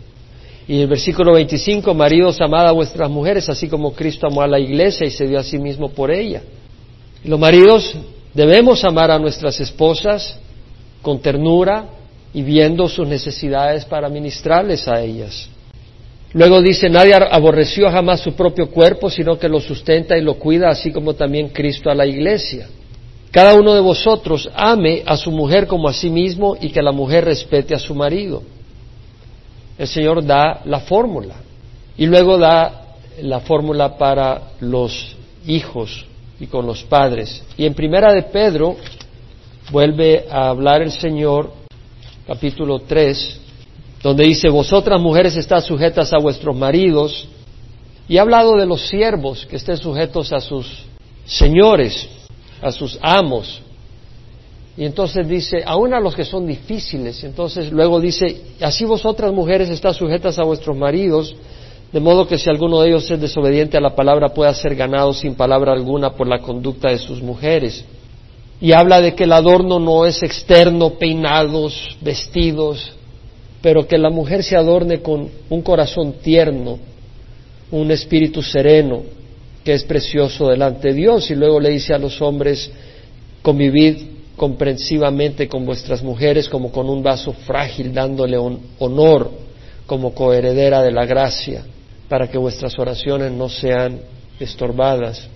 Y 0.68 0.82
el 0.82 0.86
versículo 0.86 1.32
25, 1.32 1.94
maridos, 1.94 2.38
amad 2.42 2.68
a 2.68 2.72
vuestras 2.72 3.10
mujeres, 3.10 3.48
así 3.48 3.68
como 3.68 3.94
Cristo 3.94 4.26
amó 4.26 4.42
a 4.42 4.46
la 4.46 4.60
iglesia 4.60 5.06
y 5.06 5.10
se 5.10 5.26
dio 5.26 5.38
a 5.38 5.42
sí 5.42 5.58
mismo 5.58 5.88
por 5.88 6.10
ella. 6.10 6.42
los 7.24 7.40
maridos 7.40 7.96
debemos 8.34 8.84
amar 8.84 9.10
a 9.10 9.18
nuestras 9.18 9.58
esposas 9.60 10.38
con 11.00 11.20
ternura 11.20 11.86
y 12.34 12.42
viendo 12.42 12.86
sus 12.86 13.08
necesidades 13.08 13.86
para 13.86 14.10
ministrarles 14.10 14.86
a 14.86 15.00
ellas. 15.00 15.48
Luego 16.34 16.60
dice, 16.60 16.90
nadie 16.90 17.14
aborreció 17.14 17.90
jamás 17.90 18.20
su 18.20 18.34
propio 18.34 18.68
cuerpo, 18.68 19.08
sino 19.08 19.38
que 19.38 19.48
lo 19.48 19.60
sustenta 19.60 20.18
y 20.18 20.20
lo 20.20 20.34
cuida, 20.34 20.68
así 20.68 20.92
como 20.92 21.14
también 21.14 21.48
Cristo 21.48 21.88
a 21.88 21.94
la 21.94 22.04
iglesia. 22.04 22.68
Cada 23.30 23.54
uno 23.54 23.72
de 23.72 23.80
vosotros 23.80 24.50
ame 24.54 25.02
a 25.06 25.16
su 25.16 25.30
mujer 25.30 25.66
como 25.66 25.88
a 25.88 25.94
sí 25.94 26.10
mismo 26.10 26.58
y 26.60 26.68
que 26.68 26.82
la 26.82 26.92
mujer 26.92 27.24
respete 27.24 27.74
a 27.74 27.78
su 27.78 27.94
marido. 27.94 28.42
El 29.79 29.87
Señor 29.87 30.24
da 30.26 30.61
la 30.64 30.81
fórmula 30.81 31.37
y 31.97 32.07
luego 32.07 32.37
da 32.37 32.97
la 33.22 33.41
fórmula 33.41 33.97
para 33.97 34.53
los 34.61 35.16
hijos 35.47 36.05
y 36.41 36.47
con 36.47 36.66
los 36.66 36.83
padres. 36.85 37.43
Y 37.57 37.64
en 37.64 37.74
primera 37.74 38.12
de 38.12 38.22
Pedro 38.22 38.76
vuelve 39.70 40.26
a 40.31 40.49
hablar 40.49 40.83
el 40.83 40.93
Señor, 40.93 41.53
capítulo 42.26 42.81
3, 42.81 43.41
donde 44.03 44.24
dice, 44.24 44.49
vosotras 44.49 45.01
mujeres 45.01 45.37
estás 45.37 45.64
sujetas 45.64 46.12
a 46.12 46.18
vuestros 46.18 46.57
maridos, 46.57 47.29
y 48.09 48.16
ha 48.16 48.22
hablado 48.22 48.57
de 48.57 48.66
los 48.66 48.89
siervos 48.89 49.45
que 49.47 49.57
estén 49.57 49.76
sujetos 49.76 50.33
a 50.33 50.41
sus 50.41 50.66
señores, 51.26 52.09
a 52.62 52.72
sus 52.72 52.99
amos. 53.03 53.61
Y 54.79 54.85
entonces 54.85 55.26
dice, 55.26 55.64
aún 55.66 55.93
a 55.93 55.99
los 55.99 56.14
que 56.14 56.24
son 56.24 56.47
difíciles, 56.47 57.24
entonces 57.24 57.72
luego 57.72 58.01
dice, 58.01 58.43
así 58.61 58.85
vosotras 58.85 59.33
mujeres 59.33 59.68
estás 59.70 59.97
sujetas 59.97 60.39
a 60.39 60.45
vuestros 60.45 60.76
maridos, 60.76 61.35
de 61.93 61.99
modo 61.99 62.29
que 62.29 62.39
si 62.39 62.49
alguno 62.49 62.81
de 62.81 62.91
ellos 62.91 63.11
es 63.11 63.20
desobediente 63.20 63.76
a 63.76 63.81
la 63.81 63.97
palabra 63.97 64.29
pueda 64.29 64.55
ser 64.55 64.76
ganado 64.76 65.12
sin 65.12 65.35
palabra 65.35 65.72
alguna 65.72 66.11
por 66.11 66.29
la 66.29 66.39
conducta 66.39 66.93
de 66.93 66.99
sus 66.99 67.20
mujeres. 67.20 67.85
Y 68.61 68.70
habla 68.70 69.01
de 69.01 69.16
que 69.16 69.24
el 69.24 69.33
adorno 69.33 69.81
no 69.81 70.07
es 70.07 70.22
externo, 70.22 70.91
peinados, 70.91 71.97
vestidos, 72.01 72.93
pero 73.61 73.89
que 73.89 73.99
la 73.99 74.11
mujer 74.11 74.45
se 74.45 74.55
adorne 74.55 75.03
con 75.03 75.29
un 75.51 75.62
corazón 75.62 76.12
tierno, 76.22 76.79
un 77.72 77.91
espíritu 77.91 78.45
sereno, 78.45 79.03
que 79.64 79.72
es 79.72 79.83
precioso 79.83 80.47
delante 80.47 80.89
de 80.89 80.95
Dios. 80.95 81.29
Y 81.33 81.35
luego 81.35 81.59
le 81.59 81.70
dice 81.70 81.95
a 81.95 81.99
los 81.99 82.22
hombres, 82.22 82.70
convivid 83.43 84.17
comprensivamente 84.39 85.49
con 85.49 85.66
vuestras 85.66 86.03
mujeres 86.03 86.49
como 86.49 86.72
con 86.72 86.89
un 86.89 87.03
vaso 87.03 87.34
frágil, 87.34 87.93
dándole 87.93 88.39
honor 88.78 89.30
como 89.84 90.14
coheredera 90.14 90.82
de 90.82 90.93
la 90.93 91.05
gracia, 91.05 91.64
para 92.09 92.28
que 92.28 92.39
vuestras 92.39 92.78
oraciones 92.78 93.32
no 93.32 93.51
sean 93.51 94.01
estorbadas. 94.41 95.28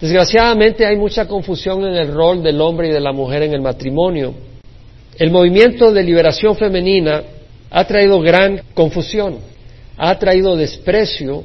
Desgraciadamente 0.00 0.84
hay 0.84 0.96
mucha 0.96 1.26
confusión 1.26 1.84
en 1.84 1.94
el 1.94 2.12
rol 2.12 2.42
del 2.42 2.60
hombre 2.60 2.88
y 2.88 2.92
de 2.92 3.00
la 3.00 3.12
mujer 3.12 3.42
en 3.42 3.54
el 3.54 3.62
matrimonio. 3.62 4.34
El 5.18 5.30
movimiento 5.30 5.90
de 5.92 6.02
liberación 6.02 6.56
femenina 6.56 7.22
ha 7.70 7.84
traído 7.84 8.20
gran 8.20 8.62
confusión, 8.74 9.38
ha 9.96 10.18
traído 10.18 10.56
desprecio 10.56 11.42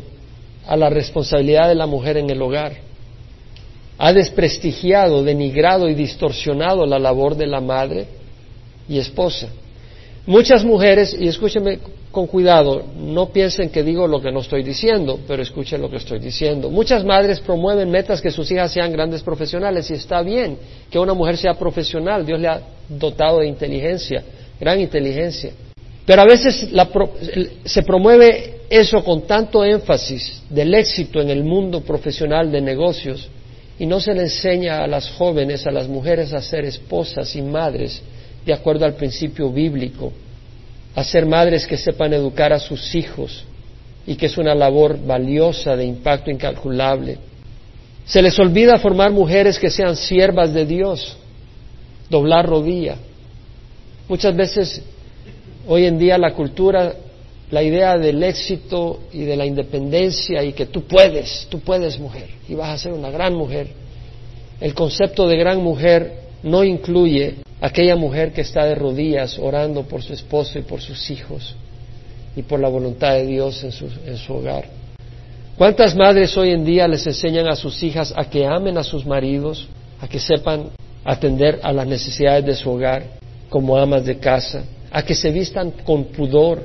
a 0.68 0.76
la 0.76 0.90
responsabilidad 0.90 1.68
de 1.68 1.76
la 1.76 1.88
mujer 1.88 2.18
en 2.18 2.30
el 2.30 2.42
hogar, 2.42 2.74
ha 3.98 4.14
desprestigiado, 4.14 5.24
denigrado 5.24 5.88
y 5.88 5.94
distorsionado 5.94 6.86
la 6.86 7.00
labor 7.00 7.36
de 7.36 7.48
la 7.48 7.62
madre 7.62 8.08
y 8.88 8.98
esposa. 8.98 9.48
Muchas 10.26 10.64
mujeres, 10.64 11.16
y 11.20 11.28
escúchenme 11.28 11.80
con 12.12 12.28
cuidado, 12.28 12.84
no 12.96 13.30
piensen 13.30 13.70
que 13.70 13.84
digo 13.84 14.08
lo 14.08 14.22
que 14.22 14.32
no 14.32 14.40
estoy 14.40 14.64
diciendo, 14.64 15.20
pero 15.28 15.42
escuchen 15.42 15.82
lo 15.82 15.90
que 15.90 15.98
estoy 15.98 16.20
diciendo. 16.20 16.70
Muchas 16.70 17.04
madres 17.04 17.40
promueven 17.40 17.90
metas 17.90 18.22
que 18.22 18.32
sus 18.32 18.50
hijas 18.52 18.72
sean 18.72 18.92
grandes 18.92 19.22
profesionales 19.24 19.90
y 19.90 19.96
está 19.96 20.22
bien 20.22 20.58
que 20.90 21.00
una 21.00 21.14
mujer 21.14 21.38
sea 21.38 21.56
profesional, 21.56 22.26
Dios 22.26 22.40
le 22.40 22.48
ha 22.48 22.62
dotado 22.88 23.40
de 23.40 23.48
inteligencia, 23.48 24.24
gran 24.60 24.80
inteligencia. 24.80 25.52
Pero 26.06 26.22
a 26.22 26.26
veces 26.26 26.70
se 27.66 27.84
promueve 27.84 28.62
eso 28.70 29.04
con 29.04 29.22
tanto 29.24 29.64
énfasis 29.64 30.44
del 30.50 30.74
éxito 30.74 31.22
en 31.22 31.30
el 31.30 31.44
mundo 31.44 31.82
profesional 31.82 32.52
de 32.52 32.62
negocios 32.62 33.30
y 33.80 33.86
no 33.86 34.00
se 34.00 34.14
le 34.14 34.22
enseña 34.24 34.84
a 34.84 34.88
las 34.88 35.10
jóvenes, 35.12 35.66
a 35.66 35.72
las 35.72 35.88
mujeres 35.88 36.34
a 36.34 36.42
ser 36.42 36.66
esposas 36.66 37.36
y 37.36 37.42
madres 37.42 38.02
de 38.46 38.54
acuerdo 38.54 38.86
al 38.86 38.94
principio 38.94 39.50
bíblico, 39.50 40.12
a 40.96 41.04
ser 41.04 41.26
madres 41.26 41.66
que 41.66 41.78
sepan 41.78 42.14
educar 42.14 42.54
a 42.54 42.60
sus 42.60 42.94
hijos 42.94 43.46
y 44.06 44.16
que 44.16 44.28
es 44.28 44.38
una 44.38 44.54
labor 44.54 45.00
valiosa 45.04 45.76
de 45.76 45.86
impacto 45.86 46.30
incalculable. 46.30 47.18
Se 48.06 48.22
les 48.22 48.38
olvida 48.38 48.78
formar 48.78 49.12
mujeres 49.12 49.58
que 49.58 49.70
sean 49.70 49.96
siervas 49.96 50.54
de 50.54 50.66
Dios, 50.66 51.16
doblar 52.10 52.46
rodilla. 52.46 52.98
Muchas 54.10 54.36
veces 54.36 54.82
hoy 55.68 55.86
en 55.86 55.98
día 55.98 56.18
la 56.18 56.34
cultura, 56.34 56.94
la 57.52 57.62
idea 57.62 57.98
del 57.98 58.24
éxito 58.24 59.02
y 59.12 59.24
de 59.24 59.36
la 59.36 59.46
independencia 59.46 60.44
y 60.44 60.54
que 60.54 60.66
tú 60.66 60.84
puedes, 60.84 61.48
tú 61.50 61.60
puedes 61.60 62.00
mujer 62.00 62.30
y 62.48 62.56
vas 62.56 62.70
a 62.70 62.78
ser 62.78 62.94
una 62.94 63.12
gran 63.12 63.34
mujer. 63.36 63.68
El 64.60 64.74
concepto 64.74 65.28
de 65.28 65.38
gran 65.38 65.62
mujer 65.62 66.24
no 66.44 66.64
incluye 66.64 67.36
aquella 67.62 67.96
mujer 67.96 68.34
que 68.34 68.42
está 68.42 68.66
de 68.66 68.76
rodillas 68.76 69.38
orando 69.40 69.84
por 69.84 70.02
su 70.02 70.14
esposo 70.14 70.60
y 70.60 70.64
por 70.64 70.82
sus 70.82 71.10
hijos 71.12 71.56
y 72.36 72.42
por 72.42 72.60
la 72.60 72.70
voluntad 72.70 73.14
de 73.14 73.26
Dios 73.26 73.64
en 73.64 73.72
su, 73.72 73.88
en 74.06 74.18
su 74.18 74.34
hogar. 74.34 74.66
¿Cuántas 75.58 75.96
madres 75.96 76.36
hoy 76.36 76.52
en 76.52 76.66
día 76.66 76.88
les 76.88 77.06
enseñan 77.06 77.48
a 77.48 77.56
sus 77.56 77.84
hijas 77.84 78.14
a 78.16 78.26
que 78.26 78.46
amen 78.46 78.78
a 78.78 78.84
sus 78.84 79.06
maridos, 79.06 79.68
a 80.02 80.08
que 80.08 80.20
sepan 80.20 80.70
atender 81.06 81.60
a 81.62 81.72
las 81.72 81.86
necesidades 81.86 82.46
de 82.46 82.56
su 82.56 82.72
hogar 82.72 83.04
como 83.50 83.78
amas 83.78 84.04
de 84.04 84.18
casa, 84.18 84.64
a 84.92 85.04
que 85.04 85.14
se 85.14 85.32
vistan 85.32 85.72
con 85.86 86.06
pudor, 86.06 86.64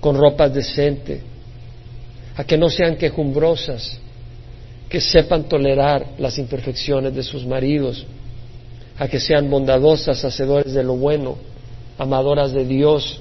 con 0.00 0.16
ropas 0.16 0.52
decentes, 0.52 1.20
a 2.36 2.44
que 2.44 2.56
no 2.56 2.70
sean 2.70 2.96
quejumbrosas, 2.96 3.98
que 4.88 5.00
sepan 5.00 5.44
tolerar 5.44 6.06
las 6.18 6.38
imperfecciones 6.38 7.14
de 7.14 7.22
sus 7.22 7.46
maridos, 7.46 8.06
a 8.98 9.08
que 9.08 9.20
sean 9.20 9.48
bondadosas, 9.50 10.24
hacedores 10.24 10.72
de 10.72 10.82
lo 10.82 10.96
bueno, 10.96 11.36
amadoras 11.98 12.52
de 12.52 12.64
Dios, 12.64 13.20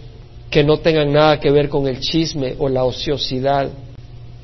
que 0.49 0.63
no 0.63 0.79
tengan 0.79 1.11
nada 1.11 1.39
que 1.39 1.51
ver 1.51 1.69
con 1.69 1.87
el 1.87 1.99
chisme 1.99 2.55
o 2.57 2.69
la 2.69 2.85
ociosidad. 2.85 3.69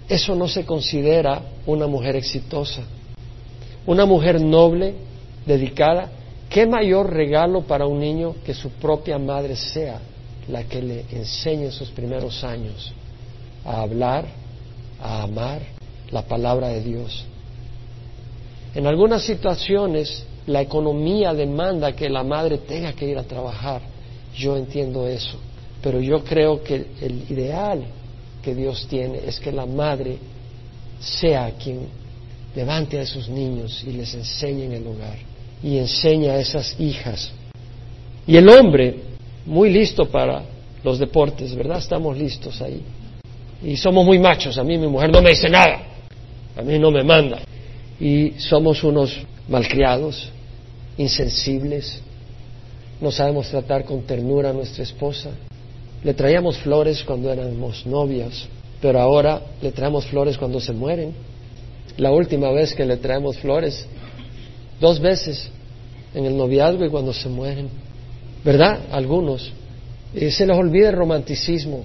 Eso 0.08 0.36
no 0.36 0.48
se 0.48 0.66
considera 0.66 1.42
una 1.66 1.88
mujer 1.88 2.16
exitosa. 2.16 2.84
Una 3.88 4.06
mujer 4.06 4.40
noble, 4.42 4.94
dedicada, 5.46 6.10
¿qué 6.50 6.68
mayor 6.68 7.12
regalo 7.12 7.62
para 7.62 7.88
un 7.88 8.00
niño 8.00 8.36
que 8.46 8.54
su 8.54 8.70
propia 8.72 9.18
madre 9.18 9.56
sea 9.56 10.00
la 10.48 10.64
que 10.64 10.82
le 10.82 11.06
enseñe 11.12 11.66
en 11.66 11.72
sus 11.72 11.90
primeros 11.90 12.44
años 12.44 12.94
a 13.64 13.82
hablar, 13.82 14.26
a 15.02 15.24
amar 15.24 15.62
la 16.12 16.24
palabra 16.24 16.70
de 16.70 16.82
Dios? 16.82 17.26
En 18.74 18.88
algunas 18.88 19.24
situaciones 19.24 20.26
la 20.48 20.62
economía 20.62 21.34
demanda 21.34 21.96
que 21.96 22.10
la 22.10 22.24
madre 22.24 22.60
tenga 22.60 22.94
que 22.94 23.10
ir 23.10 23.18
a 23.18 23.24
trabajar. 23.24 23.82
Yo 24.36 24.58
entiendo 24.58 25.08
eso. 25.08 25.38
Pero 25.82 26.00
yo 26.00 26.24
creo 26.24 26.64
que 26.64 26.88
el 27.02 27.26
ideal 27.30 27.84
que 28.42 28.54
Dios 28.54 28.88
tiene 28.88 29.20
es 29.26 29.40
que 29.40 29.52
la 29.52 29.66
madre 29.66 30.18
sea 31.00 31.52
quien 31.52 31.88
levante 32.56 33.00
a 33.00 33.02
esos 33.02 33.28
niños 33.28 33.84
y 33.86 33.92
les 33.92 34.14
enseñe 34.14 34.66
en 34.66 34.74
el 34.74 34.88
hogar 34.88 35.18
y 35.64 35.78
enseñe 35.78 36.30
a 36.30 36.40
esas 36.40 36.80
hijas. 36.80 37.32
Y 38.28 38.38
el 38.38 38.50
hombre, 38.50 39.15
muy 39.46 39.70
listo 39.70 40.08
para 40.08 40.44
los 40.84 41.00
deportes, 41.00 41.56
¿verdad? 41.56 41.78
Estamos 41.78 42.18
listos 42.18 42.62
ahí. 42.62 42.82
Y 43.64 43.78
somos 43.78 44.06
muy 44.06 44.20
machos. 44.20 44.58
A 44.58 44.64
mí 44.64 44.78
mi 44.78 44.88
mujer 44.88 45.12
no 45.12 45.22
me 45.22 45.32
dice 45.32 45.50
nada. 45.50 45.84
A 46.56 46.62
mí 46.62 46.78
no 46.80 46.92
me 46.92 47.04
manda. 47.04 47.40
Y 48.00 48.32
somos 48.38 48.84
unos 48.84 49.18
malcriados, 49.48 50.30
insensibles. 50.98 52.02
No 53.02 53.12
sabemos 53.12 53.50
tratar 53.50 53.86
con 53.86 54.04
ternura 54.04 54.50
a 54.50 54.54
nuestra 54.54 54.84
esposa. 54.84 55.32
Le 56.04 56.14
traíamos 56.14 56.58
flores 56.58 57.04
cuando 57.04 57.32
éramos 57.32 57.86
novios, 57.86 58.48
pero 58.82 59.00
ahora 59.00 59.42
le 59.62 59.72
traemos 59.72 60.06
flores 60.06 60.38
cuando 60.38 60.60
se 60.60 60.72
mueren. 60.72 61.14
La 61.98 62.12
última 62.12 62.52
vez 62.52 62.74
que 62.76 62.86
le 62.86 62.98
traemos 62.98 63.38
flores, 63.38 63.86
dos 64.80 65.00
veces 65.00 65.50
en 66.14 66.26
el 66.26 66.38
noviazgo 66.38 66.86
y 66.86 66.90
cuando 66.90 67.14
se 67.14 67.30
mueren. 67.30 67.85
¿Verdad? 68.46 68.80
Algunos. 68.92 69.52
Y 70.14 70.30
se 70.30 70.46
les 70.46 70.56
olvida 70.56 70.90
el 70.90 70.96
romanticismo 70.96 71.84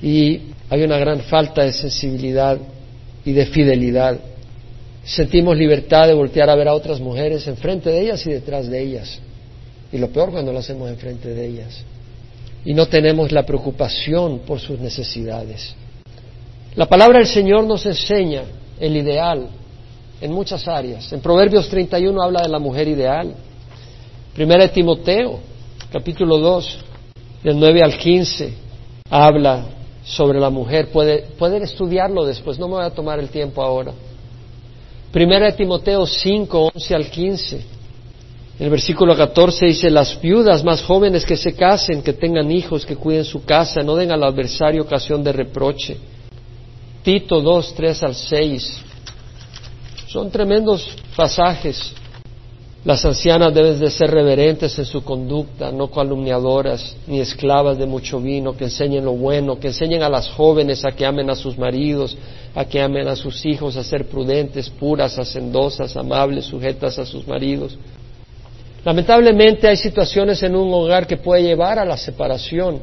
y 0.00 0.40
hay 0.70 0.82
una 0.82 0.98
gran 0.98 1.20
falta 1.22 1.64
de 1.64 1.72
sensibilidad 1.72 2.58
y 3.24 3.32
de 3.32 3.46
fidelidad. 3.46 4.18
Sentimos 5.04 5.56
libertad 5.56 6.06
de 6.06 6.14
voltear 6.14 6.48
a 6.48 6.54
ver 6.54 6.68
a 6.68 6.74
otras 6.74 7.00
mujeres 7.00 7.46
enfrente 7.48 7.90
de 7.90 8.02
ellas 8.02 8.24
y 8.24 8.30
detrás 8.30 8.68
de 8.68 8.80
ellas. 8.80 9.18
Y 9.92 9.98
lo 9.98 10.08
peor 10.08 10.30
cuando 10.30 10.52
lo 10.52 10.60
hacemos 10.60 10.88
enfrente 10.88 11.34
de 11.34 11.46
ellas 11.46 11.84
y 12.64 12.74
no 12.74 12.86
tenemos 12.86 13.30
la 13.30 13.44
preocupación 13.44 14.40
por 14.40 14.58
sus 14.58 14.78
necesidades. 14.80 15.74
La 16.74 16.86
palabra 16.86 17.18
del 17.18 17.28
Señor 17.28 17.64
nos 17.64 17.86
enseña 17.86 18.42
el 18.78 18.96
ideal 18.96 19.48
en 20.20 20.32
muchas 20.32 20.66
áreas. 20.66 21.12
En 21.12 21.20
Proverbios 21.20 21.68
31 21.68 22.20
habla 22.20 22.42
de 22.42 22.48
la 22.48 22.58
mujer 22.58 22.88
ideal. 22.88 23.34
Primera 24.34 24.64
de 24.64 24.70
Timoteo, 24.70 25.38
capítulo 25.98 26.36
2, 26.36 26.78
del 27.42 27.58
9 27.58 27.82
al 27.82 27.96
15, 27.96 28.52
habla 29.08 29.64
sobre 30.04 30.38
la 30.38 30.50
mujer. 30.50 30.90
pueden 30.90 31.62
estudiarlo 31.62 32.26
después, 32.26 32.58
no 32.58 32.68
me 32.68 32.74
voy 32.74 32.84
a 32.84 32.90
tomar 32.90 33.18
el 33.18 33.30
tiempo 33.30 33.62
ahora. 33.62 33.92
Primera 35.10 35.46
de 35.46 35.52
Timoteo 35.52 36.04
5, 36.04 36.70
11 36.74 36.94
al 36.94 37.10
15 37.10 37.76
el 38.58 38.70
versículo 38.70 39.14
14 39.14 39.66
dice, 39.66 39.90
las 39.90 40.18
viudas 40.18 40.64
más 40.64 40.82
jóvenes 40.82 41.26
que 41.26 41.36
se 41.36 41.54
casen, 41.54 42.02
que 42.02 42.14
tengan 42.14 42.50
hijos, 42.50 42.86
que 42.86 42.96
cuiden 42.96 43.24
su 43.24 43.44
casa, 43.44 43.82
no 43.82 43.96
den 43.96 44.10
al 44.10 44.24
adversario 44.24 44.82
ocasión 44.82 45.22
de 45.22 45.32
reproche. 45.32 45.98
Tito 47.02 47.42
2, 47.42 47.74
3 47.74 48.02
al 48.02 48.14
6. 48.14 48.78
Son 50.08 50.30
tremendos 50.30 50.88
pasajes. 51.14 51.92
Las 52.86 53.04
ancianas 53.04 53.52
deben 53.52 53.80
de 53.80 53.90
ser 53.90 54.12
reverentes 54.12 54.78
en 54.78 54.84
su 54.84 55.02
conducta, 55.02 55.72
no 55.72 55.90
calumniadoras, 55.90 56.96
ni 57.08 57.18
esclavas 57.18 57.76
de 57.78 57.84
mucho 57.84 58.20
vino, 58.20 58.56
que 58.56 58.62
enseñen 58.62 59.04
lo 59.04 59.12
bueno, 59.12 59.58
que 59.58 59.66
enseñen 59.66 60.04
a 60.04 60.08
las 60.08 60.28
jóvenes 60.28 60.84
a 60.84 60.92
que 60.92 61.04
amen 61.04 61.28
a 61.28 61.34
sus 61.34 61.58
maridos, 61.58 62.16
a 62.54 62.64
que 62.64 62.80
amen 62.80 63.08
a 63.08 63.16
sus 63.16 63.44
hijos, 63.44 63.76
a 63.76 63.82
ser 63.82 64.06
prudentes, 64.06 64.70
puras, 64.70 65.18
hacendosas, 65.18 65.96
amables, 65.96 66.44
sujetas 66.44 66.96
a 67.00 67.04
sus 67.04 67.26
maridos 67.26 67.76
Lamentablemente 68.84 69.66
hay 69.66 69.76
situaciones 69.76 70.40
en 70.44 70.54
un 70.54 70.72
hogar 70.72 71.08
que 71.08 71.16
puede 71.16 71.42
llevar 71.42 71.80
a 71.80 71.84
la 71.84 71.96
separación. 71.96 72.80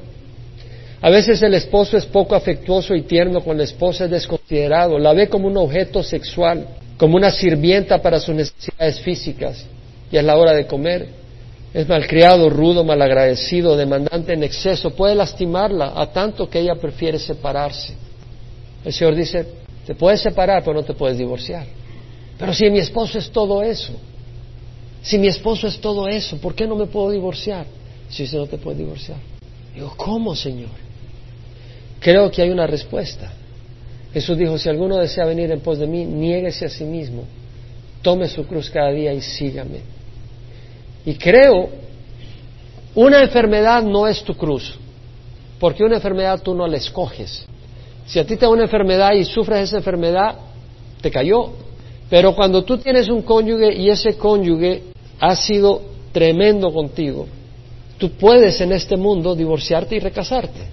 A 1.00 1.10
veces 1.10 1.42
el 1.42 1.54
esposo 1.54 1.96
es 1.96 2.06
poco 2.06 2.36
afectuoso 2.36 2.94
y 2.94 3.04
tierno 3.04 3.40
con 3.40 3.58
la 3.58 3.64
esposa, 3.64 4.04
es 4.04 4.12
desconsiderado, 4.12 5.00
la 5.00 5.14
ve 5.14 5.30
como 5.30 5.48
un 5.48 5.56
objeto 5.56 6.04
sexual, 6.04 6.68
como 6.98 7.16
una 7.16 7.32
sirvienta 7.32 8.02
para 8.02 8.20
sus 8.20 8.36
necesidades 8.36 9.00
físicas. 9.00 9.66
Y 10.12 10.18
es 10.18 10.24
la 10.24 10.38
hora 10.38 10.54
de 10.54 10.68
comer. 10.68 11.10
Es 11.74 11.88
malcriado, 11.88 12.50
rudo, 12.50 12.84
malagradecido, 12.84 13.76
demandante 13.76 14.34
en 14.34 14.44
exceso, 14.44 14.92
puede 14.92 15.16
lastimarla 15.16 15.94
a 15.96 16.12
tanto 16.12 16.48
que 16.48 16.60
ella 16.60 16.76
prefiere 16.76 17.18
separarse. 17.18 17.96
El 18.86 18.94
Señor 18.94 19.16
dice, 19.16 19.48
te 19.86 19.96
puedes 19.96 20.22
separar, 20.22 20.64
pero 20.64 20.76
no 20.76 20.84
te 20.84 20.94
puedes 20.94 21.18
divorciar. 21.18 21.66
Pero 22.38 22.54
si 22.54 22.70
mi 22.70 22.80
esposo 22.80 23.18
es 23.18 23.32
todo 23.32 23.64
eso, 23.64 23.94
si 25.02 25.18
mi 25.18 25.28
esposo 25.28 25.68
es 25.68 25.80
todo 25.80 26.08
eso, 26.08 26.38
¿por 26.38 26.54
qué 26.54 26.68
no 26.68 26.76
me 26.76 26.86
puedo 26.86 27.10
divorciar? 27.10 27.66
Si 28.08 28.24
usted 28.24 28.38
no 28.38 28.48
te 28.48 28.58
puede 28.58 28.78
divorciar. 28.78 29.18
Digo, 29.74 29.94
¿cómo, 29.98 30.36
Señor? 30.36 30.70
Creo 32.00 32.30
que 32.30 32.42
hay 32.42 32.50
una 32.52 32.68
respuesta. 32.68 33.34
Jesús 34.14 34.38
dijo, 34.38 34.58
si 34.58 34.70
alguno 34.70 34.98
desea 34.98 35.26
venir 35.26 35.52
en 35.52 35.60
pos 35.60 35.80
de 35.80 35.88
mí, 35.88 36.06
niéguese 36.06 36.66
a 36.66 36.70
sí 36.70 36.84
mismo, 36.84 37.24
tome 38.04 38.28
su 38.28 38.46
cruz 38.46 38.70
cada 38.70 38.92
día 38.92 39.12
y 39.14 39.22
sígame. 39.22 39.80
Y 41.06 41.16
creo, 41.16 41.70
una 42.94 43.22
enfermedad 43.24 43.82
no 43.82 44.08
es 44.08 44.24
tu 44.24 44.36
cruz, 44.36 44.78
porque 45.60 45.84
una 45.84 45.96
enfermedad 45.96 46.42
tú 46.44 46.54
no 46.54 46.68
la 46.68 46.78
escoges. 46.78 47.46
Si 48.06 48.20
a 48.20 48.26
ti 48.26 48.36
te 48.36 48.46
da 48.46 48.52
una 48.52 48.64
enfermedad 48.64 49.14
y 49.14 49.26
sufres 49.26 49.70
esa 49.70 49.78
enfermedad, 49.78 50.36
te 51.02 51.10
cayó. 51.10 51.52
Pero 52.10 52.36
cuando 52.36 52.64
tú 52.64 52.78
tienes 52.78 53.10
un 53.10 53.24
cónyuge 53.24 53.74
y 53.74 53.90
ese 53.90 54.18
cónyuge 54.18 54.84
ha 55.20 55.36
sido 55.36 55.82
tremendo 56.12 56.72
contigo, 56.72 57.26
tú 57.98 58.12
puedes 58.12 58.60
en 58.62 58.74
este 58.74 58.98
mundo 58.98 59.36
divorciarte 59.36 59.96
y 59.96 60.00
recasarte. 60.00 60.68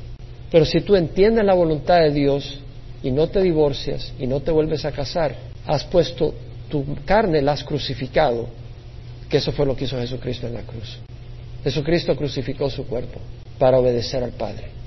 Pero 0.50 0.64
si 0.64 0.80
tú 0.80 0.96
entiendes 0.96 1.44
la 1.44 1.54
voluntad 1.54 2.00
de 2.00 2.10
Dios 2.10 2.58
y 3.02 3.12
no 3.12 3.28
te 3.28 3.40
divorcias 3.40 4.12
y 4.18 4.26
no 4.26 4.40
te 4.40 4.50
vuelves 4.50 4.84
a 4.84 4.92
casar, 4.92 5.36
has 5.66 5.84
puesto 5.84 6.34
tu 6.70 6.84
carne, 7.04 7.42
la 7.42 7.52
has 7.52 7.64
crucificado, 7.64 8.48
que 9.28 9.36
eso 9.36 9.52
fue 9.52 9.66
lo 9.66 9.76
que 9.76 9.84
hizo 9.84 9.98
Jesucristo 9.98 10.46
en 10.46 10.54
la 10.54 10.62
cruz. 10.62 10.98
Jesucristo 11.62 12.16
crucificó 12.16 12.70
su 12.70 12.86
cuerpo 12.86 13.20
para 13.58 13.78
obedecer 13.78 14.24
al 14.24 14.32
Padre. 14.32 14.80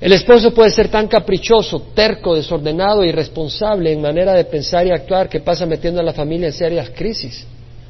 El 0.00 0.12
esposo 0.12 0.54
puede 0.54 0.70
ser 0.70 0.88
tan 0.88 1.08
caprichoso, 1.08 1.88
terco, 1.92 2.34
desordenado, 2.34 3.04
irresponsable 3.04 3.92
en 3.92 4.00
manera 4.00 4.32
de 4.32 4.44
pensar 4.44 4.86
y 4.86 4.90
actuar 4.92 5.28
que 5.28 5.40
pasa 5.40 5.66
metiendo 5.66 6.00
a 6.00 6.04
la 6.04 6.12
familia 6.12 6.46
en 6.46 6.52
serias 6.52 6.90
crisis 6.90 7.44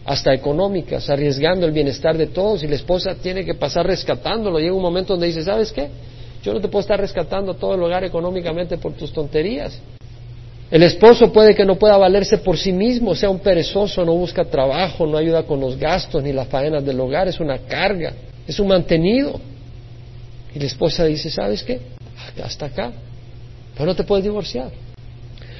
hasta 0.06 0.32
económicas, 0.32 1.10
arriesgando 1.10 1.66
el 1.66 1.72
bienestar 1.72 2.16
de 2.16 2.28
todos 2.28 2.62
y 2.62 2.66
la 2.66 2.76
esposa 2.76 3.14
tiene 3.16 3.44
que 3.44 3.54
pasar 3.54 3.86
rescatándolo. 3.86 4.58
Llega 4.58 4.72
un 4.72 4.80
momento 4.80 5.12
donde 5.12 5.26
dice, 5.26 5.44
¿sabes 5.44 5.70
qué? 5.70 5.90
Yo 6.42 6.54
no 6.54 6.60
te 6.60 6.68
puedo 6.68 6.80
estar 6.80 6.98
rescatando 6.98 7.52
todo 7.54 7.74
el 7.74 7.82
hogar 7.82 8.04
económicamente 8.04 8.78
por 8.78 8.94
tus 8.94 9.12
tonterías. 9.12 9.78
El 10.70 10.82
esposo 10.82 11.32
puede 11.32 11.54
que 11.54 11.64
no 11.64 11.76
pueda 11.76 11.96
valerse 11.96 12.38
por 12.38 12.58
sí 12.58 12.72
mismo, 12.72 13.14
sea 13.14 13.30
un 13.30 13.38
perezoso, 13.38 14.04
no 14.04 14.14
busca 14.14 14.44
trabajo, 14.44 15.06
no 15.06 15.16
ayuda 15.16 15.44
con 15.44 15.60
los 15.60 15.78
gastos 15.78 16.22
ni 16.22 16.32
las 16.32 16.48
faenas 16.48 16.84
del 16.84 17.00
hogar, 17.00 17.26
es 17.26 17.40
una 17.40 17.58
carga, 17.58 18.12
es 18.46 18.60
un 18.60 18.68
mantenido. 18.68 19.40
Y 20.54 20.58
la 20.58 20.66
esposa 20.66 21.06
dice, 21.06 21.30
¿sabes 21.30 21.62
qué? 21.62 21.80
Hasta 22.42 22.66
acá. 22.66 22.92
Pero 23.74 23.86
no 23.86 23.94
te 23.94 24.04
puedes 24.04 24.24
divorciar. 24.24 24.70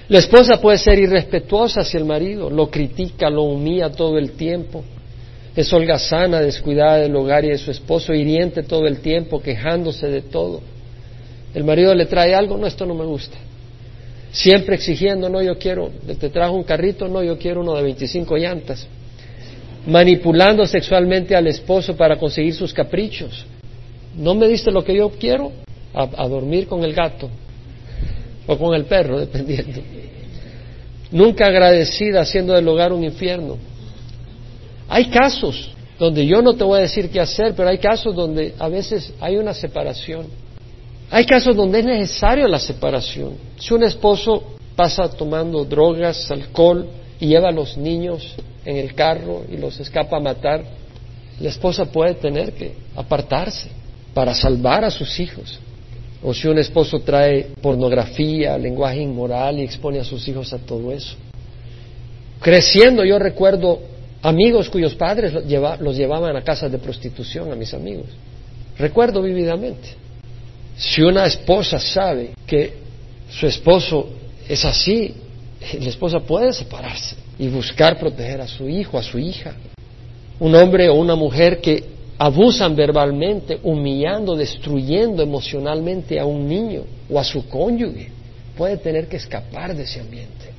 La 0.09 0.18
esposa 0.18 0.61
puede 0.61 0.78
ser 0.78 0.98
irrespetuosa 0.98 1.80
hacia 1.80 1.98
el 1.98 2.04
marido, 2.04 2.50
lo 2.50 2.70
critica, 2.70 3.30
lo 3.30 3.42
humilla 3.42 3.90
todo 3.90 4.18
el 4.18 4.32
tiempo. 4.32 4.84
Es 5.54 5.72
holgazana, 5.72 6.40
descuidada 6.40 6.98
del 6.98 7.16
hogar 7.16 7.44
y 7.44 7.48
de 7.48 7.59
su 7.59 7.70
esposo, 7.70 8.12
hiriente 8.12 8.62
todo 8.62 8.86
el 8.86 9.00
tiempo, 9.00 9.40
quejándose 9.40 10.06
de 10.09 10.22
todo. 10.22 10.61
El 11.54 11.64
marido 11.64 11.94
le 11.94 12.06
trae 12.06 12.34
algo, 12.34 12.59
no, 12.59 12.66
esto 12.66 12.84
no 12.86 12.94
me 12.94 13.04
gusta. 13.04 13.36
Siempre 14.30 14.76
exigiendo, 14.76 15.28
no, 15.28 15.42
yo 15.42 15.58
quiero, 15.58 15.90
te 16.18 16.28
trajo 16.28 16.54
un 16.54 16.64
carrito, 16.64 17.08
no, 17.08 17.22
yo 17.22 17.38
quiero 17.38 17.62
uno 17.62 17.74
de 17.74 17.82
25 17.82 18.36
llantas. 18.36 18.86
Manipulando 19.86 20.66
sexualmente 20.66 21.34
al 21.34 21.46
esposo 21.46 21.96
para 21.96 22.18
conseguir 22.18 22.54
sus 22.54 22.74
caprichos. 22.74 23.46
¿No 24.16 24.34
me 24.34 24.48
diste 24.48 24.70
lo 24.70 24.84
que 24.84 24.96
yo 24.96 25.10
quiero? 25.10 25.52
a 25.94 26.28
dormir 26.28 26.68
con 26.68 26.84
el 26.84 26.94
gato 26.94 27.28
o 28.48 28.56
con 28.58 28.74
el 28.74 28.86
perro, 28.86 29.20
dependiendo. 29.20 29.80
nunca 31.12 31.46
agradecida, 31.46 32.22
haciendo 32.22 32.54
del 32.54 32.66
hogar 32.66 32.92
un 32.92 33.04
infierno. 33.04 33.56
Hay 34.88 35.06
casos 35.10 35.70
donde 35.98 36.26
yo 36.26 36.42
no 36.42 36.54
te 36.54 36.64
voy 36.64 36.78
a 36.78 36.82
decir 36.82 37.10
qué 37.10 37.20
hacer, 37.20 37.54
pero 37.54 37.68
hay 37.68 37.78
casos 37.78 38.14
donde 38.14 38.54
a 38.58 38.68
veces 38.68 39.12
hay 39.20 39.36
una 39.36 39.52
separación. 39.52 40.26
Hay 41.11 41.24
casos 41.24 41.56
donde 41.56 41.80
es 41.80 41.84
necesario 41.84 42.46
la 42.48 42.59
separación. 42.59 43.34
Si 43.59 43.72
un 43.72 43.82
esposo 43.82 44.42
pasa 44.76 45.09
tomando 45.09 45.64
drogas, 45.64 46.30
alcohol 46.30 46.86
y 47.18 47.28
lleva 47.28 47.48
a 47.48 47.52
los 47.52 47.76
niños 47.76 48.34
en 48.64 48.76
el 48.76 48.94
carro 48.94 49.42
y 49.50 49.56
los 49.56 49.80
escapa 49.80 50.18
a 50.18 50.20
matar, 50.20 50.62
la 51.40 51.48
esposa 51.48 51.86
puede 51.86 52.14
tener 52.14 52.52
que 52.52 52.74
apartarse 52.94 53.70
para 54.12 54.34
salvar 54.34 54.84
a 54.84 54.90
sus 54.90 55.18
hijos. 55.18 55.59
O 56.22 56.34
si 56.34 56.48
un 56.48 56.59
esposo 56.59 57.00
trae 57.00 57.52
pornografía, 57.62 58.59
lenguaje 58.59 59.00
inmoral 59.00 59.61
y 59.61 59.62
expone 59.62 60.00
a 60.00 60.04
sus 60.04 60.26
hijos 60.28 60.52
a 60.52 60.59
todo 60.59 60.92
eso. 60.92 61.16
Creciendo 62.40 63.04
yo 63.04 63.18
recuerdo 63.18 63.80
amigos 64.20 64.68
cuyos 64.68 64.94
padres 64.94 65.32
los 65.32 65.96
llevaban 65.96 66.36
a 66.36 66.42
casas 66.42 66.70
de 66.70 66.78
prostitución, 66.78 67.50
a 67.52 67.56
mis 67.56 67.72
amigos. 67.72 68.06
Recuerdo 68.76 69.22
vividamente. 69.22 70.07
Si 70.78 71.02
una 71.02 71.26
esposa 71.26 71.80
sabe 71.80 72.30
que 72.46 72.74
su 73.28 73.46
esposo 73.46 74.10
es 74.48 74.64
así, 74.64 75.12
la 75.80 75.88
esposa 75.88 76.20
puede 76.20 76.52
separarse 76.52 77.16
y 77.36 77.48
buscar 77.48 77.98
proteger 77.98 78.40
a 78.40 78.46
su 78.46 78.68
hijo, 78.68 78.96
a 78.96 79.02
su 79.02 79.18
hija. 79.18 79.54
Un 80.38 80.54
hombre 80.54 80.88
o 80.88 80.94
una 80.94 81.16
mujer 81.16 81.60
que 81.60 81.82
abusan 82.16 82.76
verbalmente, 82.76 83.58
humillando, 83.64 84.36
destruyendo 84.36 85.20
emocionalmente 85.20 86.18
a 86.20 86.24
un 86.24 86.46
niño 86.48 86.84
o 87.10 87.18
a 87.18 87.24
su 87.24 87.48
cónyuge, 87.48 88.10
puede 88.56 88.76
tener 88.76 89.08
que 89.08 89.16
escapar 89.16 89.74
de 89.74 89.82
ese 89.82 90.00
ambiente. 90.00 90.52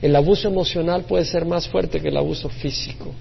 El 0.00 0.14
abuso 0.14 0.46
emocional 0.46 1.04
puede 1.04 1.24
ser 1.24 1.44
más 1.44 1.66
fuerte 1.66 2.00
que 2.00 2.08
el 2.08 2.16
abuso 2.16 2.48
físico. 2.48 3.12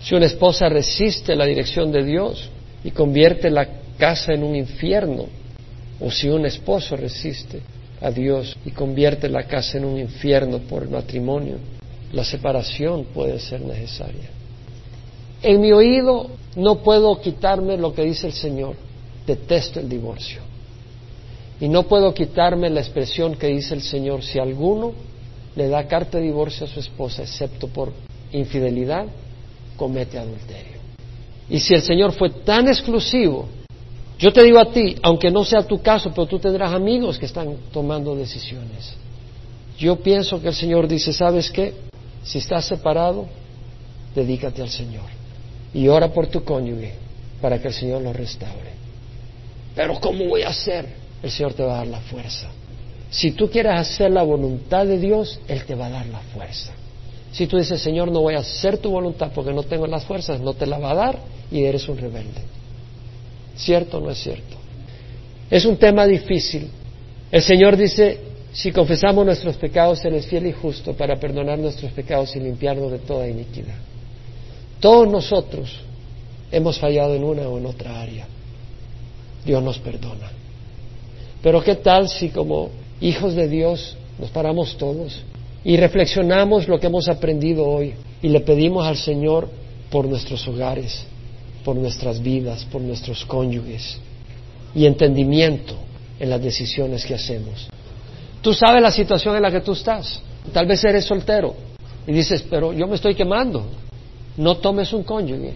Si 0.00 0.14
una 0.14 0.26
esposa 0.26 0.70
resiste 0.70 1.36
la 1.36 1.44
dirección 1.44 1.92
de 1.92 2.04
Dios 2.04 2.48
y 2.82 2.90
convierte 2.90 3.50
la 3.50 3.79
casa 4.00 4.32
en 4.32 4.42
un 4.42 4.56
infierno, 4.56 5.26
o 6.00 6.10
si 6.10 6.28
un 6.30 6.46
esposo 6.46 6.96
resiste 6.96 7.60
a 8.00 8.10
Dios 8.10 8.56
y 8.64 8.70
convierte 8.70 9.28
la 9.28 9.44
casa 9.44 9.76
en 9.76 9.84
un 9.84 9.98
infierno 9.98 10.58
por 10.60 10.82
el 10.82 10.88
matrimonio, 10.88 11.58
la 12.10 12.24
separación 12.24 13.04
puede 13.12 13.38
ser 13.38 13.60
necesaria. 13.60 14.30
En 15.42 15.60
mi 15.60 15.70
oído 15.70 16.30
no 16.56 16.76
puedo 16.82 17.20
quitarme 17.20 17.76
lo 17.76 17.92
que 17.92 18.04
dice 18.04 18.26
el 18.26 18.32
Señor, 18.32 18.74
detesto 19.26 19.80
el 19.80 19.88
divorcio. 19.88 20.40
Y 21.60 21.68
no 21.68 21.82
puedo 21.82 22.14
quitarme 22.14 22.70
la 22.70 22.80
expresión 22.80 23.34
que 23.34 23.48
dice 23.48 23.74
el 23.74 23.82
Señor, 23.82 24.22
si 24.24 24.38
alguno 24.38 24.92
le 25.56 25.68
da 25.68 25.86
carta 25.86 26.16
de 26.16 26.24
divorcio 26.24 26.64
a 26.64 26.70
su 26.70 26.80
esposa, 26.80 27.22
excepto 27.22 27.68
por 27.68 27.92
infidelidad, 28.32 29.04
comete 29.76 30.18
adulterio. 30.18 30.80
Y 31.50 31.60
si 31.60 31.74
el 31.74 31.82
Señor 31.82 32.12
fue 32.12 32.30
tan 32.30 32.66
exclusivo, 32.68 33.59
yo 34.20 34.32
te 34.34 34.44
digo 34.44 34.58
a 34.58 34.70
ti, 34.70 34.96
aunque 35.02 35.30
no 35.30 35.46
sea 35.46 35.62
tu 35.62 35.80
caso, 35.80 36.10
pero 36.10 36.26
tú 36.26 36.38
tendrás 36.38 36.74
amigos 36.74 37.18
que 37.18 37.24
están 37.24 37.56
tomando 37.72 38.14
decisiones. 38.14 38.94
Yo 39.78 39.96
pienso 39.96 40.42
que 40.42 40.48
el 40.48 40.54
Señor 40.54 40.86
dice, 40.86 41.10
¿sabes 41.10 41.50
qué? 41.50 41.72
Si 42.22 42.36
estás 42.36 42.66
separado, 42.66 43.26
dedícate 44.14 44.60
al 44.60 44.68
Señor 44.68 45.06
y 45.72 45.88
ora 45.88 46.12
por 46.12 46.26
tu 46.26 46.44
cónyuge 46.44 46.92
para 47.40 47.58
que 47.62 47.68
el 47.68 47.74
Señor 47.74 48.02
lo 48.02 48.12
restaure. 48.12 48.72
Pero 49.74 49.98
¿cómo 49.98 50.26
voy 50.26 50.42
a 50.42 50.48
hacer? 50.48 50.86
El 51.22 51.30
Señor 51.30 51.54
te 51.54 51.62
va 51.62 51.76
a 51.76 51.78
dar 51.78 51.86
la 51.86 52.00
fuerza. 52.00 52.50
Si 53.08 53.32
tú 53.32 53.48
quieres 53.48 53.72
hacer 53.72 54.10
la 54.10 54.22
voluntad 54.22 54.84
de 54.84 54.98
Dios, 54.98 55.40
Él 55.48 55.64
te 55.64 55.74
va 55.74 55.86
a 55.86 55.90
dar 55.90 56.06
la 56.06 56.20
fuerza. 56.34 56.72
Si 57.32 57.46
tú 57.46 57.56
dices, 57.56 57.80
Señor, 57.80 58.12
no 58.12 58.20
voy 58.20 58.34
a 58.34 58.40
hacer 58.40 58.76
tu 58.76 58.90
voluntad 58.90 59.30
porque 59.34 59.54
no 59.54 59.62
tengo 59.62 59.86
las 59.86 60.04
fuerzas, 60.04 60.40
no 60.40 60.52
te 60.52 60.66
la 60.66 60.78
va 60.78 60.90
a 60.90 60.94
dar 60.94 61.18
y 61.50 61.64
eres 61.64 61.88
un 61.88 61.96
rebelde. 61.96 62.59
¿Cierto 63.60 63.98
o 63.98 64.00
no 64.00 64.10
es 64.10 64.18
cierto? 64.18 64.56
Es 65.50 65.64
un 65.64 65.76
tema 65.76 66.06
difícil. 66.06 66.68
El 67.30 67.42
Señor 67.42 67.76
dice, 67.76 68.18
si 68.52 68.72
confesamos 68.72 69.24
nuestros 69.24 69.56
pecados, 69.56 70.04
Él 70.04 70.14
es 70.14 70.26
fiel 70.26 70.46
y 70.46 70.52
justo 70.52 70.94
para 70.94 71.16
perdonar 71.16 71.58
nuestros 71.58 71.92
pecados 71.92 72.34
y 72.36 72.40
limpiarnos 72.40 72.90
de 72.90 72.98
toda 72.98 73.28
iniquidad. 73.28 73.76
Todos 74.80 75.08
nosotros 75.08 75.70
hemos 76.50 76.78
fallado 76.78 77.14
en 77.14 77.22
una 77.22 77.42
o 77.42 77.58
en 77.58 77.66
otra 77.66 78.00
área. 78.00 78.26
Dios 79.44 79.62
nos 79.62 79.78
perdona. 79.78 80.30
Pero 81.42 81.62
¿qué 81.62 81.76
tal 81.76 82.08
si 82.08 82.30
como 82.30 82.70
hijos 83.00 83.34
de 83.34 83.48
Dios, 83.48 83.96
nos 84.18 84.30
paramos 84.30 84.76
todos 84.76 85.22
y 85.64 85.76
reflexionamos 85.76 86.68
lo 86.68 86.78
que 86.78 86.86
hemos 86.86 87.08
aprendido 87.08 87.66
hoy 87.66 87.94
y 88.22 88.28
le 88.28 88.40
pedimos 88.40 88.86
al 88.86 88.96
Señor 88.96 89.48
por 89.90 90.06
nuestros 90.06 90.46
hogares, 90.48 91.04
por 91.64 91.76
nuestras 91.76 92.22
vidas, 92.22 92.64
por 92.64 92.80
nuestros 92.80 93.24
cónyuges 93.24 93.98
y 94.74 94.86
entendimiento 94.86 95.74
en 96.18 96.30
las 96.30 96.42
decisiones 96.42 97.04
que 97.04 97.14
hacemos. 97.14 97.68
Tú 98.42 98.54
sabes 98.54 98.82
la 98.82 98.90
situación 98.90 99.36
en 99.36 99.42
la 99.42 99.50
que 99.50 99.60
tú 99.60 99.72
estás. 99.72 100.20
Tal 100.52 100.66
vez 100.66 100.82
eres 100.84 101.04
soltero 101.04 101.54
y 102.06 102.12
dices, 102.12 102.44
pero 102.48 102.72
yo 102.72 102.86
me 102.86 102.94
estoy 102.94 103.14
quemando. 103.14 103.64
No 104.36 104.56
tomes 104.56 104.92
un 104.92 105.02
cónyuge 105.02 105.54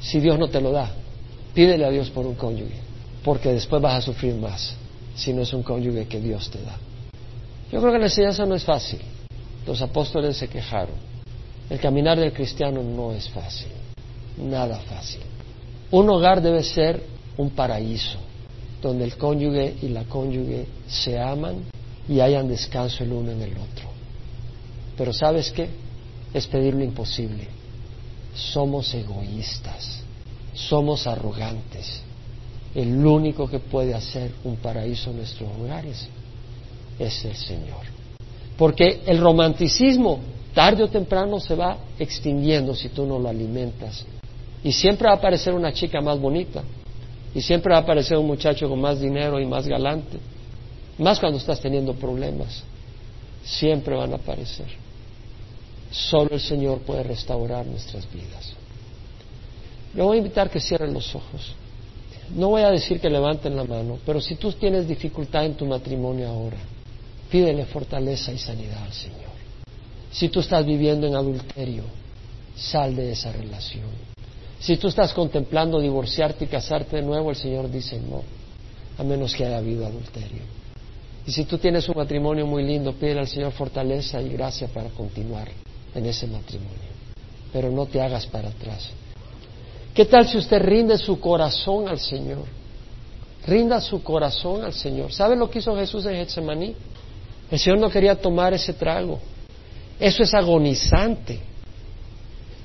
si 0.00 0.20
Dios 0.20 0.38
no 0.38 0.48
te 0.48 0.60
lo 0.60 0.72
da. 0.72 0.90
Pídele 1.54 1.84
a 1.84 1.90
Dios 1.90 2.10
por 2.10 2.26
un 2.26 2.34
cónyuge, 2.34 2.74
porque 3.22 3.52
después 3.52 3.80
vas 3.80 3.94
a 3.94 4.00
sufrir 4.00 4.34
más 4.34 4.74
si 5.14 5.32
no 5.32 5.42
es 5.42 5.52
un 5.52 5.62
cónyuge 5.62 6.06
que 6.06 6.20
Dios 6.20 6.50
te 6.50 6.60
da. 6.60 6.76
Yo 7.70 7.80
creo 7.80 7.92
que 7.92 7.98
la 7.98 8.06
enseñanza 8.06 8.44
no 8.44 8.54
es 8.54 8.64
fácil. 8.64 9.00
Los 9.66 9.80
apóstoles 9.80 10.36
se 10.36 10.48
quejaron. 10.48 10.96
El 11.70 11.78
caminar 11.78 12.18
del 12.18 12.32
cristiano 12.32 12.82
no 12.82 13.12
es 13.12 13.28
fácil, 13.30 13.68
nada 14.36 14.78
fácil. 14.80 15.20
Un 15.90 16.08
hogar 16.10 16.42
debe 16.42 16.62
ser 16.62 17.02
un 17.36 17.50
paraíso, 17.50 18.18
donde 18.82 19.04
el 19.04 19.16
cónyuge 19.16 19.76
y 19.82 19.88
la 19.88 20.04
cónyuge 20.04 20.66
se 20.86 21.18
aman 21.18 21.64
y 22.08 22.20
hayan 22.20 22.48
descanso 22.48 23.04
el 23.04 23.12
uno 23.12 23.32
en 23.32 23.42
el 23.42 23.52
otro. 23.52 23.88
Pero 24.96 25.12
¿sabes 25.12 25.50
qué? 25.50 25.68
Es 26.32 26.46
pedir 26.46 26.74
lo 26.74 26.84
imposible. 26.84 27.46
Somos 28.34 28.92
egoístas, 28.94 30.00
somos 30.54 31.06
arrogantes, 31.06 32.02
el 32.74 33.06
único 33.06 33.48
que 33.48 33.60
puede 33.60 33.94
hacer 33.94 34.32
un 34.42 34.56
paraíso 34.56 35.10
en 35.10 35.18
nuestros 35.18 35.48
hogares 35.60 36.08
es 36.98 37.24
el 37.24 37.36
Señor. 37.36 37.84
Porque 38.56 39.02
el 39.06 39.20
romanticismo 39.20 40.20
tarde 40.54 40.82
o 40.82 40.88
temprano 40.88 41.38
se 41.38 41.54
va 41.54 41.78
extinguiendo 41.98 42.74
si 42.74 42.88
tú 42.88 43.06
no 43.06 43.18
lo 43.18 43.28
alimentas. 43.28 44.04
Y 44.64 44.72
siempre 44.72 45.06
va 45.06 45.14
a 45.14 45.18
aparecer 45.18 45.52
una 45.54 45.72
chica 45.72 46.00
más 46.00 46.18
bonita. 46.18 46.62
Y 47.34 47.42
siempre 47.42 47.72
va 47.72 47.78
a 47.78 47.82
aparecer 47.82 48.16
un 48.16 48.26
muchacho 48.26 48.68
con 48.68 48.80
más 48.80 48.98
dinero 48.98 49.38
y 49.38 49.44
más 49.44 49.68
galante. 49.68 50.18
Más 50.98 51.20
cuando 51.20 51.38
estás 51.38 51.60
teniendo 51.60 51.94
problemas. 51.94 52.64
Siempre 53.44 53.94
van 53.94 54.12
a 54.12 54.16
aparecer. 54.16 54.66
Solo 55.90 56.30
el 56.32 56.40
Señor 56.40 56.78
puede 56.80 57.02
restaurar 57.02 57.66
nuestras 57.66 58.10
vidas. 58.10 58.54
Yo 59.94 60.06
voy 60.06 60.16
a 60.16 60.18
invitar 60.18 60.50
que 60.50 60.60
cierren 60.60 60.94
los 60.94 61.14
ojos. 61.14 61.54
No 62.34 62.48
voy 62.48 62.62
a 62.62 62.70
decir 62.70 63.00
que 63.00 63.10
levanten 63.10 63.54
la 63.54 63.64
mano, 63.64 63.98
pero 64.04 64.20
si 64.20 64.36
tú 64.36 64.50
tienes 64.52 64.88
dificultad 64.88 65.44
en 65.44 65.54
tu 65.54 65.66
matrimonio 65.66 66.28
ahora, 66.28 66.56
pídele 67.30 67.66
fortaleza 67.66 68.32
y 68.32 68.38
sanidad 68.38 68.82
al 68.82 68.92
Señor. 68.92 69.34
Si 70.10 70.30
tú 70.30 70.40
estás 70.40 70.64
viviendo 70.64 71.06
en 71.06 71.14
adulterio, 71.14 71.84
sal 72.56 72.96
de 72.96 73.12
esa 73.12 73.30
relación. 73.30 74.14
Si 74.64 74.78
tú 74.78 74.88
estás 74.88 75.12
contemplando 75.12 75.78
divorciarte 75.78 76.46
y 76.46 76.48
casarte 76.48 76.96
de 76.96 77.02
nuevo, 77.02 77.28
el 77.28 77.36
Señor 77.36 77.70
dice 77.70 78.00
no, 78.00 78.22
a 78.96 79.04
menos 79.04 79.34
que 79.34 79.44
haya 79.44 79.58
habido 79.58 79.84
adulterio. 79.84 80.40
Y 81.26 81.32
si 81.32 81.44
tú 81.44 81.58
tienes 81.58 81.86
un 81.86 81.96
matrimonio 81.98 82.46
muy 82.46 82.64
lindo, 82.64 82.94
pídele 82.94 83.20
al 83.20 83.28
Señor 83.28 83.52
fortaleza 83.52 84.22
y 84.22 84.30
gracia 84.30 84.68
para 84.68 84.88
continuar 84.88 85.50
en 85.94 86.06
ese 86.06 86.26
matrimonio. 86.26 86.94
Pero 87.52 87.70
no 87.70 87.84
te 87.84 88.00
hagas 88.00 88.24
para 88.24 88.48
atrás. 88.48 88.88
¿Qué 89.92 90.06
tal 90.06 90.26
si 90.26 90.38
usted 90.38 90.62
rinde 90.62 90.96
su 90.96 91.20
corazón 91.20 91.86
al 91.86 91.98
Señor? 91.98 92.46
Rinda 93.46 93.82
su 93.82 94.02
corazón 94.02 94.64
al 94.64 94.72
Señor. 94.72 95.12
¿Sabe 95.12 95.36
lo 95.36 95.50
que 95.50 95.58
hizo 95.58 95.76
Jesús 95.76 96.06
en 96.06 96.14
Getsemaní? 96.14 96.74
El 97.50 97.58
Señor 97.58 97.80
no 97.80 97.90
quería 97.90 98.18
tomar 98.18 98.54
ese 98.54 98.72
trago. 98.72 99.20
Eso 100.00 100.22
es 100.22 100.32
agonizante. 100.32 101.52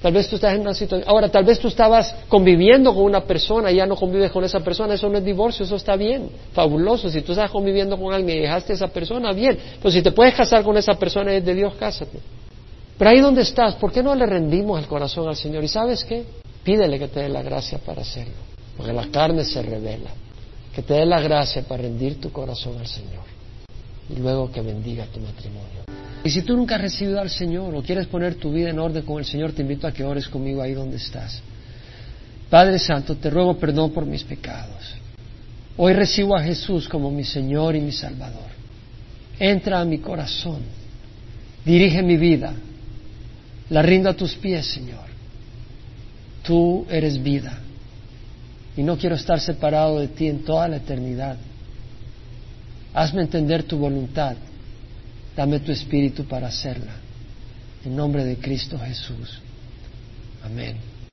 Tal 0.02 0.14
vez 0.14 0.30
tú 0.30 0.36
estás 0.36 0.54
en 0.54 0.62
una 0.62 0.74
situación. 0.74 1.10
Ahora, 1.10 1.30
tal 1.30 1.43
vez 1.43 1.60
tú 1.60 1.68
estabas 1.68 2.16
conviviendo 2.30 2.93
con 2.93 3.04
una 3.04 3.22
persona 3.22 3.70
y 3.72 3.76
ya 3.76 3.86
no 3.86 3.95
convives 3.95 4.32
con 4.32 4.43
esa 4.43 4.62
persona. 4.62 4.93
Eso 4.93 5.10
no 5.10 5.18
es 5.18 5.26
divorcio, 5.26 5.66
eso 5.66 5.76
está 5.76 5.95
bien. 5.97 6.30
Fabuloso. 6.54 7.10
Si 7.10 7.22
tú 7.22 7.34
estás 7.34 7.52
conviviendo 7.52 7.97
con 7.97 8.14
alguien 8.14 8.38
y 8.38 8.41
dejaste 8.41 8.74
a 8.74 8.76
esa 8.76 8.88
persona, 8.88 9.34
bien. 9.34 9.58
Pero 9.82 9.91
si 9.91 10.02
te 10.02 10.12
puedes 10.12 10.34
casar 10.34 10.64
con 10.64 10.78
esa 10.78 10.93
persona 10.93 11.34
es 11.34 11.43
de 11.43 11.54
Dios, 11.54 11.74
cásate. 11.76 12.20
Pero 12.97 13.10
ahí 13.10 13.20
donde 13.20 13.41
estás, 13.41 13.76
¿por 13.76 13.91
qué 13.91 14.02
no 14.02 14.16
le 14.16 14.26
rendimos 14.26 14.80
el 14.80 14.88
corazón 14.88 15.28
al 15.28 15.36
Señor? 15.36 15.64
¿Y 15.64 15.68
sabes 15.68 16.04
qué? 16.06 16.24
Pídele 16.64 16.97
que 16.97 17.08
te 17.08 17.22
dé 17.22 17.30
la 17.30 17.41
gracia 17.41 17.78
para 17.80 18.02
hacerlo, 18.02 18.34
porque 18.78 18.93
la 18.93 19.08
carne 19.08 19.43
se 19.43 19.62
revela. 19.62 20.12
Que 20.74 20.82
te 20.82 20.93
dé 20.93 21.06
la 21.06 21.20
gracia 21.20 21.64
para 21.64 21.84
rendir 21.84 22.22
tu 22.22 22.32
corazón 22.32 22.78
al 22.78 22.88
Señor 22.88 23.30
y 24.10 24.16
luego 24.16 24.52
que 24.52 24.62
bendiga 24.62 25.06
tu 25.06 25.20
matrimonio. 25.20 25.89
Y 26.24 26.30
si 26.30 26.42
tú 26.42 26.56
nunca 26.56 26.76
has 26.76 26.82
recibido 26.82 27.20
al 27.20 27.30
Señor 27.30 27.74
o 27.74 27.82
quieres 27.82 28.08
poner 28.08 28.36
tu 28.36 28.52
vida 28.52 28.70
en 28.70 28.80
orden 28.80 29.04
con 29.04 29.20
el 29.20 29.26
Señor, 29.26 29.54
te 29.54 29.62
invito 29.62 29.88
a 29.88 29.92
que 29.92 30.04
ores 30.04 30.28
conmigo 30.28 30.62
ahí 30.62 30.74
donde 30.74 30.98
estás. 30.98 31.42
Padre 32.50 32.80
Santo, 32.80 33.16
te 33.16 33.30
ruego 33.30 33.58
perdón 33.58 33.92
por 33.92 34.06
mis 34.06 34.24
pecados. 34.24 34.96
Hoy 35.78 35.94
recibo 35.94 36.36
a 36.36 36.44
Jesús 36.44 36.90
como 36.90 37.10
mi 37.10 37.24
Señor 37.24 37.76
y 37.76 37.80
mi 37.80 37.92
Salvador. 37.92 38.50
Entra 39.40 39.80
a 39.80 39.86
mi 39.86 40.00
corazón, 40.00 40.60
dirige 41.64 42.02
mi 42.02 42.18
vida, 42.18 42.54
la 43.70 43.82
rindo 43.82 44.10
a 44.10 44.14
tus 44.14 44.34
pies, 44.36 44.66
Señor. 44.66 45.08
Tú 46.44 46.86
eres 46.90 47.22
vida 47.22 47.60
y 48.76 48.84
no 48.84 48.98
quiero 48.98 49.16
estar 49.16 49.40
separado 49.40 50.00
de 50.00 50.10
ti 50.10 50.28
en 50.28 50.44
toda 50.44 50.68
la 50.68 50.78
eternidad. 50.78 51.38
Hazme 52.94 53.22
entender 53.22 53.64
tu 53.64 53.78
voluntad, 53.78 54.36
dame 55.40 55.62
tu 55.62 55.72
espíritu 55.72 56.26
para 56.26 56.48
hacerla. 56.48 56.92
En 57.86 57.96
nombre 57.96 58.26
de 58.26 58.36
Cristo 58.36 58.78
Jesús. 58.78 59.40
Amén. 60.44 60.76